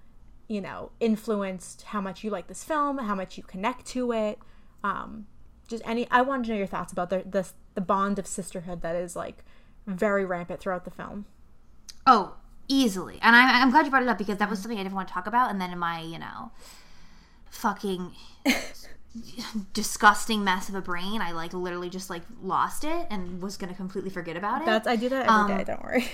[0.48, 4.38] you know influenced how much you like this film how much you connect to it
[4.82, 5.26] um
[5.68, 8.80] just any i wanted to know your thoughts about the the, the bond of sisterhood
[8.82, 9.44] that is like
[9.86, 11.26] very rampant throughout the film
[12.10, 12.36] Oh,
[12.68, 13.18] easily.
[13.20, 15.08] And I, I'm glad you brought it up because that was something I didn't want
[15.08, 15.50] to talk about.
[15.50, 16.50] And then in my, you know,
[17.50, 18.12] fucking
[19.74, 23.68] disgusting mess of a brain, I like literally just like lost it and was going
[23.68, 24.66] to completely forget about it.
[24.66, 25.60] that's i do that every day.
[25.60, 26.06] Um, don't worry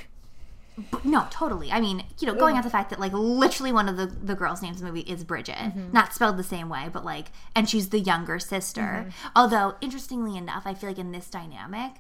[0.90, 1.70] But no, totally.
[1.70, 4.34] I mean, you know, going off the fact that like literally one of the the
[4.34, 7.68] girls' names in the movie is Brigitte, not spelled the same way, but like, and
[7.68, 9.08] she's the younger sister.
[9.36, 11.92] Although, interestingly enough, I feel like in this dynamic,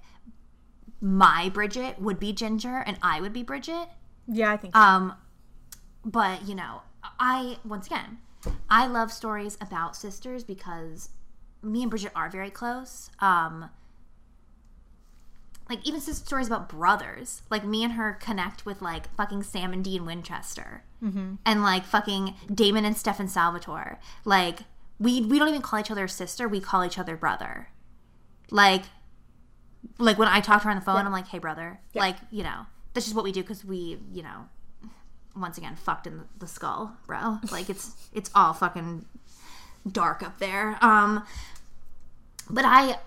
[1.00, 3.88] my Bridget would be Ginger and I would be Brigitte.
[4.26, 4.80] yeah i think so.
[4.80, 5.14] Um,
[6.04, 6.82] but you know,
[7.20, 8.18] I once again,
[8.68, 11.10] I love stories about sisters because
[11.62, 13.10] me and Bridget are very close.
[13.20, 13.70] Um,
[15.74, 19.82] like even stories about brothers, like me and her connect with like fucking Sam and
[19.82, 21.34] Dean Winchester, mm-hmm.
[21.44, 23.98] and like fucking Damon and Stefan Salvatore.
[24.24, 24.60] Like
[25.00, 27.68] we we don't even call each other sister; we call each other brother.
[28.50, 28.84] Like
[29.98, 32.44] like when I talk to her on the phone, I'm like, "Hey, brother." Like you
[32.44, 34.48] know, that's just what we do because we you know
[35.36, 37.38] once again fucked in the, the skull, bro.
[37.50, 39.06] Like it's it's all fucking
[39.90, 40.78] dark up there.
[40.80, 41.24] Um,
[42.48, 42.98] but I.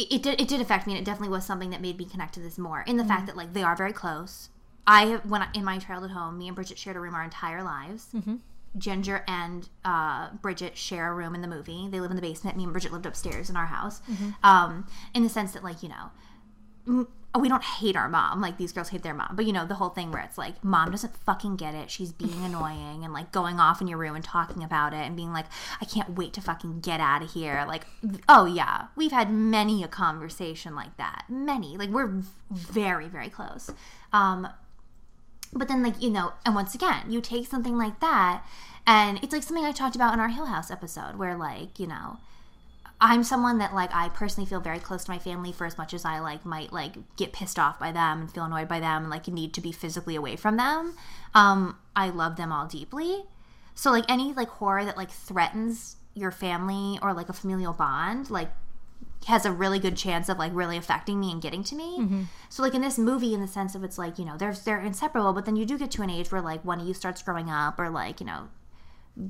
[0.00, 0.40] It, it did.
[0.40, 2.56] It did affect me, and it definitely was something that made me connect to this
[2.56, 2.84] more.
[2.86, 4.48] In the fact that like they are very close.
[4.86, 7.24] I have when I, in my childhood home, me and Bridget shared a room our
[7.24, 8.06] entire lives.
[8.76, 11.88] Ginger and uh, Brigitte share a room in the movie.
[11.90, 12.56] They live in the basement.
[12.56, 14.00] Me and Bridget lived upstairs in our house.
[14.42, 16.10] Um, in the sense that, like, you know,
[16.86, 18.40] m- we don't hate our mom.
[18.40, 19.34] Like, these girls hate their mom.
[19.34, 21.90] But, you know, the whole thing where it's like, mom doesn't fucking get it.
[21.90, 25.14] She's being annoying and, like, going off in your room and talking about it and
[25.14, 25.46] being like,
[25.80, 27.64] I can't wait to fucking get out of here.
[27.68, 27.86] Like,
[28.28, 28.86] oh, yeah.
[28.96, 31.24] We've had many a conversation like that.
[31.28, 31.76] Many.
[31.76, 33.70] Like, we're very, very close.
[34.12, 34.48] Um,
[35.52, 38.44] but then like you know and once again you take something like that
[38.86, 41.86] and it's like something i talked about in our hill house episode where like you
[41.86, 42.18] know
[43.00, 45.94] i'm someone that like i personally feel very close to my family for as much
[45.94, 49.02] as i like might like get pissed off by them and feel annoyed by them
[49.02, 50.94] and like need to be physically away from them.
[51.34, 53.24] Um i love them all deeply.
[53.74, 58.28] So like any like horror that like threatens your family or like a familial bond
[58.30, 58.50] like
[59.26, 61.98] has a really good chance of like really affecting me and getting to me.
[62.48, 64.80] So like in this movie, in the sense of it's like you know they're they're
[64.80, 67.22] inseparable, but then you do get to an age where like one of you starts
[67.22, 68.48] growing up or like you know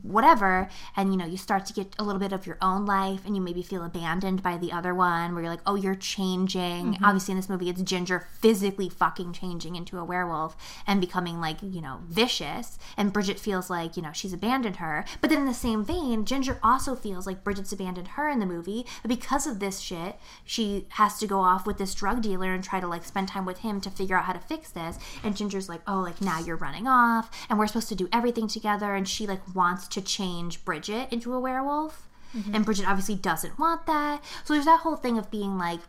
[0.03, 3.21] whatever and you know you start to get a little bit of your own life
[3.25, 6.93] and you maybe feel abandoned by the other one where you're like oh you're changing.
[6.93, 7.05] Mm-hmm.
[7.05, 10.57] Obviously in this movie it's ginger physically fucking changing into a werewolf
[10.87, 15.05] and becoming like you know vicious and Brigitte feels like you know she's abandoned her.
[15.21, 18.47] But then in the same vein ginger also feels like Brigitte's abandoned her in the
[18.47, 22.53] movie but because of this shit she has to go off with this drug dealer
[22.53, 24.99] and try to like spend time with him to figure out how to fix this.
[25.25, 28.49] And ginger's like oh like now you're running off and we're supposed to do everything
[28.49, 32.09] together and she like wants to change Brigitte into a werewolf.
[32.37, 32.55] Mm-hmm.
[32.55, 34.25] And Brigitte obviously doesn't want that.
[34.45, 35.81] So there's that whole thing of being like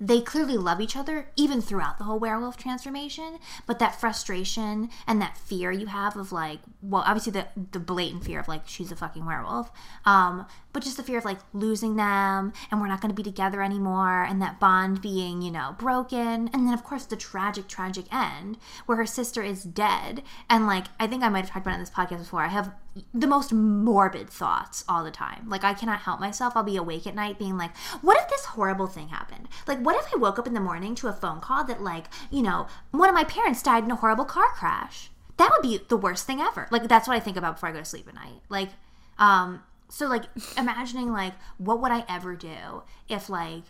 [0.00, 5.20] they clearly love each other even throughout the whole werewolf transformation but that frustration and
[5.20, 8.90] that fear you have of like well obviously the the blatant fear of like she's
[8.90, 9.70] a fucking werewolf
[10.04, 13.22] um but just the fear of like losing them and we're not going to be
[13.22, 16.50] together anymore and that bond being you know broken.
[16.52, 20.22] And then of course the tragic tragic end where her sister is dead.
[20.50, 22.42] And like i think i might have talked about it in this podcast before.
[22.42, 22.74] I have
[23.12, 25.48] the most morbid thoughts all the time.
[25.48, 26.56] Like i cannot help myself.
[26.56, 29.48] I'll be awake at night being like what if this horrible thing happened?
[29.66, 32.06] Like what if i woke up in the morning to a phone call that like
[32.30, 35.10] you know one of my parents died in a horrible car crash?
[35.36, 36.68] That would be the worst thing ever.
[36.70, 38.40] Like that's what i think about before i go to sleep at night.
[38.48, 38.70] Like
[39.18, 40.24] um so like
[40.56, 43.64] imagining like what would i ever do if like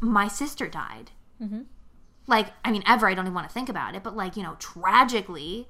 [0.00, 1.12] my sister died?
[2.26, 4.42] Like i mean ever i don't even want to think about it but like you
[4.42, 5.68] know tragically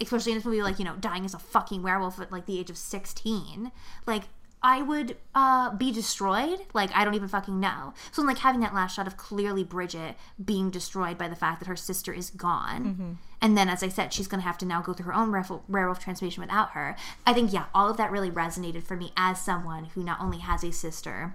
[0.00, 2.58] especially in this movie like you know dying as a fucking werewolf at like the
[2.58, 3.70] age of 16
[4.06, 4.24] like
[4.62, 8.74] i would uh be destroyed like i don't even fucking know so like having that
[8.74, 13.18] last shot of clearly Brigitte being destroyed by the fact that her sister is gone
[13.40, 15.62] and then as i said she's gonna have to now go through her own werewolf,
[15.68, 16.96] werewolf transformation without her
[17.26, 20.38] i think yeah all of that really resonated for me as someone who not only
[20.38, 21.34] has a sister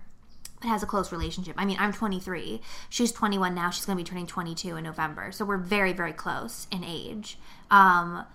[0.64, 1.56] but has a close relationship.
[1.58, 2.62] I mean, I'm 23.
[2.90, 3.70] She's 21 now.
[3.70, 5.32] She's going to be turning 22 in November.
[5.34, 7.38] So we're very, very close in age.
[7.70, 8.26] Um,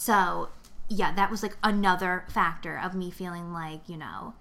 [0.00, 0.48] so
[0.88, 4.32] yeah, that was like another factor of me feeling like, you know,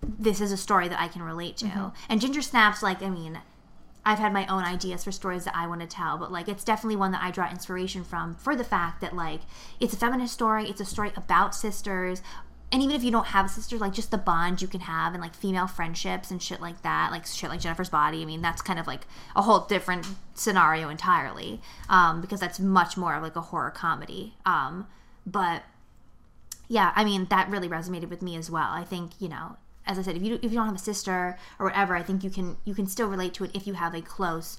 [0.00, 1.66] this is a story that I can relate to.
[1.66, 1.88] Mm-hmm.
[2.08, 3.40] And Ginger Snaps, like, I mean,
[4.06, 6.62] I've had my own ideas for stories that I want to tell, but like it's
[6.62, 9.40] definitely one that I draw inspiration from for the fact that like
[9.80, 12.22] it's a feminist story, it's a story about sisters.
[12.70, 15.14] And even if you don't have a sister, like just the bond you can have
[15.14, 18.20] and like female friendships and shit like that, like shit like Jennifer's Body.
[18.20, 22.96] I mean, that's kind of like a whole different scenario entirely um, because that's much
[22.96, 24.34] more of like a horror comedy.
[24.44, 24.86] Um,
[25.24, 25.62] but
[26.68, 28.70] yeah, I mean that really resonated with me as well.
[28.70, 31.38] I think you know, as I said, if you if you don't have a sister
[31.58, 33.94] or whatever, I think you can you can still relate to it if you have
[33.94, 34.58] a close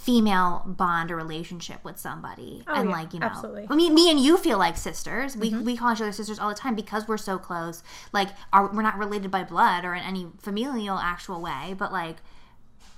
[0.00, 3.66] female bond or relationship with somebody oh, and yeah, like you know absolutely.
[3.68, 5.36] I mean me and you feel like sisters.
[5.36, 5.64] We, mm-hmm.
[5.64, 7.82] we call each other sisters all the time because we're so close.
[8.10, 12.16] Like our, we're not related by blood or in any familial actual way but like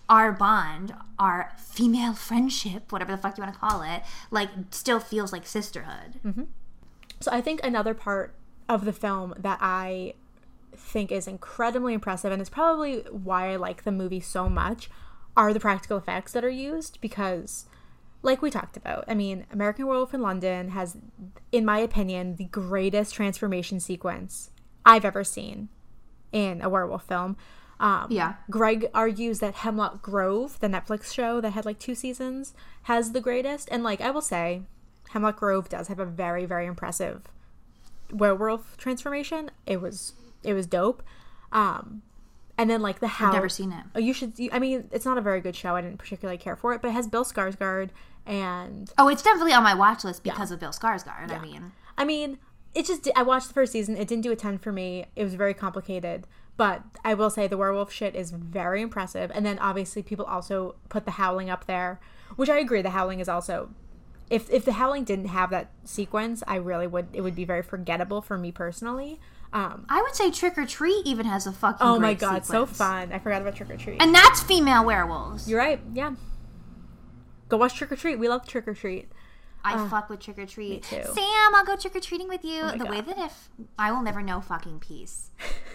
[0.08, 5.00] our bond our female friendship whatever the fuck you want to call it like still
[5.00, 6.20] feels like sisterhood.
[6.24, 6.44] Mm-hmm.
[7.18, 8.34] So I think another part
[8.68, 10.14] of the film that I
[10.76, 14.88] think is incredibly impressive and is probably why I like the movie so much
[15.36, 17.66] are the practical effects that are used because
[18.22, 20.96] like we talked about, I mean, American Werewolf in London has
[21.50, 24.50] in my opinion the greatest transformation sequence
[24.86, 25.68] I've ever seen
[26.30, 27.36] in a werewolf film.
[27.80, 28.34] Um, Yeah.
[28.48, 32.54] Greg argues that Hemlock Grove, the Netflix show that had like two seasons,
[32.84, 33.68] has the greatest.
[33.72, 34.62] And like I will say,
[35.10, 37.22] Hemlock Grove does have a very very impressive
[38.12, 39.50] werewolf transformation.
[39.66, 40.12] It was
[40.44, 41.02] it was dope.
[41.50, 42.02] Um,
[42.62, 43.30] and then like the house.
[43.30, 43.84] I've never seen it.
[43.96, 44.38] Oh, you should.
[44.38, 45.74] You, I mean, it's not a very good show.
[45.74, 47.90] I didn't particularly care for it, but it has Bill Skarsgård
[48.24, 51.32] and Oh, it's definitely on my watch list because of Bill Skarsgård.
[51.32, 52.38] I mean, I mean,
[52.72, 53.96] it just I watched the first season.
[53.96, 55.06] It didn't do a ton for me.
[55.16, 59.32] It was very complicated, but I will say the werewolf shit is very impressive.
[59.34, 61.98] And then obviously people also put the howling up there,
[62.36, 62.80] which I agree.
[62.80, 63.70] The howling is also.
[64.30, 67.08] If, if the howling didn't have that sequence, I really would.
[67.12, 69.20] It would be very forgettable for me personally.
[69.52, 71.86] Um, I would say Trick or Treat even has a fucking.
[71.86, 73.12] oh my god, so fun!
[73.12, 74.00] I forgot about Trick or Treat.
[74.02, 75.48] And that's female werewolves.
[75.48, 75.80] You're right.
[75.92, 76.14] Yeah.
[77.48, 78.18] Go watch Trick or Treat.
[78.18, 79.10] We love Trick or Treat.
[79.64, 80.84] I fuck with trick or treat.
[80.92, 82.62] Oh Sam, I'll go trick or treating with you.
[82.62, 83.48] my the way that if
[83.78, 85.30] I will never know fucking peace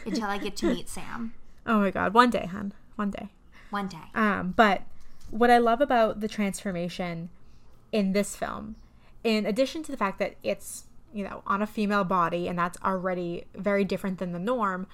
[0.06, 1.34] until I get to meet Sam
[1.66, 2.74] Oh my god, one day, hun.
[2.96, 3.30] One day.
[3.70, 3.98] one day.
[4.16, 4.84] Um, but
[5.30, 7.30] what I love about the transformation
[7.92, 8.76] in this film,
[9.24, 10.86] in addition to the fact that it's,
[11.18, 14.86] you know, on a female body and that's already very different than the norm,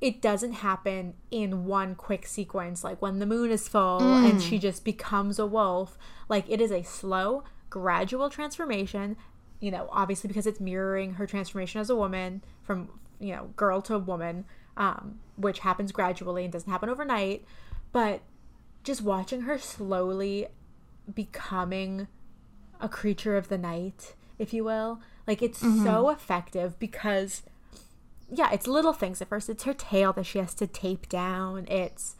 [0.00, 4.56] it doesn't happen in one quick sequence like when the moon is full and she
[4.56, 5.98] just becomes a wolf.
[6.28, 9.16] Like it is a slow, gradual transformation,
[9.58, 13.82] you know, obviously because it's mirroring her transformation as a woman from, you know, girl
[13.82, 14.44] to woman,
[14.76, 17.44] um, which happens gradually and doesn't happen overnight.
[17.90, 18.20] But
[18.84, 20.46] just watching her slowly
[21.12, 22.06] becoming
[22.80, 25.00] a creature of the night, if you will.
[25.28, 25.84] Like it's mm-hmm.
[25.84, 27.42] so effective because
[28.32, 29.50] yeah, it's little things at first.
[29.50, 31.66] It's her tail that she has to tape down.
[31.68, 32.16] It's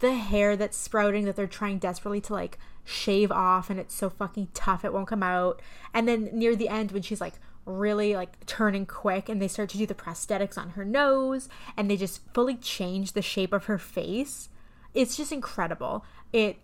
[0.00, 4.10] the hair that's sprouting that they're trying desperately to like shave off and it's so
[4.10, 5.62] fucking tough it won't come out.
[5.94, 9.68] And then near the end when she's like really like turning quick and they start
[9.70, 13.66] to do the prosthetics on her nose and they just fully change the shape of
[13.66, 14.48] her face.
[14.94, 16.04] It's just incredible.
[16.32, 16.56] It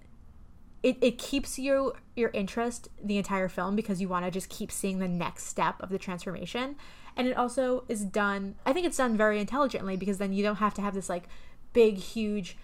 [0.84, 4.70] it, it keeps you your interest the entire film because you want to just keep
[4.70, 6.76] seeing the next step of the transformation.
[7.16, 10.56] And it also is done i think it's done very intelligently because then you don't
[10.56, 11.24] have to have this like
[11.72, 12.56] big huge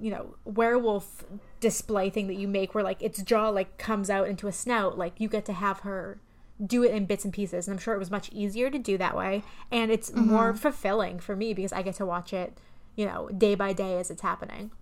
[0.00, 1.24] you know werewolf
[1.60, 4.98] display thing that you make where like its jaw like comes out into a snout.
[4.98, 6.18] Like you get to have her
[6.64, 8.98] do it in bits and pieces and i'm sure it was much easier to do
[8.98, 9.42] that way.
[9.70, 10.58] And it's more mm-hmm.
[10.58, 12.58] fulfilling for me because i get to watch it
[12.96, 14.72] you know day by day as it's happening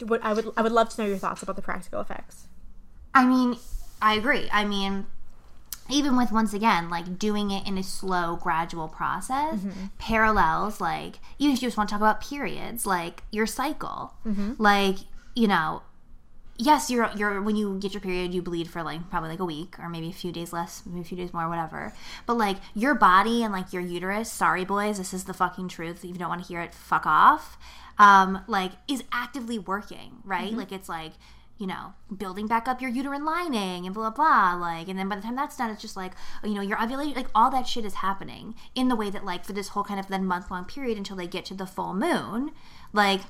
[0.00, 2.46] what I would I would love to know your thoughts about the practical effects.
[3.14, 3.56] I mean,
[4.00, 4.48] I agree.
[4.52, 5.06] I mean,
[5.90, 9.86] even with once again, like doing it in a slow, gradual process, mm-hmm.
[9.98, 14.52] parallels, like, even if you just want to talk about periods, like your cycle, mm-hmm.
[14.58, 14.96] like,
[15.34, 15.82] you know,
[16.56, 19.44] yes, you're, you're, when you get your period, you bleed for like probably like a
[19.44, 21.92] week or maybe a few days less, maybe a few days more, whatever.
[22.26, 26.04] But like your body and like your uterus, sorry boys, this is the fucking truth.
[26.04, 27.58] If you don't want to hear it, fuck off.
[27.98, 30.52] Um, like is actively working, right?
[30.52, 31.12] Like it's like,
[31.58, 34.54] you know, building back up your uterine lining and blah blah.
[34.54, 36.12] Like, and then by the time that's done, it's just like,
[36.42, 39.44] you know, your ovulation, like all that shit is happening in the way that like
[39.44, 41.94] for this whole kind of then month long period until they get to the full
[41.94, 42.50] moon,
[42.92, 43.20] like.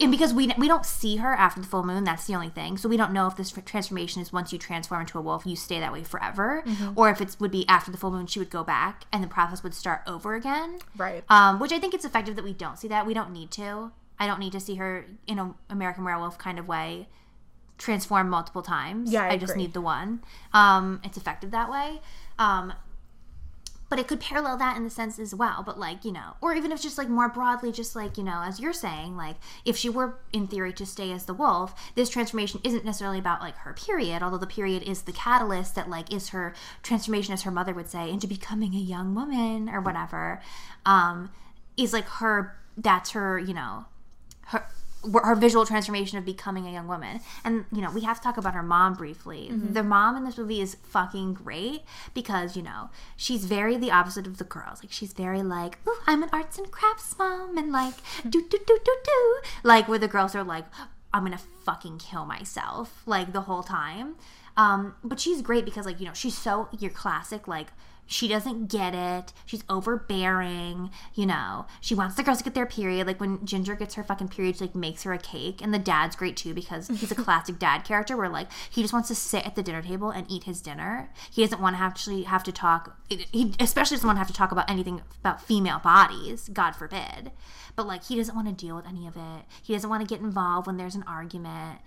[0.00, 2.78] And because we we don't see her after the full moon, that's the only thing.
[2.78, 5.56] So we don't know if this transformation is once you transform into a wolf, you
[5.56, 6.64] stay that way forever,
[6.96, 9.28] or if it would be after the full moon, she would go back and the
[9.28, 10.78] process would start over again.
[10.96, 11.24] Right.
[11.28, 13.06] Um, which I think it's effective that we don't see that.
[13.06, 13.92] We don't need to.
[14.18, 17.08] I don't need to see her in an American Werewolf kind of way
[17.80, 19.10] transform multiple times.
[19.10, 19.64] Yeah, I just agree.
[19.64, 20.20] need the one.
[20.52, 22.00] Um, it's effective that way.
[22.38, 22.72] Um,
[23.90, 25.62] but it could parallel that in the sense as well.
[25.66, 28.42] But like you know, or even if just like more broadly, just like you know,
[28.42, 32.08] as you're saying, like if she were in theory to stay as the wolf, this
[32.08, 36.14] transformation isn't necessarily about like her period, although the period is the catalyst that like
[36.14, 40.40] is her transformation, as her mother would say, into becoming a young woman or whatever.
[40.86, 41.30] Um,
[41.76, 42.56] is like her.
[42.76, 43.38] That's her.
[43.38, 43.86] You know,
[44.46, 44.66] her
[45.22, 47.20] her visual transformation of becoming a young woman.
[47.44, 49.48] And you know, we have to talk about her mom briefly.
[49.72, 51.82] The mom in this movie is fucking great
[52.14, 54.82] because you know she's very the opposite of the girls.
[54.82, 57.94] Like she's very like, "Ooh, I'm an arts and crafts mom," and like,
[58.28, 60.66] "Do do do do do," like where the girls are like,
[61.12, 64.16] "I'm gonna fucking kill myself," like the whole time.
[64.56, 67.68] Um, but she's great because like you know she's so your classic like
[68.10, 69.32] she doesn't get it.
[69.46, 71.66] She's overbearing, you know.
[71.80, 73.06] She wants the girls to get their period.
[73.06, 75.62] Like when Ginger gets her fucking period, she like makes her a cake.
[75.62, 78.92] And the dad's great too because he's a classic dad character where like he just
[78.92, 81.08] wants to sit at the dinner table and eat his dinner.
[81.30, 82.96] He doesn't want to actually have to talk.
[83.08, 86.50] He especially doesn't want to have to talk about anything about female bodies.
[86.52, 87.30] God forbid.
[87.76, 89.44] But like he doesn't want to deal with any of it.
[89.62, 91.78] He doesn't want to get involved when there's an argument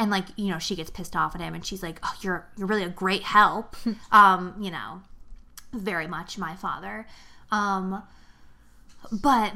[0.00, 2.48] and like you know she gets pissed off at him and she's like oh you're
[2.56, 3.76] you're really a great help
[4.12, 5.02] um you know
[5.72, 7.06] very much my father
[7.50, 8.02] um
[9.12, 9.52] but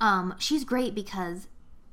[0.00, 1.46] um she's great because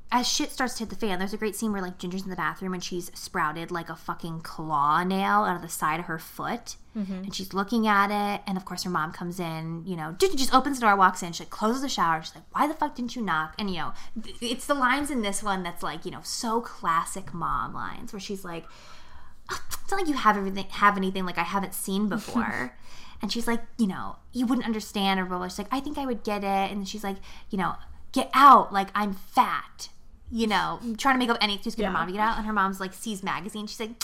[0.10, 2.30] as shit starts to hit the fan, there's a great scene where like Ginger's in
[2.30, 6.06] the bathroom and she's sprouted like a fucking claw nail out of the side of
[6.06, 8.42] her foot, and she's looking at it.
[8.48, 9.84] And of course, her mom comes in.
[9.86, 12.24] You know, Ginger just opens the door, walks in, she like, closes the shower.
[12.24, 13.94] She's like, "Why the fuck didn't you knock?" And you know,
[14.24, 18.14] th- it's the lines in this one that's like you know so classic mom lines
[18.14, 18.66] where she's like,
[19.52, 22.76] it's not like you have everything have anything like I haven't seen before.
[23.22, 25.48] and she's like, you know, you wouldn't understand or blah.
[25.48, 26.72] She's like, I think I would get it.
[26.72, 27.18] And she's like,
[27.50, 27.76] you know,
[28.12, 29.90] get out, like I'm fat.
[30.30, 32.38] You know, trying to make up any excuse to get her mom to get out.
[32.38, 33.66] And her mom's like sees magazine.
[33.66, 34.04] She's like,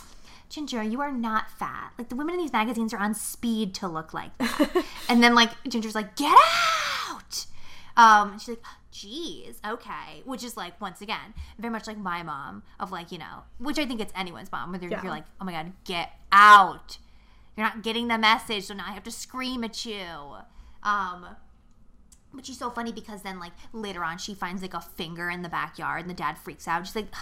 [0.49, 1.91] Ginger, you are not fat.
[1.97, 4.85] Like the women in these magazines are on speed to look like that.
[5.09, 6.33] and then like Ginger's like, get
[7.09, 7.45] out.
[7.97, 8.63] Um, and she's like,
[8.93, 10.21] geez, okay.
[10.23, 13.79] Which is like, once again, very much like my mom of like, you know, which
[13.79, 15.01] I think it's anyone's mom, whether Yeah.
[15.01, 16.97] you're like, oh my God, get out.
[17.57, 20.05] You're not getting the message, so now I have to scream at you.
[20.83, 21.25] Um,
[22.33, 25.41] but she's so funny because then, like, later on, she finds like a finger in
[25.43, 26.85] the backyard and the dad freaks out.
[26.87, 27.13] She's like,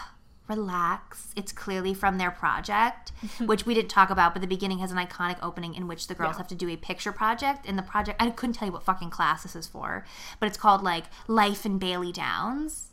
[0.48, 1.34] relax.
[1.36, 3.12] It's clearly from their project,
[3.46, 6.16] which we didn't talk about, but the beginning has an iconic opening in which the
[6.16, 6.38] girls Yeah.
[6.40, 7.66] have to do a picture project.
[7.68, 10.06] And the project, I couldn't tell you what fucking class this is for,
[10.40, 12.88] but it's called like Life in Bailey Downs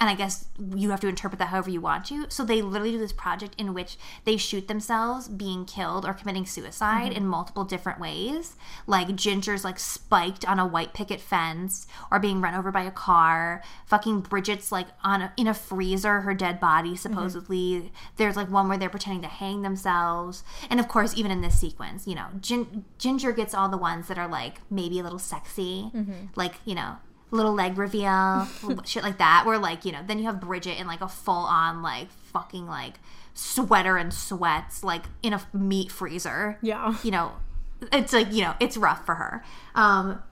[0.00, 0.46] and I guess
[0.76, 2.26] you have to interpret that however you want to.
[2.28, 6.46] So they literally do this project in which they shoot themselves being killed or committing
[6.46, 7.16] suicide mm-hmm.
[7.16, 8.54] in multiple different ways.
[8.86, 12.92] Like Ginger's like spiked on a white picket fence or being run over by a
[12.92, 13.62] car.
[13.86, 16.96] Fucking Brigitte's like on a, in a freezer, her dead body mm-hmm.
[16.96, 17.90] supposedly.
[18.16, 20.44] There's like one where they're pretending to hang themselves.
[20.70, 24.06] And of course, even in this sequence, you know, Gin- Ginger gets all the ones
[24.06, 26.26] that are like maybe a little sexy, mm-hmm.
[26.36, 26.98] like you know
[27.30, 28.46] little leg reveal,
[28.84, 29.44] shit like that.
[29.46, 32.66] Where like you know, then you have Brigitte in like a full on like fucking
[32.66, 32.94] like
[33.34, 36.58] sweater and sweats, like in a meat freezer.
[36.62, 36.96] Yeah.
[37.02, 37.32] you know,
[37.92, 39.44] it's like you know, it's rough for her.
[39.74, 40.22] Um,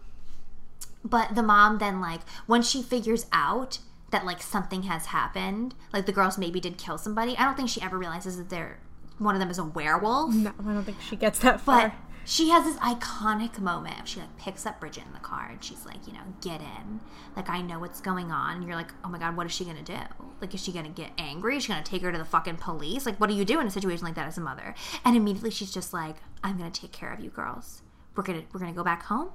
[1.05, 3.79] but the mom then like once she figures out
[4.11, 7.37] that like something has happened, like the girls maybe did kill somebody.
[7.37, 8.79] I don't think she ever realizes that they're
[9.19, 10.35] one of them is a werewolf.
[10.35, 11.95] No, I don't think she gets that far.
[12.29, 14.09] She has this iconic moment.
[14.09, 17.01] She like picks up Brigitte in the car and she's like, you know, get in.
[17.37, 18.57] Like I know what's going on.
[18.57, 19.97] And you're like, oh my god, what is she gonna do?
[20.41, 21.57] Like, is she gonna get angry?
[21.57, 23.07] Is she gonna take her to the fucking police?
[23.07, 24.75] Like, what do you do in a situation like that as a mother?
[25.05, 27.83] And immediately she's just like, I'm gonna take care of you girls.
[28.17, 29.29] We're gonna we're gonna go back home.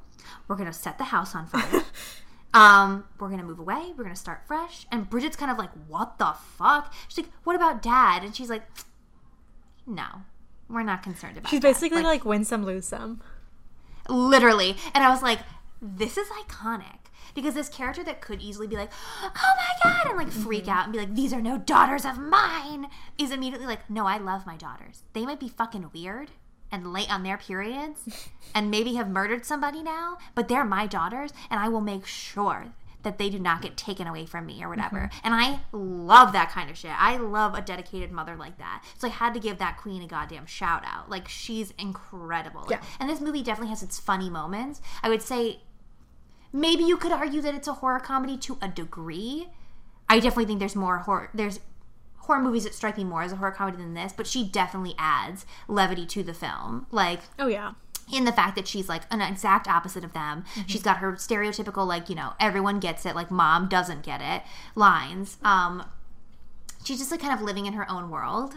[0.50, 1.84] We're gonna set the house on fire.
[2.54, 3.94] Um, we're gonna move away.
[3.96, 4.86] We're gonna start fresh.
[4.92, 6.94] And Brigitte's kind of like, what the fuck?
[7.08, 8.24] She's like, what about dad?
[8.24, 8.64] And she's like,
[9.88, 10.24] no,
[10.72, 11.50] we're not concerned about.
[11.50, 13.22] She's dad." basically like, win some, lose some.
[14.10, 15.40] literally and i was like
[15.82, 17.02] this is iconic
[17.34, 18.92] because this character that could easily be like
[19.24, 20.72] oh my god and like freak mm-hmm.
[20.72, 22.88] out and be like these are no daughters of mine
[23.18, 26.32] is immediately like no i love my daughters they might be fucking weird
[26.72, 31.32] and late on their periods and maybe have murdered somebody now but they're my daughters
[31.50, 32.74] and i will make sure
[33.04, 34.70] that they do not get taken away from me or mm-hmm.
[34.70, 35.10] whatever.
[35.24, 36.92] And I love that kind of shit.
[36.92, 38.84] I love a dedicated mother like that.
[38.98, 41.10] So I had to give that queen a goddamn shout out.
[41.10, 42.68] Like she's incredible.
[42.70, 42.82] Yeah.
[43.00, 44.82] And this movie definitely has its funny moments.
[45.02, 45.62] I would say
[46.54, 49.50] maybe you could argue that it's a horror comedy to a degree.
[50.10, 51.60] I definitely think there's more horror there's
[52.18, 54.94] horror movies that strike me more as a horror comedy than this, but she definitely
[54.98, 56.86] adds levity to the film.
[56.92, 57.74] Like Oh yeah.
[58.12, 60.44] In the fact that she's like an exact opposite of them.
[60.68, 64.44] She's got her stereotypical like, you know, everyone gets it, like mom doesn't get it
[64.76, 65.38] lines.
[65.44, 65.84] Um
[66.84, 68.56] she's just like kind of living in her own world.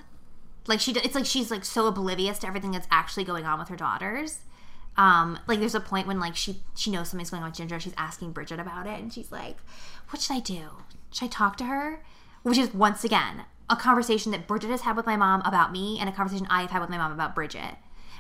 [0.67, 3.69] Like she it's like she's like so oblivious to everything that's actually going on with
[3.69, 4.39] her daughters.
[4.97, 7.79] Um like there's a point when like she she knows something's going on with Ginger,
[7.79, 9.59] she's asking Brigitte about it and she's like,
[10.11, 10.71] "What should I do?
[11.13, 12.03] Should I talk to her?"
[12.43, 15.99] Which is once again a conversation that Bridget has had with my mom about me
[15.99, 17.77] and a conversation I have had with my mom about Bridget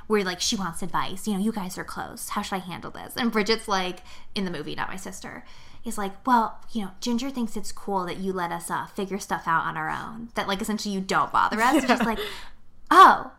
[0.06, 1.26] where like she wants advice.
[1.26, 2.30] You know, you guys are close.
[2.30, 3.14] How should I handle this?
[3.16, 4.00] And Brigitte's like
[4.34, 5.44] in the movie, not my sister,
[5.84, 9.18] is like, well, you know, Ginger thinks it's cool that you let us uh, figure
[9.18, 10.28] stuff out on our own.
[10.34, 11.82] That like essentially you don't bother us.
[11.82, 12.18] And she's like,
[12.90, 13.32] oh,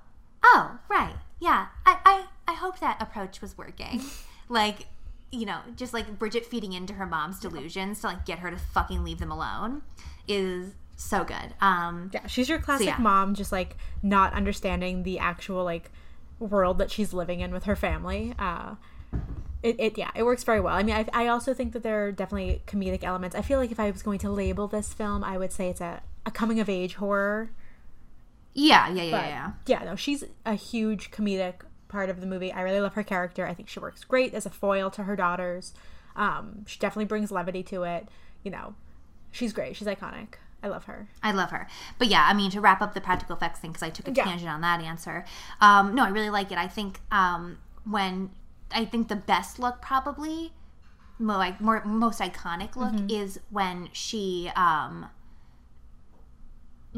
[0.43, 1.67] oh, right, yeah.
[1.85, 4.01] I I I hope that approach was working.
[4.49, 4.87] like.
[5.31, 8.57] You know, just like Brigitte feeding into her mom's delusions to like get her to
[8.57, 9.81] fucking leave them alone
[10.29, 11.53] is so good.
[11.61, 12.97] Um, Yeah, she's your classic yeah.
[12.99, 15.91] mom, just like not understanding the actual like
[16.39, 18.33] world that she's living in with her family.
[18.37, 18.75] Uh,
[19.63, 20.75] it, it yeah, it works very well.
[20.75, 23.35] I mean, I, I also think that there are definitely comedic elements.
[23.35, 25.81] I feel like if I was going to label this film, I would say it's
[25.81, 27.49] a, a coming of age horror.
[28.53, 29.51] yeah, yeah, yeah, But yeah.
[29.79, 32.51] yeah, no, she's a huge comedic part of the movie.
[32.51, 33.47] I really love her character.
[33.47, 35.73] I think she works great as a foil to her daughters.
[36.15, 38.07] Um, she definitely brings levity to it.
[38.43, 38.75] You know,
[39.31, 39.75] she's great.
[39.75, 40.35] She's iconic.
[40.65, 41.07] I love her.
[41.21, 41.67] I love her.
[41.99, 44.11] But yeah, I mean, to wrap up the practical effects thing, because I took a
[44.11, 44.23] Yeah.
[44.23, 45.23] tangent on that answer.
[45.61, 46.57] Um, no, I really like it.
[46.57, 48.31] I think um, when
[48.71, 50.53] I think the best look probably,
[51.19, 53.09] more, like, more most iconic look Mm-hmm.
[53.11, 55.09] is when she um,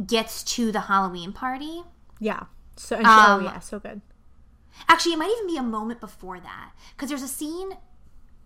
[0.06, 1.84] gets to the Halloween party.
[2.20, 2.44] Yeah.
[2.78, 4.02] So she, Um, oh yeah, so good.
[4.88, 7.72] Actually, it might even be a moment before that because there's a scene.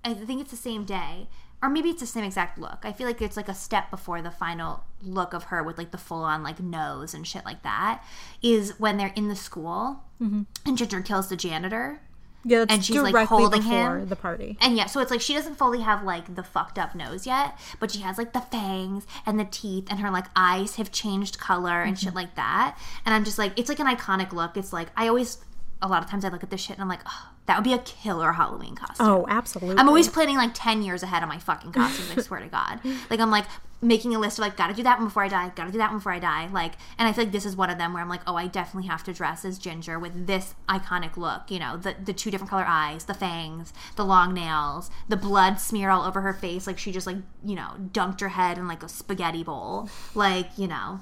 [0.04, 1.28] I think it's the same day,
[1.62, 2.80] or maybe it's the same exact look.
[2.84, 5.92] I feel like it's like a step before the final look of her with like
[5.92, 8.04] the full on like nose and shit like that.
[8.42, 10.44] Is when they're in the school mm-hmm.
[10.66, 12.02] and Ginger kills the janitor.
[12.44, 14.08] Yeah, that's and she's, like, holding him.
[14.08, 14.58] the party.
[14.62, 17.56] And yeah, so it's like she doesn't fully have like the fucked up nose yet,
[17.80, 21.38] but she has like the fangs and the teeth, and her like eyes have changed
[21.38, 22.08] color and mm-hmm.
[22.08, 22.78] shit like that.
[23.06, 24.58] And I'm just like, it's like an iconic look.
[24.58, 25.38] It's like I always,
[25.84, 27.64] a lot of times I look at this shit and I'm like, oh, that would
[27.64, 29.08] be a killer Halloween costume.
[29.08, 29.78] Oh, absolutely.
[29.78, 32.80] I'm always planning like 10 years ahead on my fucking costumes, I swear to God.
[33.10, 33.46] Like, I'm like
[33.82, 35.90] making a list of like, gotta do that one before I die, gotta do that
[35.90, 36.48] one before I die.
[36.48, 38.48] Like, and I feel like this is one of them where I'm like, oh, I
[38.48, 41.50] definitely have to dress as Ginger with this iconic look.
[41.50, 45.60] You know, the, the two different color eyes, the fangs, the long nails, the blood
[45.60, 46.68] smear all over her face.
[46.68, 49.90] Like, she just like, you know, dunked her head in like a spaghetti bowl.
[50.14, 51.02] Like, you know,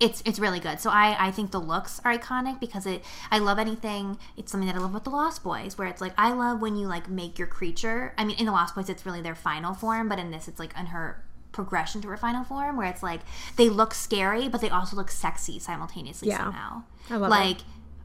[0.00, 0.80] it's it's really good.
[0.80, 4.18] So I I think the looks are iconic because it I love anything.
[4.36, 6.74] It's something that I love with the Lost Boys, where it's like I love when
[6.76, 8.14] you like make your creature.
[8.18, 10.58] I mean, in the Lost Boys, it's really their final form, but in this, it's
[10.58, 11.22] like in her
[11.52, 13.20] progression to her final form, where it's like
[13.56, 16.38] they look scary, but they also look sexy simultaneously Yeah.
[16.38, 16.82] somehow.
[17.10, 17.64] I love like it.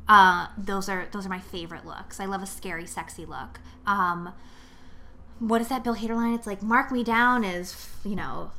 [0.10, 2.20] uh, those are those are my favorite looks.
[2.20, 3.60] I love a scary, sexy look.
[3.88, 4.34] Um,
[5.40, 6.34] what is that Bill Hader line?
[6.34, 8.52] It's like mark me down as you know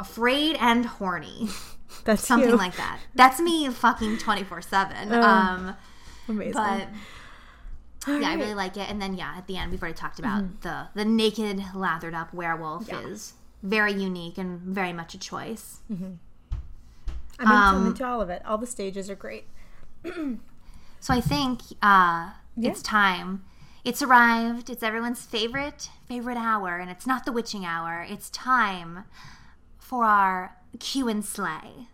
[0.00, 1.48] afraid and horny
[2.04, 2.56] That's something you.
[2.56, 3.00] like that.
[3.14, 5.12] That's me fucking 24 7.
[5.12, 5.76] Um,
[6.28, 6.52] Amazing.
[6.54, 6.88] but
[8.06, 8.88] yeah, I really like it.
[8.88, 12.32] And then, yeah, at the end, we've already talked about the, the naked, lathered up
[12.32, 13.00] werewolf Yeah.
[13.00, 15.80] is very unique and very much a choice.
[15.90, 16.18] I'm
[17.40, 18.42] into, um, I'm into all of it.
[18.46, 19.44] All the stages are great.
[21.02, 23.42] So I think uh, it's time.
[23.86, 24.68] It's arrived.
[24.68, 26.76] It's everyone's favorite, favorite hour.
[26.76, 28.04] And it's not the witching hour.
[28.06, 29.04] It's time
[29.90, 31.88] for our Q and Slay.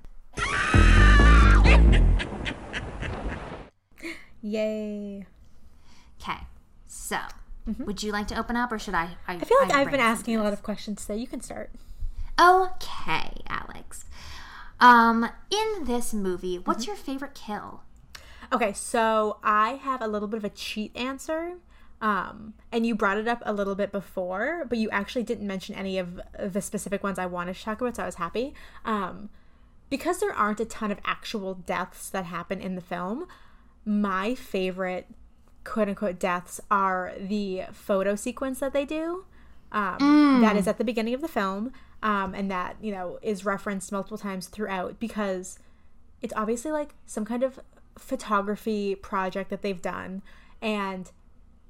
[4.42, 5.26] Yay.
[6.20, 6.40] Okay.
[6.86, 7.16] So,
[7.78, 9.16] would you like to open up or should I?
[9.26, 11.18] I feel like I've been asking a lot of questions today.
[11.18, 11.70] You can start.
[12.38, 14.04] Okay, Alex.
[14.78, 17.80] Um, in this movie, what's your favorite kill?
[18.52, 21.54] Okay, so I have a little bit of a cheat answer.
[22.00, 25.74] Um, and you brought it up a little bit before, but you actually didn't mention
[25.74, 28.54] any of the specific ones I wanted to talk about, so I was happy.
[28.84, 29.30] Um,
[29.88, 33.26] because there aren't a ton of actual deaths that happen in the film,
[33.84, 35.06] my favorite
[35.64, 39.24] quote unquote deaths are the photo sequence that they do.
[39.72, 39.98] Um,
[40.42, 43.90] That is at the beginning of the film, um, and that, you know, is referenced
[43.90, 45.58] multiple times throughout because
[46.22, 47.58] it's obviously like some kind of
[47.98, 50.22] photography project that they've done
[50.60, 51.10] and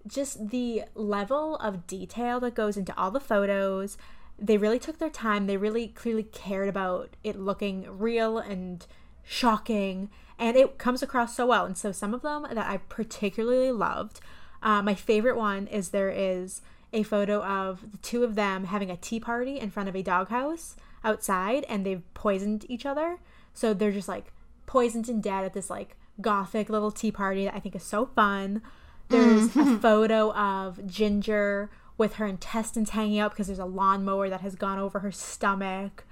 [0.06, 3.98] just the level of detail that goes into all the photos.
[4.38, 5.46] They really took their time.
[5.46, 8.86] They really clearly cared about it looking real and
[9.22, 11.64] shocking and it comes across so well.
[11.64, 14.20] And so some of them that i particularly loved
[14.62, 16.60] uh, my favorite one is there is
[16.92, 20.02] a photo of the two of them having a tea party in front of a
[20.02, 23.18] doghouse outside and they've poisoned each other.
[23.54, 24.32] So they're just like
[24.66, 28.06] poisoned and dead at this like gothic little tea party that I think is so
[28.06, 28.62] fun.
[29.08, 34.40] There's a photo of Ginger with her intestines hanging out because there's a lawnmower that
[34.42, 36.04] has gone over her stomach.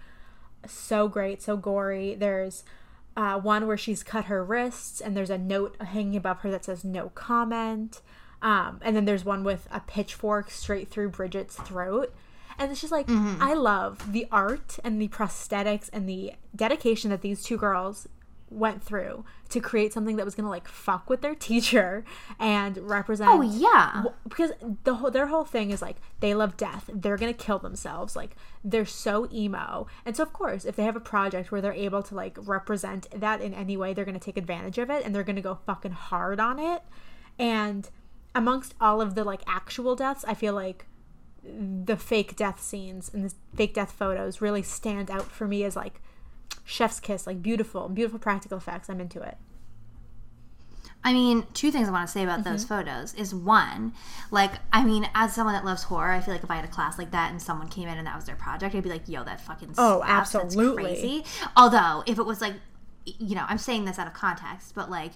[0.66, 2.14] So great, so gory.
[2.14, 2.64] There's
[3.16, 6.64] uh, one where she's cut her wrists and there's a note hanging above her that
[6.64, 8.00] says no comment.
[8.40, 12.14] Um, and then there's one with a pitchfork straight through Brigitte's throat.
[12.58, 13.06] And it's just like,
[13.40, 18.06] I love the art and the prosthetics and the dedication that these two girls
[18.54, 22.04] went through to create something that was gonna like fuck with their teacher
[22.38, 24.04] and represent Oh yeah.
[24.26, 24.52] Because
[24.84, 26.88] the whole their whole thing is like they love death.
[26.92, 28.16] They're gonna kill themselves.
[28.16, 29.86] Like they're so emo.
[30.04, 33.08] And so of course if they have a project where they're able to like represent
[33.10, 35.92] that in any way they're gonna take advantage of it and they're gonna go fucking
[35.92, 36.82] hard on it.
[37.38, 37.88] And
[38.34, 40.86] amongst all of the like actual deaths i feel like
[41.44, 45.76] the fake death scenes and the fake death photos really stand out for me as
[45.76, 46.00] like
[46.64, 49.36] chef's kiss like beautiful beautiful practical effects i'm into it
[51.06, 52.76] I mean, two things I want to say about those Mm-hmm.
[52.76, 53.92] photos is one,
[54.30, 56.68] like, I mean, as someone that loves horror, I feel like if I had a
[56.68, 59.06] class like that and someone came in and that was their project, I'd be like,
[59.06, 60.32] yo, that fucking Oh, slaps.
[60.32, 60.82] That's absolutely.
[60.82, 61.24] crazy.
[61.58, 62.54] Although, if it was like,
[63.04, 65.12] you know, I'm saying this out of context, but like,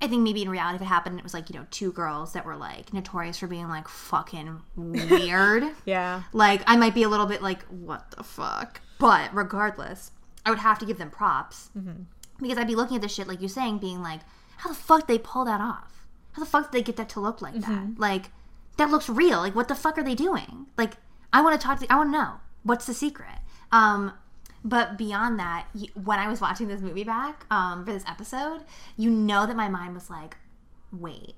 [0.00, 2.32] I think maybe in reality, if it happened, it was like, you know, two girls
[2.34, 5.64] that were like notorious for being like fucking weird.
[5.86, 8.80] yeah like, I might be a little bit like, what the fuck?
[9.00, 10.12] But regardless,
[10.46, 11.70] I would have to give them props
[12.40, 14.20] because I'd be looking at this shit, like you're saying, being like,
[14.58, 16.06] how the fuck did they pull that off?
[16.32, 17.98] How the fuck did they get that to look like that?
[17.98, 18.30] Like,
[18.78, 19.38] that looks real.
[19.38, 20.66] Like, what the fuck are they doing?
[20.76, 20.94] Like,
[21.32, 23.38] I want to talk to, I want to know what's the secret.
[23.72, 24.12] Um,
[24.64, 28.60] But beyond that, when I was watching this movie back um, for this episode,
[28.96, 30.36] you know that my mind was like,
[30.92, 31.34] wait,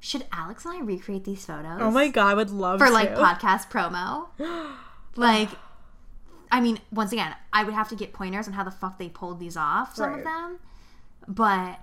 [0.00, 1.78] should Alex and I recreate these photos?
[1.80, 2.92] Oh my god, I would love for to.
[2.92, 4.28] like podcast promo.
[5.16, 5.48] like,
[6.50, 9.08] I mean, once again, I would have to get pointers on how the fuck they
[9.08, 9.96] pulled these off.
[9.96, 10.58] Some of them,
[11.26, 11.80] but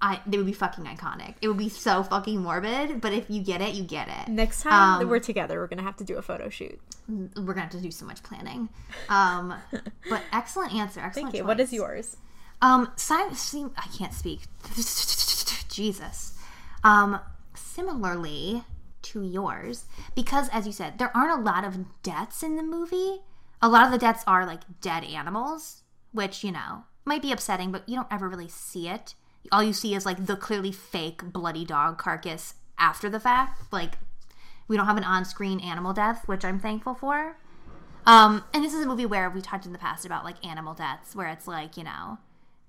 [0.00, 1.34] I they would be fucking iconic.
[1.40, 3.00] It would be so fucking morbid.
[3.00, 4.28] But if you get it, you get it.
[4.28, 6.80] Next time Um, we're together, we're gonna have to do a photo shoot.
[7.08, 8.68] We're gonna have to do so much planning.
[9.08, 9.54] Um,
[10.08, 11.00] but excellent answer.
[11.00, 11.30] Excellent.
[11.32, 11.44] Thank you.
[11.46, 12.16] What is yours?
[12.60, 14.40] Um, si- sim- I can't speak.
[15.68, 16.34] Jesus.
[16.84, 17.18] Um,
[17.54, 18.64] similarly
[19.02, 19.84] to yours,
[20.14, 23.20] because as you said, there aren't a lot of deaths in the movie.
[23.62, 25.82] A lot of the deaths are like dead animals,
[26.12, 29.14] which, you know, might be upsetting, but you don't ever really see it.
[29.50, 33.72] All you see is like the clearly fake bloody dog carcass after the fact.
[33.72, 33.98] Like,
[34.68, 37.36] we don't have an on screen animal death, which I'm thankful for.
[38.06, 40.74] Um, and this is a movie where we talked in the past about like animal
[40.74, 42.18] deaths, where it's like you know,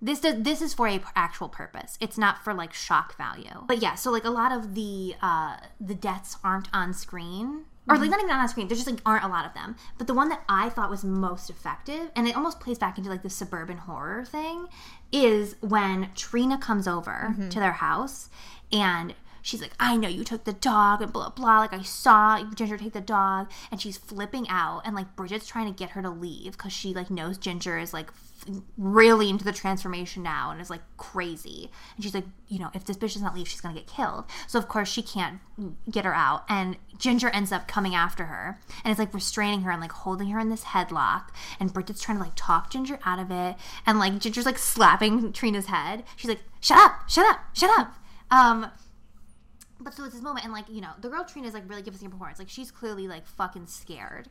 [0.01, 1.97] this does, this is for a p- actual purpose.
[1.99, 3.63] It's not for like shock value.
[3.67, 7.95] But yeah, so like a lot of the uh, the deaths aren't on screen, or
[7.95, 8.11] like mm-hmm.
[8.11, 8.67] not even on the screen.
[8.67, 9.75] There just like aren't a lot of them.
[9.97, 13.09] But the one that I thought was most effective, and it almost plays back into
[13.09, 14.67] like the suburban horror thing,
[15.11, 17.49] is when Trina comes over mm-hmm.
[17.49, 18.29] to their house
[18.71, 21.59] and she's like, I know you took the dog and blah blah.
[21.59, 25.71] Like I saw Ginger take the dog, and she's flipping out, and like Brigitte's trying
[25.71, 28.09] to get her to leave because she like knows Ginger is like
[28.77, 31.69] really into the transformation now and is like crazy.
[31.95, 34.25] And she's like, you know, if this bitch does not leave, she's gonna get killed.
[34.47, 35.39] So of course she can't
[35.89, 39.71] get her out, and Ginger ends up coming after her, and it's like restraining her
[39.71, 41.29] and like holding her in this headlock,
[41.59, 43.55] and Brigitte's trying to like talk Ginger out of it,
[43.85, 46.03] and like Ginger's like slapping Trina's head.
[46.15, 47.93] She's like, shut up, shut up, shut up.
[48.31, 48.71] Um,
[49.79, 51.81] but so it's this moment, and like you know, the girl Trina is like really
[51.81, 52.39] giving us a performance.
[52.39, 54.29] Like she's clearly like fucking scared.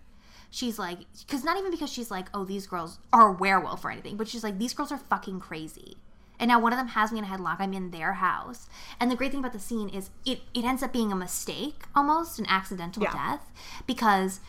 [0.54, 3.90] She's like, because not even because she's like, oh, these girls are a werewolf or
[3.90, 5.96] anything, but she's like, these girls are fucking crazy.
[6.38, 7.56] And now one of them has me in a headlock.
[7.58, 8.68] I'm in their house.
[9.00, 11.84] And the great thing about the scene is it, it ends up being a mistake,
[11.96, 13.12] almost an accidental Yeah.
[13.12, 13.50] death,
[13.86, 14.40] because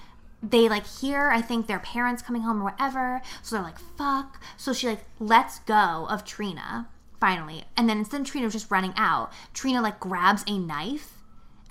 [0.42, 3.22] they like hear I think their parents coming home or whatever.
[3.42, 4.42] So they're like, fuck.
[4.58, 7.64] So she like lets go of Trina finally.
[7.78, 11.13] And then instead of Trina just running out, Trina like grabs a knife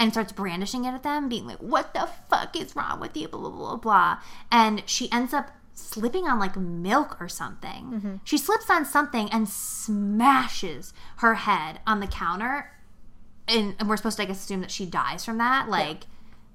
[0.02, 3.28] and starts brandishing it at them, being like, What the fuck is wrong with you?
[3.28, 4.18] Blah, blah, blah, blah.
[4.50, 7.84] And she ends up slipping on like milk or something.
[7.84, 8.14] Mm-hmm.
[8.24, 12.72] She slips on something and smashes her head on the counter.
[13.46, 15.68] And, and we're supposed to, I guess, assume that she dies from that.
[15.68, 16.06] Like,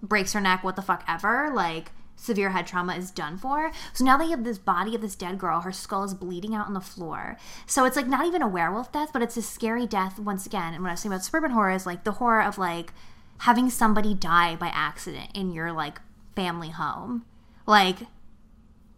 [0.04, 1.50] breaks her neck, what the fuck ever.
[1.54, 3.72] Like, severe head trauma is done for.
[3.94, 5.62] So now they have this body of this dead girl.
[5.62, 7.38] Her skull is bleeding out on the floor.
[7.66, 10.74] So it's like not even a werewolf death, but it's a scary death once again.
[10.74, 12.92] And when I was saying about suburban horror is like the horror of like
[13.40, 16.00] having somebody die by accident in your like
[16.36, 17.26] family home.
[17.66, 18.00] Like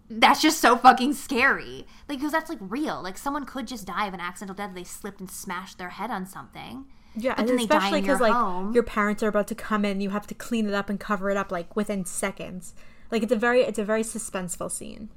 [0.09, 1.85] that's just so fucking scary.
[2.07, 3.01] Like because that's like real.
[3.01, 4.75] Like someone could just die of an accidental death.
[4.75, 6.85] They slipped and smashed their head on something.
[7.15, 8.73] Yeah, But and then they especially because like home.
[8.73, 11.29] your parents are about to come in, you have to clean it up and cover
[11.29, 12.73] it up like within seconds.
[13.11, 15.09] Like it's a very it's a very suspenseful scene.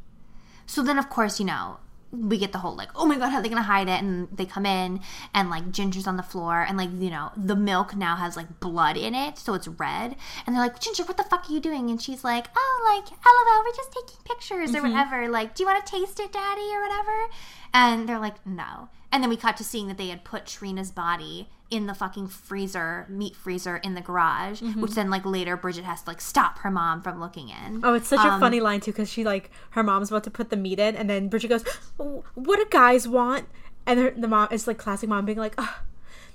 [0.66, 1.78] So then, of course, you know,
[2.12, 4.00] we get the whole like, oh my god, how are they gonna hide it?
[4.02, 5.00] And they come in,
[5.34, 8.60] and like Ginger's on the floor, and like you know, the milk now has like
[8.60, 10.16] blood in it, so it's red.
[10.46, 11.90] And they're like, Ginger, what the fuck are you doing?
[11.90, 14.92] And she's like, oh, like, lol, we're just taking pictures or mm-hmm.
[14.92, 15.28] whatever.
[15.28, 17.32] Like, do you want to taste it, Daddy, or whatever?
[17.72, 18.88] And they're like, no.
[19.10, 22.28] And then we cut to seeing that they had put Trina's body in the fucking
[22.28, 26.58] freezer, meat freezer in the garage, which then like later Brigitte has to like stop
[26.58, 27.80] her mom from looking in.
[27.82, 30.30] Oh, it's such a Um, funny line too because she like her mom's about to
[30.30, 31.64] put the meat in, and then Brigitte goes,
[31.98, 33.48] "Oh, "What do guys want?"
[33.86, 35.80] And her, the mom is like classic mom being like, oh,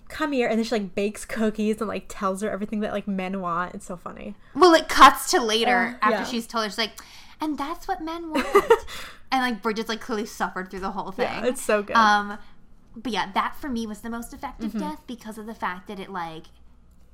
[0.09, 3.07] "Come here," and then she like bakes cookies and like tells her everything that like
[3.07, 3.75] men want.
[3.75, 4.33] It's so funny.
[4.55, 6.23] Well, it cuts to later Uh, after yeah.
[6.25, 6.93] she's told her, she's like,
[7.39, 8.71] and that's what men want.
[9.31, 11.25] and like Brigitte's like clearly suffered through the whole thing.
[11.25, 11.95] Yeah, it's so good.
[11.95, 12.37] Um,
[13.03, 14.79] but yeah, that for me was the most effective Mm-hmm.
[14.79, 16.45] death because of the fact that it like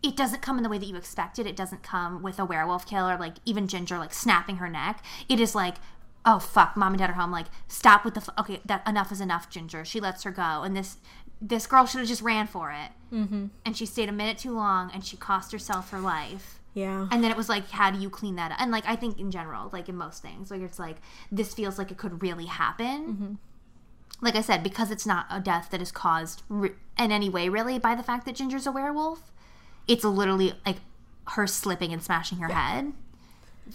[0.02, 1.46] it doesn't come in the way that you expected.
[1.48, 5.04] It doesn't come with a werewolf kill or like even Ginger like snapping her neck.
[5.30, 5.76] It is like.
[6.26, 6.78] Oh fuck!
[6.78, 7.32] Mom and dad are home.
[7.34, 8.22] Like, stop with the.
[8.22, 9.50] F- okay, that enough is enough.
[9.50, 9.84] Ginger.
[9.84, 10.96] She lets her go, and this
[11.42, 12.92] this girl should have just ran for it.
[13.14, 13.48] Mm-hmm.
[13.66, 16.62] And she stayed a minute too long, and she cost herself her life.
[16.76, 18.62] yeah, And then it was like, how do you clean that up?
[18.62, 20.96] And like, I think in general, like in most things, like it's like,
[21.30, 23.38] this feels like it could really happen.
[24.24, 27.50] Like I said, because it's not a death that is caused re- in any way,
[27.50, 29.32] really, by the fact that Ginger's a werewolf.
[29.86, 30.78] It's literally like
[31.28, 32.94] her slipping and smashing her head.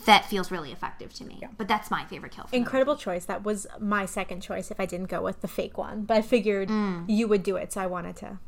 [0.07, 1.43] That feels really effective to me.
[1.57, 2.47] But that's my favorite kill.
[2.51, 3.27] Incredible choice.
[3.27, 6.23] That was my second choice if I didn't go with the fake one, but I
[6.23, 7.05] figured mm.
[7.09, 8.39] you would do it, so I wanted to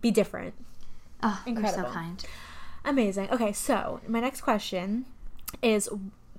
[0.00, 0.54] be different.
[1.22, 1.92] Oh, you're so Incredible.
[1.92, 2.24] kind.
[2.84, 3.30] Amazing.
[3.30, 5.04] Okay, so my next question
[5.62, 5.88] is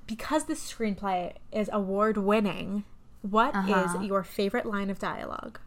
[0.07, 2.83] because this screenplay is award winning,
[3.21, 4.01] What is Uh-huh.
[4.01, 5.59] your favorite line of dialogue?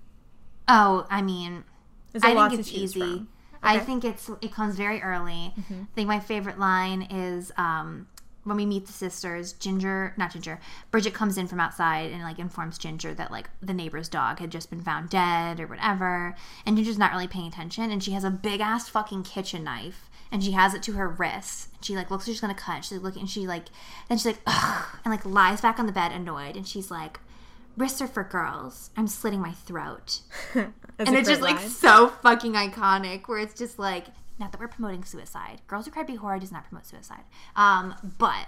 [0.69, 1.65] Oh, I mean,
[2.23, 3.01] I lot think it's easy.
[3.01, 3.29] from.
[3.63, 5.53] I think it's it comes very early.
[5.59, 8.07] I think my favorite line is um,
[8.45, 9.53] when we meet the sisters.
[9.53, 10.59] Ginger, not Ginger,
[10.91, 14.51] Brigitte comes in from outside and like informs Ginger that like the neighbor's dog had
[14.51, 18.25] just been found dead or whatever, and Ginger's not really paying attention, and she has
[18.25, 20.07] a big ass fucking kitchen knife.
[20.33, 21.71] And she has it to her wrist.
[21.75, 22.85] And she like looks like she's gonna cut.
[22.85, 23.23] She's like looking.
[23.23, 23.65] And she like,
[24.09, 26.55] then she's like, ugh, and like lies back on the bed annoyed.
[26.57, 27.19] And she's like,
[27.77, 28.91] wrists are for girls.
[28.97, 30.21] I'm slitting my throat
[30.55, 34.07] and it's just great like so fucking iconic where it's just like
[34.39, 37.25] not that we're promoting suicide girls who cry B-horror does not promote suicide
[37.57, 38.47] um but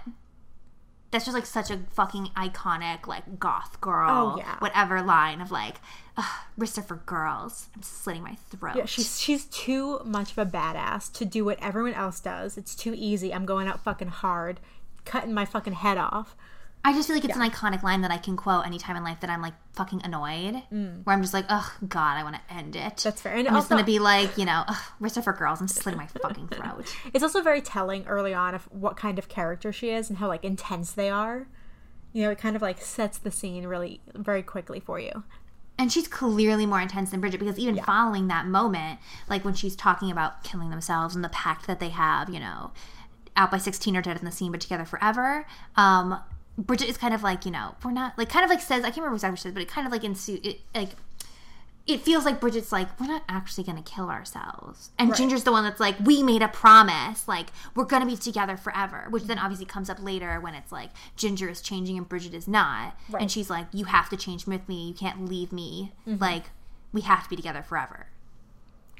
[1.11, 4.57] that's just like such a fucking iconic like goth girl Oh, yeah.
[4.59, 5.75] whatever line of like
[6.17, 6.25] "Ugh,
[6.57, 10.45] wrists are for girls i'm slitting my throat Yeah, she's she's too much of a
[10.49, 12.57] badass to do what everyone else does.
[12.57, 13.33] It's too easy.
[13.33, 14.59] I'm going out fucking hard,
[15.05, 16.35] cutting my fucking head off.
[16.85, 19.19] I just feel like it's an iconic line that i can quote anytime in life
[19.21, 22.75] that i'm like fucking annoyed where i'm just like oh god i want to end
[22.75, 23.03] it Mm.
[23.03, 23.33] That's fair.
[23.33, 25.67] And i'm just also- gonna be like you know "Ugh, wrists are for girls i'm
[25.69, 29.71] slitting my fucking throat It's also very telling early on of what kind of character
[29.71, 31.47] she is and how like intense they are.
[32.11, 35.23] You know, it kind of like sets the scene really very quickly for you.
[35.79, 39.75] and she's clearly more intense than Brigitte because even following that moment, like when she's
[39.75, 42.69] talking about killing themselves and the pact that they have, you know,
[43.35, 45.47] out by 16 or dead in the scene, but together forever.
[45.75, 46.19] Um,
[46.57, 48.87] Brigitte is kind of like, you know, we're not like kind of like says, I
[48.87, 50.91] can't remember exactly what she says, but it kind of like ensues, it like,
[51.85, 54.91] it feels like Brigitte's like, we're not actually going to kill ourselves.
[54.97, 57.27] And Ginger's the one that's like, we made a promise.
[57.27, 59.07] Like, we're going to be together forever.
[59.09, 62.47] Which then obviously comes up later when it's like, Ginger is changing and Brigitte is
[62.47, 62.97] not.
[63.19, 64.87] And she's like, you have to change with me.
[64.87, 65.91] You can't leave me.
[66.21, 66.51] Like,
[66.93, 68.07] we have to be together forever.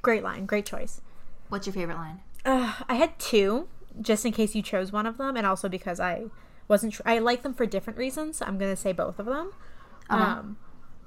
[0.01, 0.99] Great line, great choice.
[1.47, 2.19] What's your favorite line?
[2.43, 3.69] Uh, I had two,
[4.01, 6.25] just in case you chose one of them, and also because I
[6.67, 6.93] wasn't.
[6.93, 8.37] Tr- I like them for different reasons.
[8.37, 9.51] So I'm gonna say both of them.
[10.09, 10.57] Um,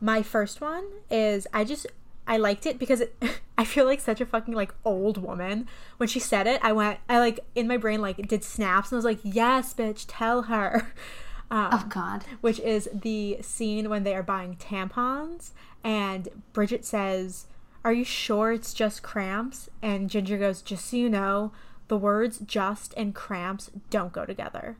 [0.00, 1.86] my first one is I just
[2.26, 3.14] I liked it because it,
[3.58, 6.60] I feel like such a fucking like old woman when she said it.
[6.62, 9.74] I went I like in my brain like did snaps and I was like yes
[9.74, 10.92] bitch tell her.
[11.48, 12.24] Um, Oh, God.
[12.40, 15.50] which is the scene when they are buying tampons
[15.84, 17.46] and Brigitte says,
[17.84, 21.52] "Are you sure it's just cramps?" And Ginger goes, "Just so you know,
[21.86, 24.76] the words just and cramps don't go together."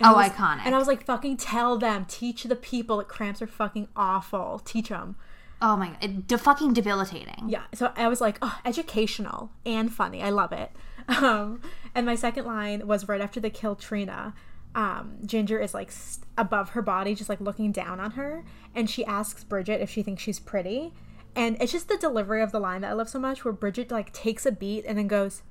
[0.00, 0.62] And Oh, was- iconic.
[0.64, 4.60] And I was like, "Fucking tell them, teach the people that cramps are fucking awful.
[4.64, 5.16] Teach them."
[5.62, 6.26] Oh, my God.
[6.26, 7.44] De- fucking debilitating.
[7.48, 10.22] Yeah, so I was like, oh, educational and funny.
[10.22, 10.70] I love it.
[11.08, 11.60] Um,
[11.94, 14.34] and my second line was right after they kill Trina.
[14.74, 18.42] Um, Ginger is like st- above her body, just like looking down on her,
[18.74, 20.92] and she asks Brigitte if she thinks she's pretty.
[21.36, 23.90] And it's just the delivery of the line that I love so much, where Brigitte
[23.92, 25.42] like takes a beat and then goes,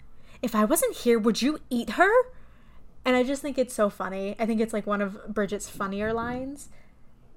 [0.41, 2.11] "If I wasn't here, would you eat her?"
[3.05, 4.35] And I just think it's so funny.
[4.39, 6.69] I think it's like one of Brigitte's funnier lines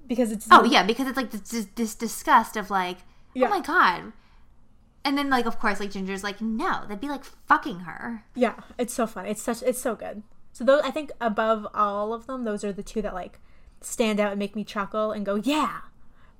[0.07, 3.47] because it's Oh, yeah, because it's like this, this disgust of like, oh Yeah.
[3.47, 4.13] oh, my God.
[5.03, 8.23] And then, like, of course, like, Ginger's like, no, that'd be like fucking her.
[8.35, 9.25] Yeah, it's so fun.
[9.25, 10.23] It's such it's so good.
[10.53, 13.39] So those I think above all of them, those are the two that like
[13.79, 15.79] stand out and make me chuckle and go, yeah.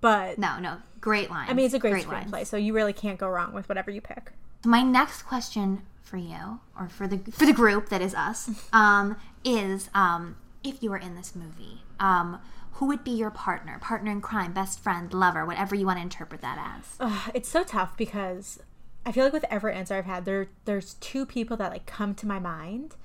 [0.01, 1.49] But No, no, great line.
[1.49, 2.25] I mean, it's a great, line.
[2.29, 4.31] screenplay, so you really can't go wrong with whatever you pick.
[4.65, 9.17] My next question for you, or for the for the group that is us, um,
[9.43, 12.39] is um, if you were in this movie, um,
[12.73, 16.03] who would be your partner, partner in crime, best friend, lover, whatever you want to
[16.03, 16.95] interpret that as?
[16.99, 18.59] Ugh, it's so tough because
[19.05, 22.15] I feel like with every answer I've had, there there's two people that like come
[22.15, 22.95] to my mind,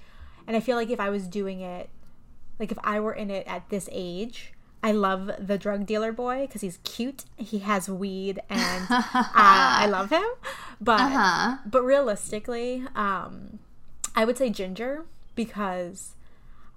[0.47, 1.91] and I feel like if I was doing it,
[2.59, 4.53] like if I were in it at this age.
[4.83, 7.25] I love the drug dealer boy because he's cute.
[7.37, 9.05] He has weed, and uh,
[9.35, 10.25] I love him.
[10.81, 11.57] But Uh-huh.
[11.65, 13.61] but realistically, um,
[14.17, 15.05] I would say Ginger
[15.37, 16.15] because,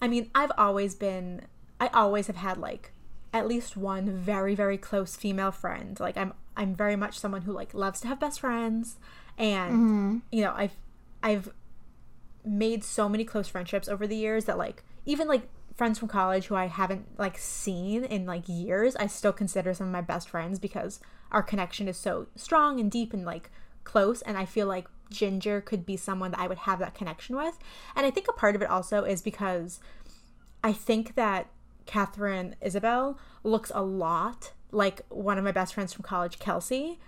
[0.02, 1.42] I mean, I've always been,
[1.80, 2.92] I always have had like
[3.34, 6.00] at least one very very close female friend.
[6.00, 8.98] Like I'm I'm very much someone who like loves to have best friends,
[9.38, 10.76] and you know I've
[11.24, 11.50] I've
[12.46, 16.46] made so many close friendships over the years that like even like friends from college
[16.46, 20.30] who I haven't like seen in like years, I still consider some of my best
[20.30, 21.00] friends because
[21.32, 23.52] our connection is so strong and deep and like
[23.84, 27.36] close and I feel like Ginger could be someone that I would have that connection
[27.36, 27.58] with.
[27.96, 29.80] And I think a part of it also is because
[30.64, 31.48] I think that
[31.86, 37.00] Katharine Isabelle looks a lot like one of my best friends from college, Kelsey,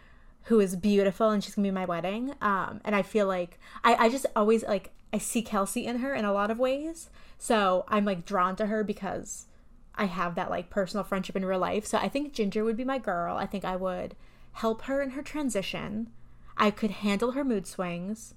[0.44, 2.34] who is beautiful and she's gonna be my wedding.
[2.41, 6.14] Um, and I feel like I, I just always like I see Kelsey in her
[6.14, 7.10] in a lot of ways.
[7.38, 9.48] So I'm like drawn to her because
[9.96, 11.86] I have that like personal friendship in real life.
[11.86, 13.38] So I think Ginger would be my girl.
[13.38, 14.16] I think I would
[14.54, 16.10] help her in her transition.
[16.58, 18.34] I could handle her mood swings.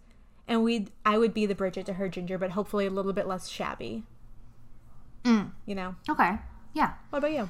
[0.47, 3.27] And we'd I would be the Brigitte to her Ginger, but hopefully a little bit
[3.27, 4.05] less shabby.
[5.25, 5.53] Mm.
[5.67, 5.95] You know?
[6.09, 6.39] Okay,
[6.73, 6.95] yeah.
[7.11, 7.49] What about you?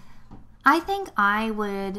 [0.64, 1.98] I think I would.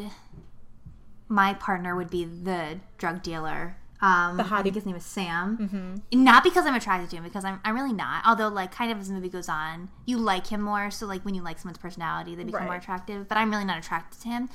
[1.28, 3.76] My partner would be the drug dealer.
[4.02, 4.62] Um, The I hottie.
[4.64, 6.02] think his name is Sam.
[6.12, 8.26] Not because I'm attracted to him, because I'm, I'm really not.
[8.26, 10.90] Although, like, kind of as the movie goes on, you like him more.
[10.90, 13.28] So, like, when you like someone's personality, they become more attractive.
[13.28, 14.50] But I'm really not attracted to him.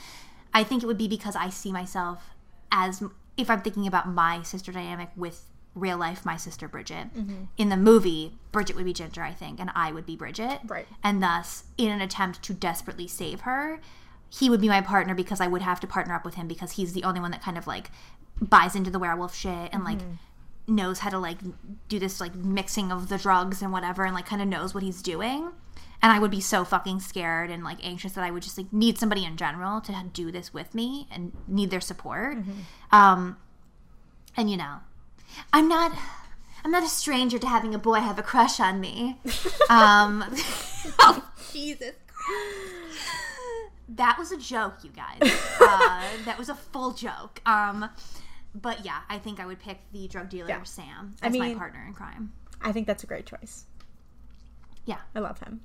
[0.54, 2.36] I think it would be because I see myself
[2.72, 3.02] as
[3.38, 5.46] if I'm thinking about my sister dynamic with
[5.76, 7.14] real life my sister Bridget.
[7.16, 7.44] Mm-hmm.
[7.58, 10.62] In the movie, Bridget would be Ginger, I think, and I would be Brigitte.
[10.66, 10.88] Right.
[11.04, 13.80] And thus, in an attempt to desperately save her,
[14.30, 16.74] he would be my partner because I would have to partner up with him because
[16.74, 17.92] he's the only one that kind of like
[18.42, 20.00] buys into the werewolf shit and like
[20.68, 21.38] knows how to like
[21.88, 24.84] do this like mixing of the drugs and whatever and like kind of knows what
[24.84, 25.52] he's doing.
[26.02, 28.72] And I would be so fucking scared and like anxious that I would just like
[28.72, 32.38] need somebody in general to do this with me and need their support.
[32.92, 33.38] Um,
[34.36, 34.78] and you know,
[35.52, 35.92] I'm not.
[36.66, 39.20] I'm not a stranger to having a boy have a crush on me.
[39.70, 40.24] Um,
[41.00, 41.24] oh,
[41.54, 41.94] Jesus.
[43.90, 45.20] That was a joke, you guys.
[45.60, 47.42] Uh, that was a full joke.
[47.46, 47.90] Um,
[48.56, 50.64] but yeah, I think I would pick the drug dealer Yeah.
[50.64, 52.32] Sam I as my partner in crime.
[52.62, 53.66] I think that's a great choice.
[54.86, 55.00] Yeah.
[55.14, 55.62] I love him.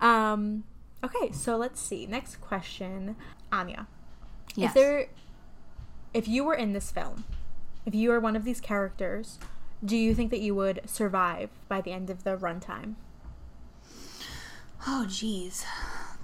[0.00, 0.64] Um,
[1.02, 2.04] okay, so let's see.
[2.06, 3.16] Next question,
[3.52, 3.86] Aine.
[4.54, 4.70] Yes.
[4.70, 5.06] If there,
[6.12, 7.24] if you were in this film,
[7.86, 9.38] if you were one of these characters,
[9.82, 12.96] do you think that you would survive by the end of the runtime?
[14.86, 15.64] oh, jeez.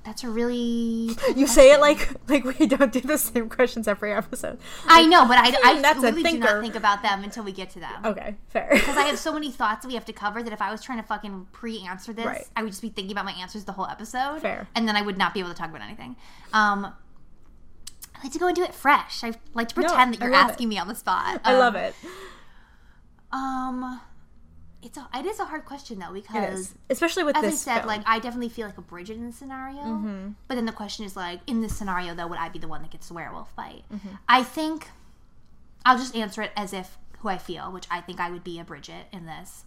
[0.05, 1.16] That's a really.
[1.37, 4.59] You say it like like we don't do the same questions every episode.
[4.87, 7.70] I know, but I, I That's really do not think about them until we get
[7.70, 8.05] to them.
[8.05, 8.69] Okay, fair.
[8.73, 10.83] Because I have so many thoughts that we have to cover that if I was
[10.83, 12.45] trying to fucking pre-answer this, Right.
[12.57, 14.41] I would just be thinking about my answers the whole episode.
[14.41, 14.66] Fair.
[14.74, 16.16] And then I would not be able to talk about anything.
[16.53, 16.93] Um,
[18.16, 19.23] I like to go and do it fresh.
[19.23, 20.53] I like to pretend that you're love it.
[20.53, 21.41] asking me on the spot.
[21.45, 21.95] I Um, love it.
[23.31, 24.01] Um,
[24.83, 27.87] it's a it is a hard question though because especially with as I said, film.
[27.87, 30.35] like I definitely feel like a Brigitte in the scenario.
[30.49, 32.83] But then the question is like, in this scenario though, would I be the one
[32.83, 33.85] that gets the werewolf bite?
[34.29, 34.89] I think
[35.85, 38.59] I'll just answer it as if who I feel, which I think I would be
[38.59, 39.65] a Brigitte in this.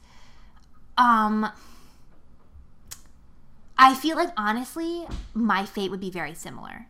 [0.97, 1.49] Um,
[3.77, 6.87] I feel like honestly, my fate would be very similar.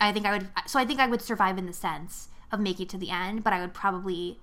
[0.00, 0.48] I think I would.
[0.66, 3.42] So I think I would survive in the sense of making it to the end,
[3.44, 4.38] but I would probably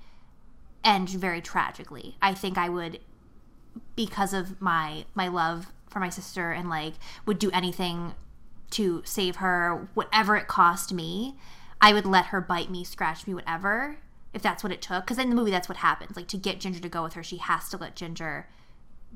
[0.84, 2.18] end very tragically.
[2.22, 3.00] I think I would
[3.96, 6.94] because of my my love for my sister and like
[7.26, 8.16] would do anything
[8.72, 11.36] to save her whatever it cost me
[11.80, 13.98] i would let her bite me scratch me whatever
[14.34, 15.06] if that's what it took.
[15.06, 16.16] Because in the movie that's what happens.
[16.16, 18.50] Like to get ginger to go with her she has to let ginger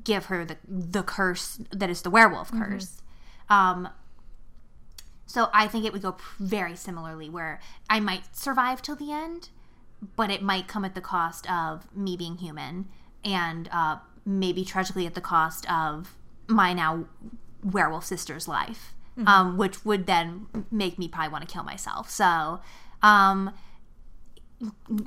[0.04, 3.02] give her the the curse that is the werewolf curse.
[3.50, 3.88] Um
[5.26, 7.60] so i think it would go very similarly where
[7.90, 9.50] i might survive till the end
[10.16, 12.88] but it might come at the cost of me being human
[13.24, 13.98] and uh,
[14.28, 16.14] maybe tragically at the cost of
[16.46, 17.06] my now
[17.64, 18.94] werewolf sister's life,
[19.26, 22.10] um, which would then make me probably want to kill myself.
[22.10, 22.60] So
[23.02, 23.52] um,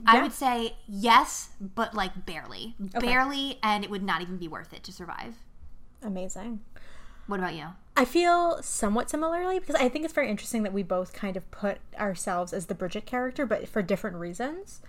[0.05, 2.75] I would say yes, but like barely.
[2.79, 5.35] Barely, and it would not even be worth it to survive.
[6.01, 6.61] Amazing.
[7.27, 7.67] What about you?
[7.95, 11.49] I feel somewhat similarly because I think it's very interesting that we both kind of
[11.51, 14.81] put ourselves as the Brigitte character, but for different reasons.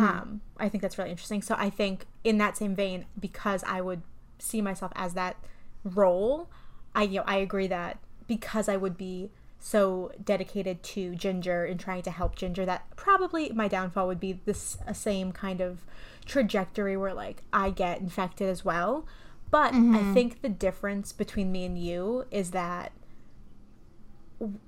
[0.00, 1.42] Um, I think that's really interesting.
[1.42, 4.02] So I think in that same vein, because I would
[4.38, 5.36] see myself as that
[5.84, 6.48] role,
[6.94, 11.78] I you know I agree that because I would be so dedicated to Ginger and
[11.80, 15.84] trying to help Ginger, that probably my downfall would be this a same kind of
[16.24, 19.06] trajectory where like I get infected as well.
[19.50, 22.92] But I think the difference between me and you is that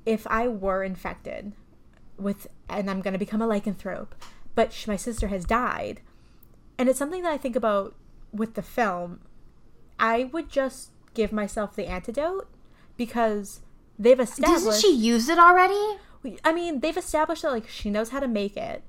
[0.06, 1.52] if I were infected
[2.16, 4.12] with, and I'm going to become a lycanthrope,
[4.59, 6.01] but sh- my sister has died,
[6.76, 7.94] and it's something that I think about
[8.32, 9.20] with the film,
[10.01, 12.48] I would just give myself the antidote
[12.97, 13.60] because
[13.97, 14.64] they've established.
[14.64, 15.98] Doesn't she use it already?
[16.44, 18.82] I mean, they've established that like she knows how to make it,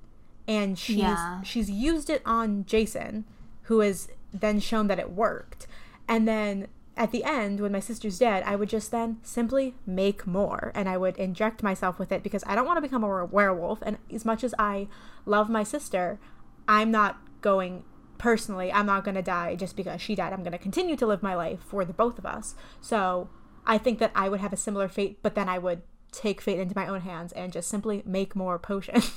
[0.47, 1.43] and she's Yeah.
[1.43, 3.25] she's used it on Jason,
[3.69, 5.67] who has then shown that it worked.
[6.07, 6.65] And then
[6.97, 10.89] at the end, when my sister's dead, I would just then simply make more, and
[10.89, 13.79] I would inject myself with it because I don't want to become a werewolf.
[13.83, 14.87] And as much as I
[15.29, 16.19] love my sister,
[16.67, 17.83] I'm not going
[18.17, 18.71] personally.
[18.71, 20.33] I'm not going to die just because she died.
[20.33, 22.55] I'm going to continue to live my life for the both of us.
[22.81, 23.29] So
[23.65, 25.81] I think that I would have a similar fate, but then I would
[26.11, 29.01] take fate into my own hands and just simply make more potion.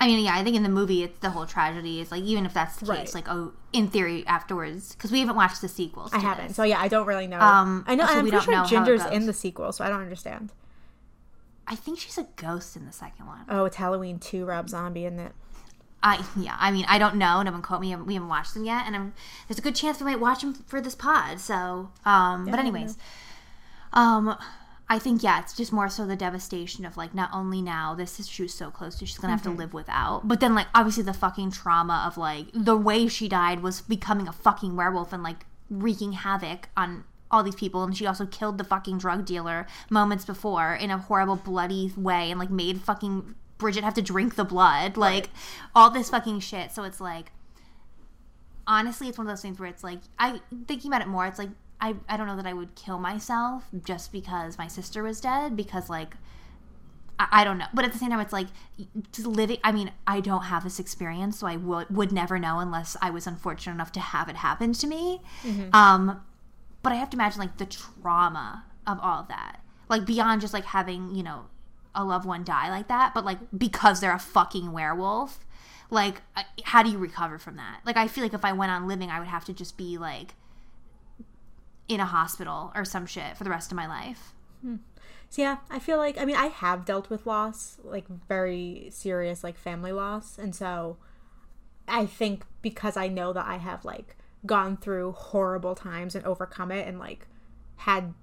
[0.00, 2.46] I mean, yeah, I think in the movie, it's the whole tragedy is like, even
[2.46, 6.12] if that's the case, like, oh, in theory, afterwards, because we haven't watched the sequels.
[6.12, 6.48] I haven't.
[6.48, 6.56] this.
[6.56, 7.40] So yeah, I don't really know.
[7.40, 9.72] Um, I know so and I'm we pretty don't know sure Ginger's in the sequel,
[9.72, 10.52] so I don't understand.
[11.68, 13.44] I think she's a ghost in the second one.
[13.48, 15.32] Oh, it's Halloween 2 Rob Zombie in it.
[16.02, 17.42] I yeah, I mean, I don't know.
[17.42, 17.94] No one quote me.
[17.94, 19.14] We haven't watched them yet, and I'm,
[19.46, 21.40] there's a good chance we might watch them for this pod.
[21.40, 22.96] So, um, but I anyways,
[23.92, 24.36] um,
[24.88, 28.20] I think yeah, it's just more so the devastation of like not only now this
[28.20, 30.68] is she was so close to she's gonna have to live without, but then like
[30.74, 35.12] obviously the fucking trauma of like the way she died was becoming a fucking werewolf
[35.12, 39.24] and like wreaking havoc on all these people and she also killed the fucking drug
[39.24, 44.02] dealer moments before in a horrible bloody way and like made fucking Brigitte have to
[44.02, 45.30] drink the blood like
[45.74, 46.72] all this fucking shit.
[46.72, 47.32] So it's like
[48.66, 51.38] honestly it's one of those things where it's like I thinking about it more it's
[51.38, 51.50] like
[51.80, 55.56] I, I don't know that I would kill myself just because my sister was dead
[55.56, 56.16] because like
[57.20, 57.66] I, I don't know.
[57.74, 58.48] But at the same time it's like
[59.12, 62.58] just living I mean I don't have this experience so I would would never know
[62.60, 65.20] unless I was unfortunate enough to have it happen to me.
[65.72, 66.22] Um
[66.88, 69.60] but I have to imagine like the trauma of all of that.
[69.90, 71.46] Like beyond just like having you know
[71.94, 75.44] a loved one die like that but like because they're a fucking werewolf
[75.90, 76.22] like
[76.64, 77.80] how do you recover from that?
[77.84, 79.98] Like i feel like if i went on living i would have to just be
[79.98, 80.34] like
[81.88, 84.32] in a hospital or some shit for the rest of my life.
[84.62, 84.76] Hmm.
[85.30, 89.44] So yeah, I feel like I mean I have dealt with loss, like very serious
[89.44, 90.96] like family loss, and so
[91.86, 94.16] I think because I know that I have like
[94.46, 97.26] gone through horrible times and overcome it and like
[97.76, 98.14] had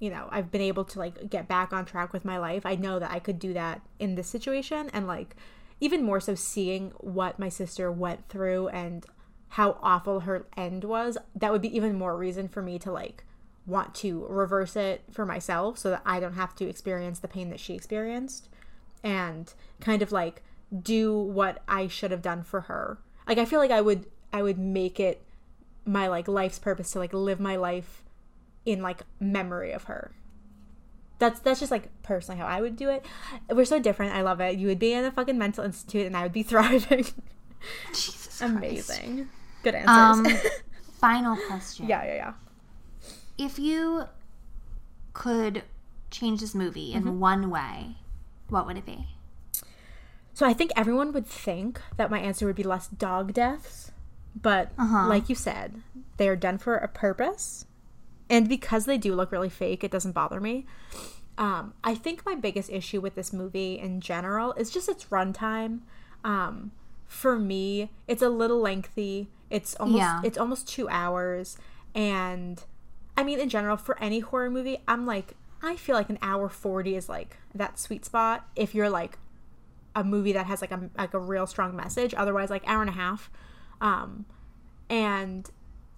[0.00, 2.64] you know, I've been able to like get back on track with my life.
[2.64, 5.34] I know that I could do that in this situation and like
[5.80, 9.04] even more so seeing what my sister went through and
[9.50, 13.24] how awful her end was, that would be even more reason for me to like
[13.66, 17.50] want to reverse it for myself so that I don't have to experience the pain
[17.50, 18.48] that she experienced
[19.02, 20.42] and kind of like
[20.82, 22.98] do what I should have done for her.
[23.26, 25.22] Like I feel like I would I would make it
[25.88, 28.04] my like life's purpose to like live my life
[28.66, 30.12] in like memory of her.
[31.18, 33.04] That's that's just like personally how I would do it.
[33.50, 34.14] We're so different.
[34.14, 34.58] I love it.
[34.58, 37.06] You would be in a fucking mental institute and I would be thriving.
[37.88, 38.42] jesus Christ.
[38.42, 39.28] Amazing.
[39.64, 40.42] Good answers.
[40.44, 40.50] um
[41.00, 42.32] final question yeah, yeah, yeah.
[43.38, 44.04] if you
[45.12, 45.62] could
[46.10, 47.96] change this movie in one way
[48.48, 49.06] what would it be
[50.34, 53.92] So I think everyone would think that my answer would be less dog deaths,
[54.42, 54.70] but
[55.08, 55.82] like you said,
[56.16, 57.64] they are done for a purpose,
[58.30, 60.66] and because they do look really fake, it doesn't bother me.
[61.36, 65.80] Um, I think my biggest issue with this movie in general is just its runtime.
[66.24, 66.72] Um,
[67.06, 69.30] for me, it's a little lengthy.
[69.50, 70.20] It's almost Yeah.
[70.24, 71.56] it's almost two hours,
[71.94, 72.62] and
[73.16, 76.48] I mean, in general, for any horror movie, I'm like, I feel like an hour
[76.48, 78.46] forty is like that sweet spot.
[78.56, 79.18] If you're like
[79.96, 82.14] a movie that has like a like a real strong message.
[82.14, 83.30] Otherwise, like hour and a half.
[83.80, 84.26] Um,
[84.88, 85.50] and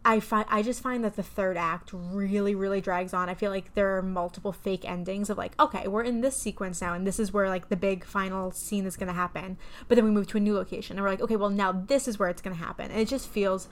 [0.04, 3.28] I find I just find that the third act really really drags on.
[3.28, 6.80] I feel like there are multiple fake endings of like, okay, we're in this sequence
[6.80, 9.58] now, and this is where like the big final scene is gonna happen.
[9.88, 12.08] But then we move to a new location, and we're like, okay, well now this
[12.08, 13.68] is where it's gonna happen, and it just feels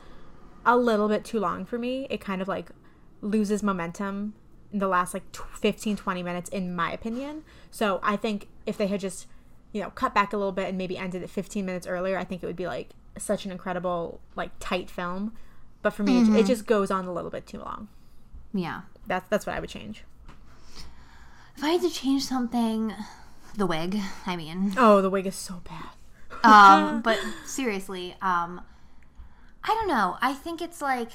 [0.66, 2.06] a little bit too long for me.
[2.10, 2.70] It kind of like
[3.22, 4.34] loses momentum
[4.70, 7.42] in the last like tw 15 20 minutes in my opinion.
[7.70, 9.26] So I think if they had just
[9.72, 12.24] you know cut back a little bit and maybe ended it 15 minutes earlier, I
[12.24, 12.90] think it would be like
[13.22, 15.32] such an incredible like tight film.
[15.82, 17.88] But for me, it, it just goes on a little bit too long.
[18.52, 20.04] yeah That's that's what I would change.
[21.56, 22.92] if i had to change something
[23.56, 25.90] the wig i mean Oh, the wig is so bad.
[26.44, 28.60] um but seriously um
[29.64, 31.10] i don't know i think it's like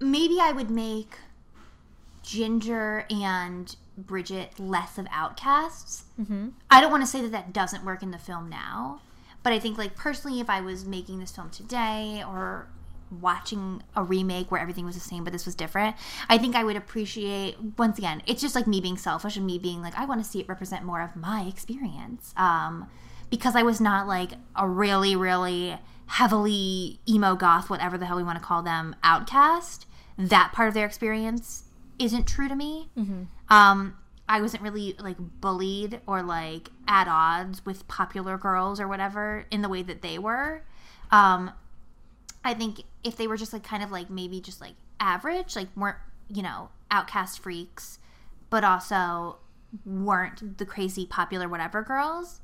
[0.00, 1.16] maybe i would make
[2.22, 6.48] ginger and brigitte less of outcasts mm-hmm.
[6.70, 9.00] i don't want to say that that doesn't work in the film now
[9.42, 12.68] but i think like personally if i was making this film today or
[13.20, 15.94] watching a remake where everything was the same but this was different
[16.30, 19.58] i think i would appreciate once again it's just like me being selfish and me
[19.58, 22.32] being like i want to see it represent more of my experience.
[22.36, 22.88] Um
[23.30, 28.22] because i was not like a really really heavily emo goth whatever the hell we
[28.22, 29.86] want to call them outcast.
[30.18, 31.64] That part of their experience
[31.98, 32.88] isn't true to me.
[33.50, 33.96] Um
[34.28, 39.62] i wasn't really like bullied or like at odds with popular girls or whatever in
[39.62, 40.62] the way that they were
[41.10, 41.52] um
[42.44, 45.68] I think if they were just like kind of like maybe just like average, like
[45.76, 47.98] weren't, you know, outcast freaks,
[48.50, 49.38] but also
[49.86, 52.40] weren't the crazy popular whatever girls,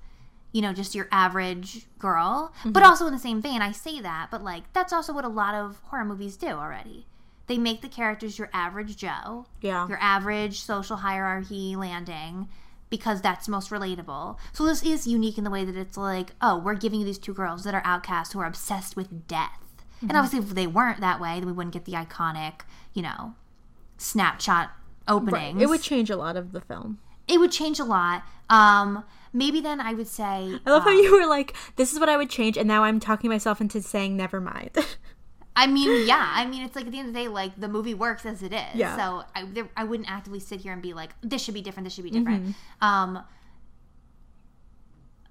[0.53, 2.53] you know, just your average girl.
[2.65, 5.29] But also in the same vein, I say that, but like that's also what a
[5.29, 7.07] lot of horror movies do already.
[7.49, 9.89] They make the characters your average Joe, Yeah.
[9.89, 12.49] your average social hierarchy landing
[12.91, 14.37] because that's most relatable.
[14.53, 17.19] So this is unique in the way that it's like, oh, we're giving you these
[17.19, 19.61] two girls that are outcasts who are obsessed with death.
[20.01, 22.61] And obviously if they weren't that way, then we wouldn't get the iconic,
[22.95, 23.35] you know,
[23.97, 24.71] snapshot
[25.07, 25.61] openings.
[25.61, 26.99] It would change a lot of the film.
[27.27, 28.23] it would change a lot.
[28.49, 29.05] Um
[29.35, 32.17] maybe then I would say I love how you were like, "This is what I
[32.17, 34.71] would change," and now I'm talking myself into saying, "Never mind."
[35.59, 36.33] I mean, yeah.
[36.35, 38.43] I mean, it's like at the end of the day, like the movie works as
[38.45, 38.75] it is.
[38.75, 38.97] Yeah.
[38.97, 41.85] So I, there, I wouldn't actively sit here and be like, this should be different.
[41.85, 42.45] This should be different.
[42.47, 42.85] Mm-hmm.
[42.85, 43.25] Um,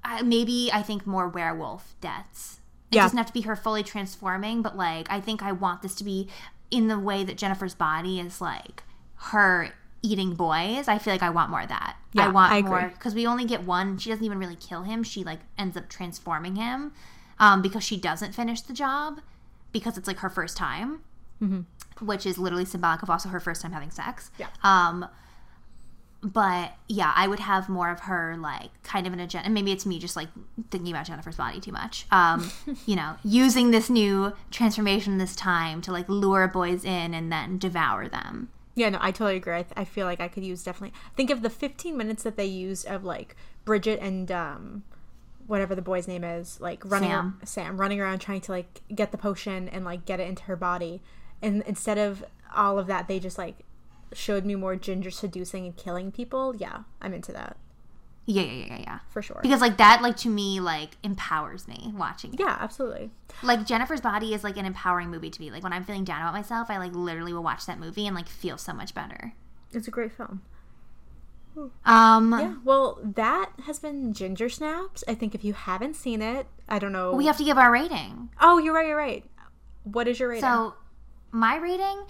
[0.04, 2.60] I, maybe I think more werewolf deaths.
[2.92, 3.04] It Yeah.
[3.04, 6.04] doesn't have to be her fully transforming, but like I think I want this to
[6.04, 6.28] be
[6.72, 8.84] in the way that Jennifer's body is like
[9.32, 9.72] her
[10.02, 10.88] eating boys.
[10.88, 11.96] I feel like I want more of that.
[12.16, 13.98] I Yeah, want I more because we only get one.
[13.98, 15.04] She doesn't even really kill him.
[15.04, 16.94] She like ends up transforming him
[17.40, 19.22] um, because she doesn't finish the job
[19.72, 21.02] because it's like her first time,
[22.02, 24.32] which is literally symbolic of also her first time having sex.
[24.38, 24.48] Yeah.
[24.64, 25.08] Um,
[26.24, 29.46] but yeah, I would have more of her like kind of an agenda.
[29.46, 30.30] And maybe it's me just like
[30.72, 32.06] thinking about Jennifer's body too much.
[32.12, 32.52] Um,
[32.86, 37.58] you know, using this new transformation this time to like lure boys in and then
[37.58, 38.50] devour them.
[38.76, 39.54] Yeah, no, I totally agree.
[39.54, 42.46] I, I feel like I could use definitely think of the 15 minutes that they
[42.46, 43.36] used of like
[43.66, 44.84] Brigitte and um
[45.48, 47.40] whatever the boy's name is, like running Sam.
[47.44, 50.56] Sam running around trying to like get the potion and like get it into her
[50.56, 51.02] body.
[51.42, 52.24] And instead of
[52.56, 53.60] all of that, they just like
[54.14, 56.56] showed me more Ginger seducing and killing people.
[56.56, 57.58] Yeah, I'm into that
[58.26, 59.00] Yeah, yeah, yeah, yeah, yeah.
[59.10, 59.40] for sure.
[59.42, 62.34] Because like that, like to me, like empowers me watching.
[62.34, 62.40] it.
[62.40, 63.12] yeah, absolutely.
[63.44, 65.52] Like Jennifer's Body is like an empowering movie to me.
[65.52, 68.16] Like when I'm feeling down about myself, I like literally will watch that movie and
[68.16, 69.34] like feel so much better.
[69.72, 70.42] It's a great film.
[71.86, 72.56] Um, Yeah.
[72.64, 75.04] Well, that has been Ginger Snaps.
[75.08, 77.14] I think if you haven't seen it, I don't know.
[77.14, 78.30] we have to give our rating.
[78.40, 78.88] oh, you're right.
[78.88, 79.24] You're right.
[79.84, 80.42] What is your rating?
[80.42, 80.76] So,
[81.32, 82.04] my rating,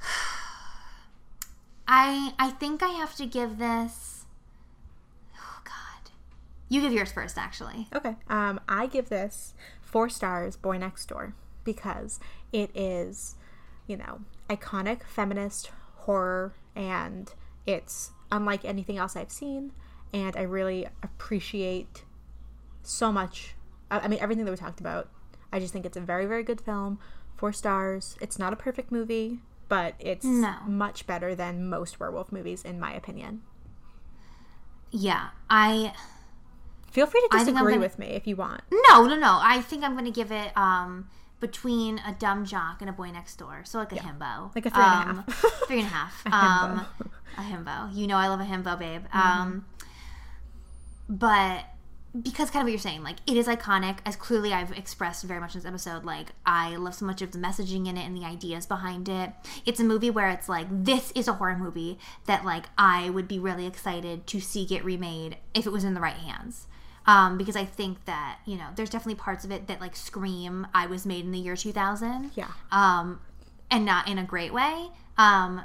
[1.86, 4.26] I I think I have to give this.
[5.36, 6.10] Oh God,
[6.68, 7.88] you give yours first, actually.
[7.94, 8.16] Okay.
[8.28, 12.20] Um, I give this four stars, Boy Next Door, because
[12.52, 13.36] it is,
[13.86, 14.20] you know,
[14.50, 17.32] iconic feminist horror, and
[17.66, 19.72] it's unlike anything else I've seen,
[20.12, 22.04] and I really appreciate
[22.82, 23.54] so much.
[23.90, 25.08] I I mean, everything that we talked about.
[25.52, 26.98] I just think it's a very, very good film.
[27.36, 28.16] Four stars.
[28.20, 29.38] It's not a perfect movie,
[29.68, 30.56] but it's No.
[30.66, 33.42] much better than most werewolf movies, in my opinion.
[34.90, 35.92] Yeah, I
[36.90, 38.62] Feel free to I think I'm disagree gonna- with me if you want.
[38.72, 39.38] no no no.
[39.42, 41.08] I think I'm gonna give it um
[41.40, 44.70] between a dumb jock and a boy next door, so like a himbo, Like a
[44.70, 45.44] three and a um, half.
[45.68, 46.26] three and a half.
[46.26, 46.86] A um.
[47.36, 47.94] A himbo.
[47.94, 49.02] You know I love a himbo, babe.
[49.12, 49.18] Mm-hmm.
[49.18, 49.66] Um,
[51.08, 51.64] but
[52.22, 55.40] because kind of what you're saying, like it is iconic, as clearly I've expressed very
[55.40, 56.04] much in this episode.
[56.04, 59.30] Like I love so much of the messaging in it and the ideas behind it.
[59.66, 63.28] It's a movie where it's like this is a horror movie that like I would
[63.28, 66.66] be really excited to see get remade if it was in the right hands.
[67.06, 70.66] Um, because I think that you know there's definitely parts of it that like scream
[70.74, 72.48] I was made in the year 2000 Yeah.
[72.70, 73.20] um,
[73.70, 74.88] and not in a great way.
[75.16, 75.62] Um,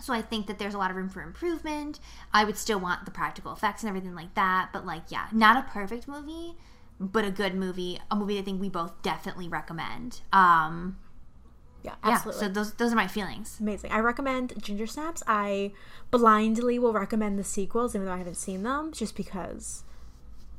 [0.00, 1.98] so I think that there's a lot of room for improvement.
[2.32, 5.56] I would still want the practical effects and everything like that, but like, yeah, not
[5.56, 6.54] a perfect movie,
[7.00, 7.98] but a good movie.
[8.10, 10.20] A movie I think we both definitely recommend.
[10.32, 10.98] Um,
[11.82, 12.40] Yeah, yeah, absolutely.
[12.46, 13.58] so those those are my feelings.
[13.60, 13.90] Amazing.
[13.92, 15.22] I recommend Ginger Snaps.
[15.26, 15.72] I
[16.10, 19.84] blindly will recommend the sequels, even though I haven't seen them, just because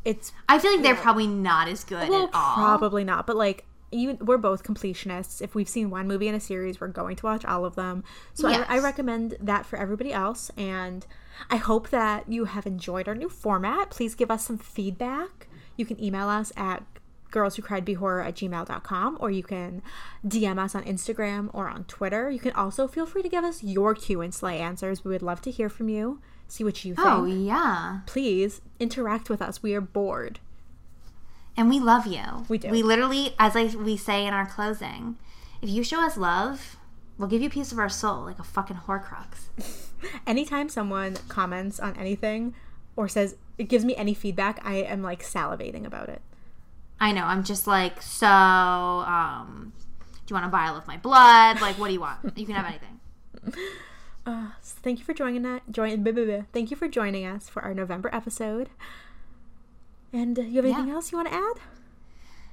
[0.05, 2.53] it's I feel like they're probably not as good well, at all.
[2.55, 3.27] probably not.
[3.27, 5.41] But like, you, we're both completionists.
[5.41, 8.03] If we've seen one movie in a series, we're going to watch all of them.
[8.33, 8.65] So Yes.
[8.69, 10.51] I, I recommend that for everybody else.
[10.57, 11.05] And
[11.49, 13.89] I hope that you have enjoyed our new format.
[13.89, 15.47] Please give us some feedback.
[15.77, 16.83] You can email us at
[17.31, 19.81] girls who cried horror at gmail.com or you can
[20.27, 23.63] dm us on instagram or on twitter you can also feel free to give us
[23.63, 26.95] your q and slay answers we would love to hear from you see what you
[26.97, 30.39] oh, think Oh yeah, please interact with us we are bored
[31.59, 32.45] and we love you.
[32.49, 32.69] We do.
[32.69, 35.17] We literally, as I we say in our closing,
[35.61, 36.77] if you show us love,
[37.17, 39.49] we'll give you a piece of our soul, like a fucking horcrux.
[40.25, 42.55] anytime someone comments on anything
[42.95, 46.21] or says it gives me any feedback i am like salivating about it
[47.01, 47.23] I know.
[47.23, 49.71] I'm just like, so, um,
[50.25, 51.61] do you want a vial of my blood?
[51.61, 52.37] Like, what do you want?
[52.37, 52.65] You can have
[53.45, 53.63] anything.
[54.25, 56.41] uh, so thank you for joining that join blah, blah, blah.
[56.51, 58.69] thank you for joining us for our november episode
[60.13, 60.93] and uh, you have anything Yeah.
[60.95, 61.55] else you want to add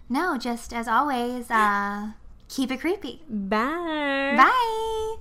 [0.08, 2.10] No, just as always, uh,
[2.48, 3.22] keep it creepy.
[3.28, 5.16] bye Bye.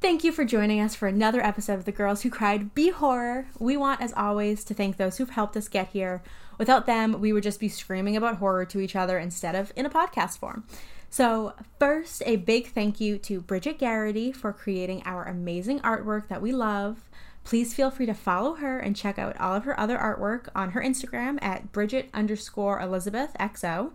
[0.00, 3.48] Thank you for joining us for another episode of The Girls Who Cried B-Horror.
[3.58, 6.22] We want, as always, to thank those who've helped us get here.
[6.56, 9.86] Without them, we would just be screaming about horror to each other instead of in
[9.86, 10.64] a podcast form.
[11.10, 16.42] So, first, a big thank you to Bridget Garrity for creating our amazing artwork that
[16.42, 17.08] we love.
[17.48, 20.72] Please feel free to follow her and check out all of her other artwork on
[20.72, 23.92] her Instagram at Bridget underscore Elizabeth XO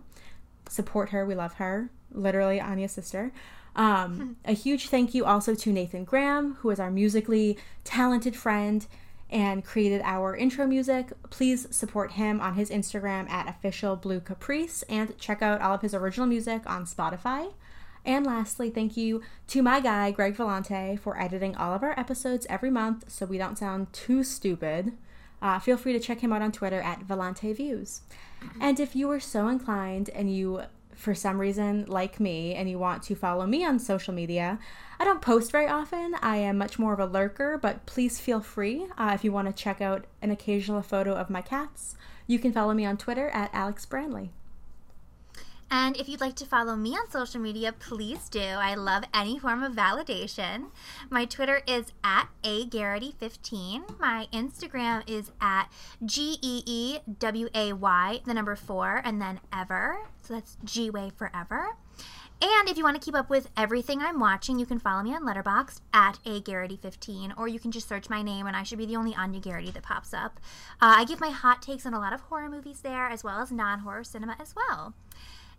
[0.68, 1.24] support her.
[1.24, 1.88] We love her.
[2.10, 3.30] Literally Aine's sister.
[3.76, 8.88] Um, a huge thank you also to Nathan Graham, who is our musically talented friend.
[9.30, 11.12] and created our intro music.
[11.30, 15.82] Please support him on his Instagram at official blue caprice and check out all of
[15.82, 17.52] his original music on Spotify.
[18.04, 22.46] And lastly, thank you to my guy, Greg Vellante, for editing all of our episodes
[22.50, 24.92] every month so we don't sound too stupid.
[25.40, 28.02] Uh, feel free to check him out on Twitter at Vellante Views.
[28.60, 30.62] And if you are so inclined and you,
[30.94, 34.58] for some reason, like me, and you want to follow me on social media,
[34.98, 36.14] I don't post very often.
[36.20, 39.48] I am much more of a lurker, but please feel free uh, if you want
[39.48, 41.96] to check out an occasional photo of my cats.
[42.26, 44.30] You can follow me on Twitter at Alex Brandley.
[45.70, 48.40] And if you'd like to follow me on social media, please do.
[48.40, 50.66] I love any form of validation.
[51.10, 53.98] My Twitter is at a agarrity15.
[53.98, 55.68] My Instagram is at
[56.04, 59.98] G E E W A Y, the number four, and then ever.
[60.22, 61.76] So that's G Way Forever.
[62.42, 65.14] And if you want to keep up with everything I'm watching, you can follow me
[65.14, 68.78] on Letterboxd at a agarrity15, or you can just search my name, and I should
[68.78, 70.40] be the only Aine Garrity that pops up.
[70.80, 73.40] Uh, I give my hot takes on a lot of horror movies there, as well
[73.40, 74.94] as non-horror cinema as well.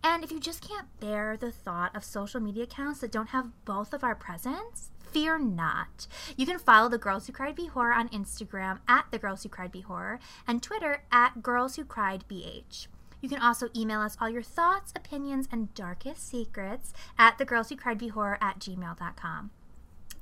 [0.05, 3.65] And if you just can't bear the thought of social media accounts that don't have
[3.65, 6.05] both of our presents, fear not.
[6.37, 9.71] You can follow the Girls Who Cried B-Horror on Instagram at the Girls Who Cried
[9.71, 12.85] B-Horror and Twitter at Girls Who Cried BH.
[13.19, 17.69] You can also email us all your thoughts, opinions, and darkest secrets at the Girls
[17.69, 19.49] Who Cried B-Horror at gmail.com.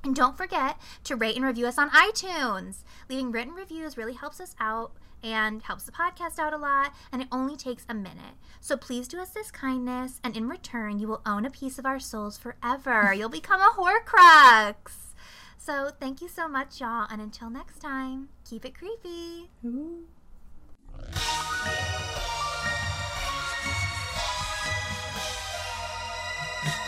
[0.02, 2.84] And don't forget to rate and review us on iTunes.
[3.10, 4.92] Leaving written reviews really helps us out
[5.24, 8.36] and helps the podcast out a lot, and it only takes a minute.
[8.60, 11.86] So please do us this kindness, and in return, you will own a piece of
[11.86, 13.12] our souls forever.
[13.16, 15.14] You'll become a Horcrux.
[15.56, 19.48] So thank you so much, y'all, and until next time, keep it creepy.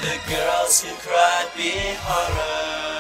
[0.03, 2.96] The girls who cried B-horror.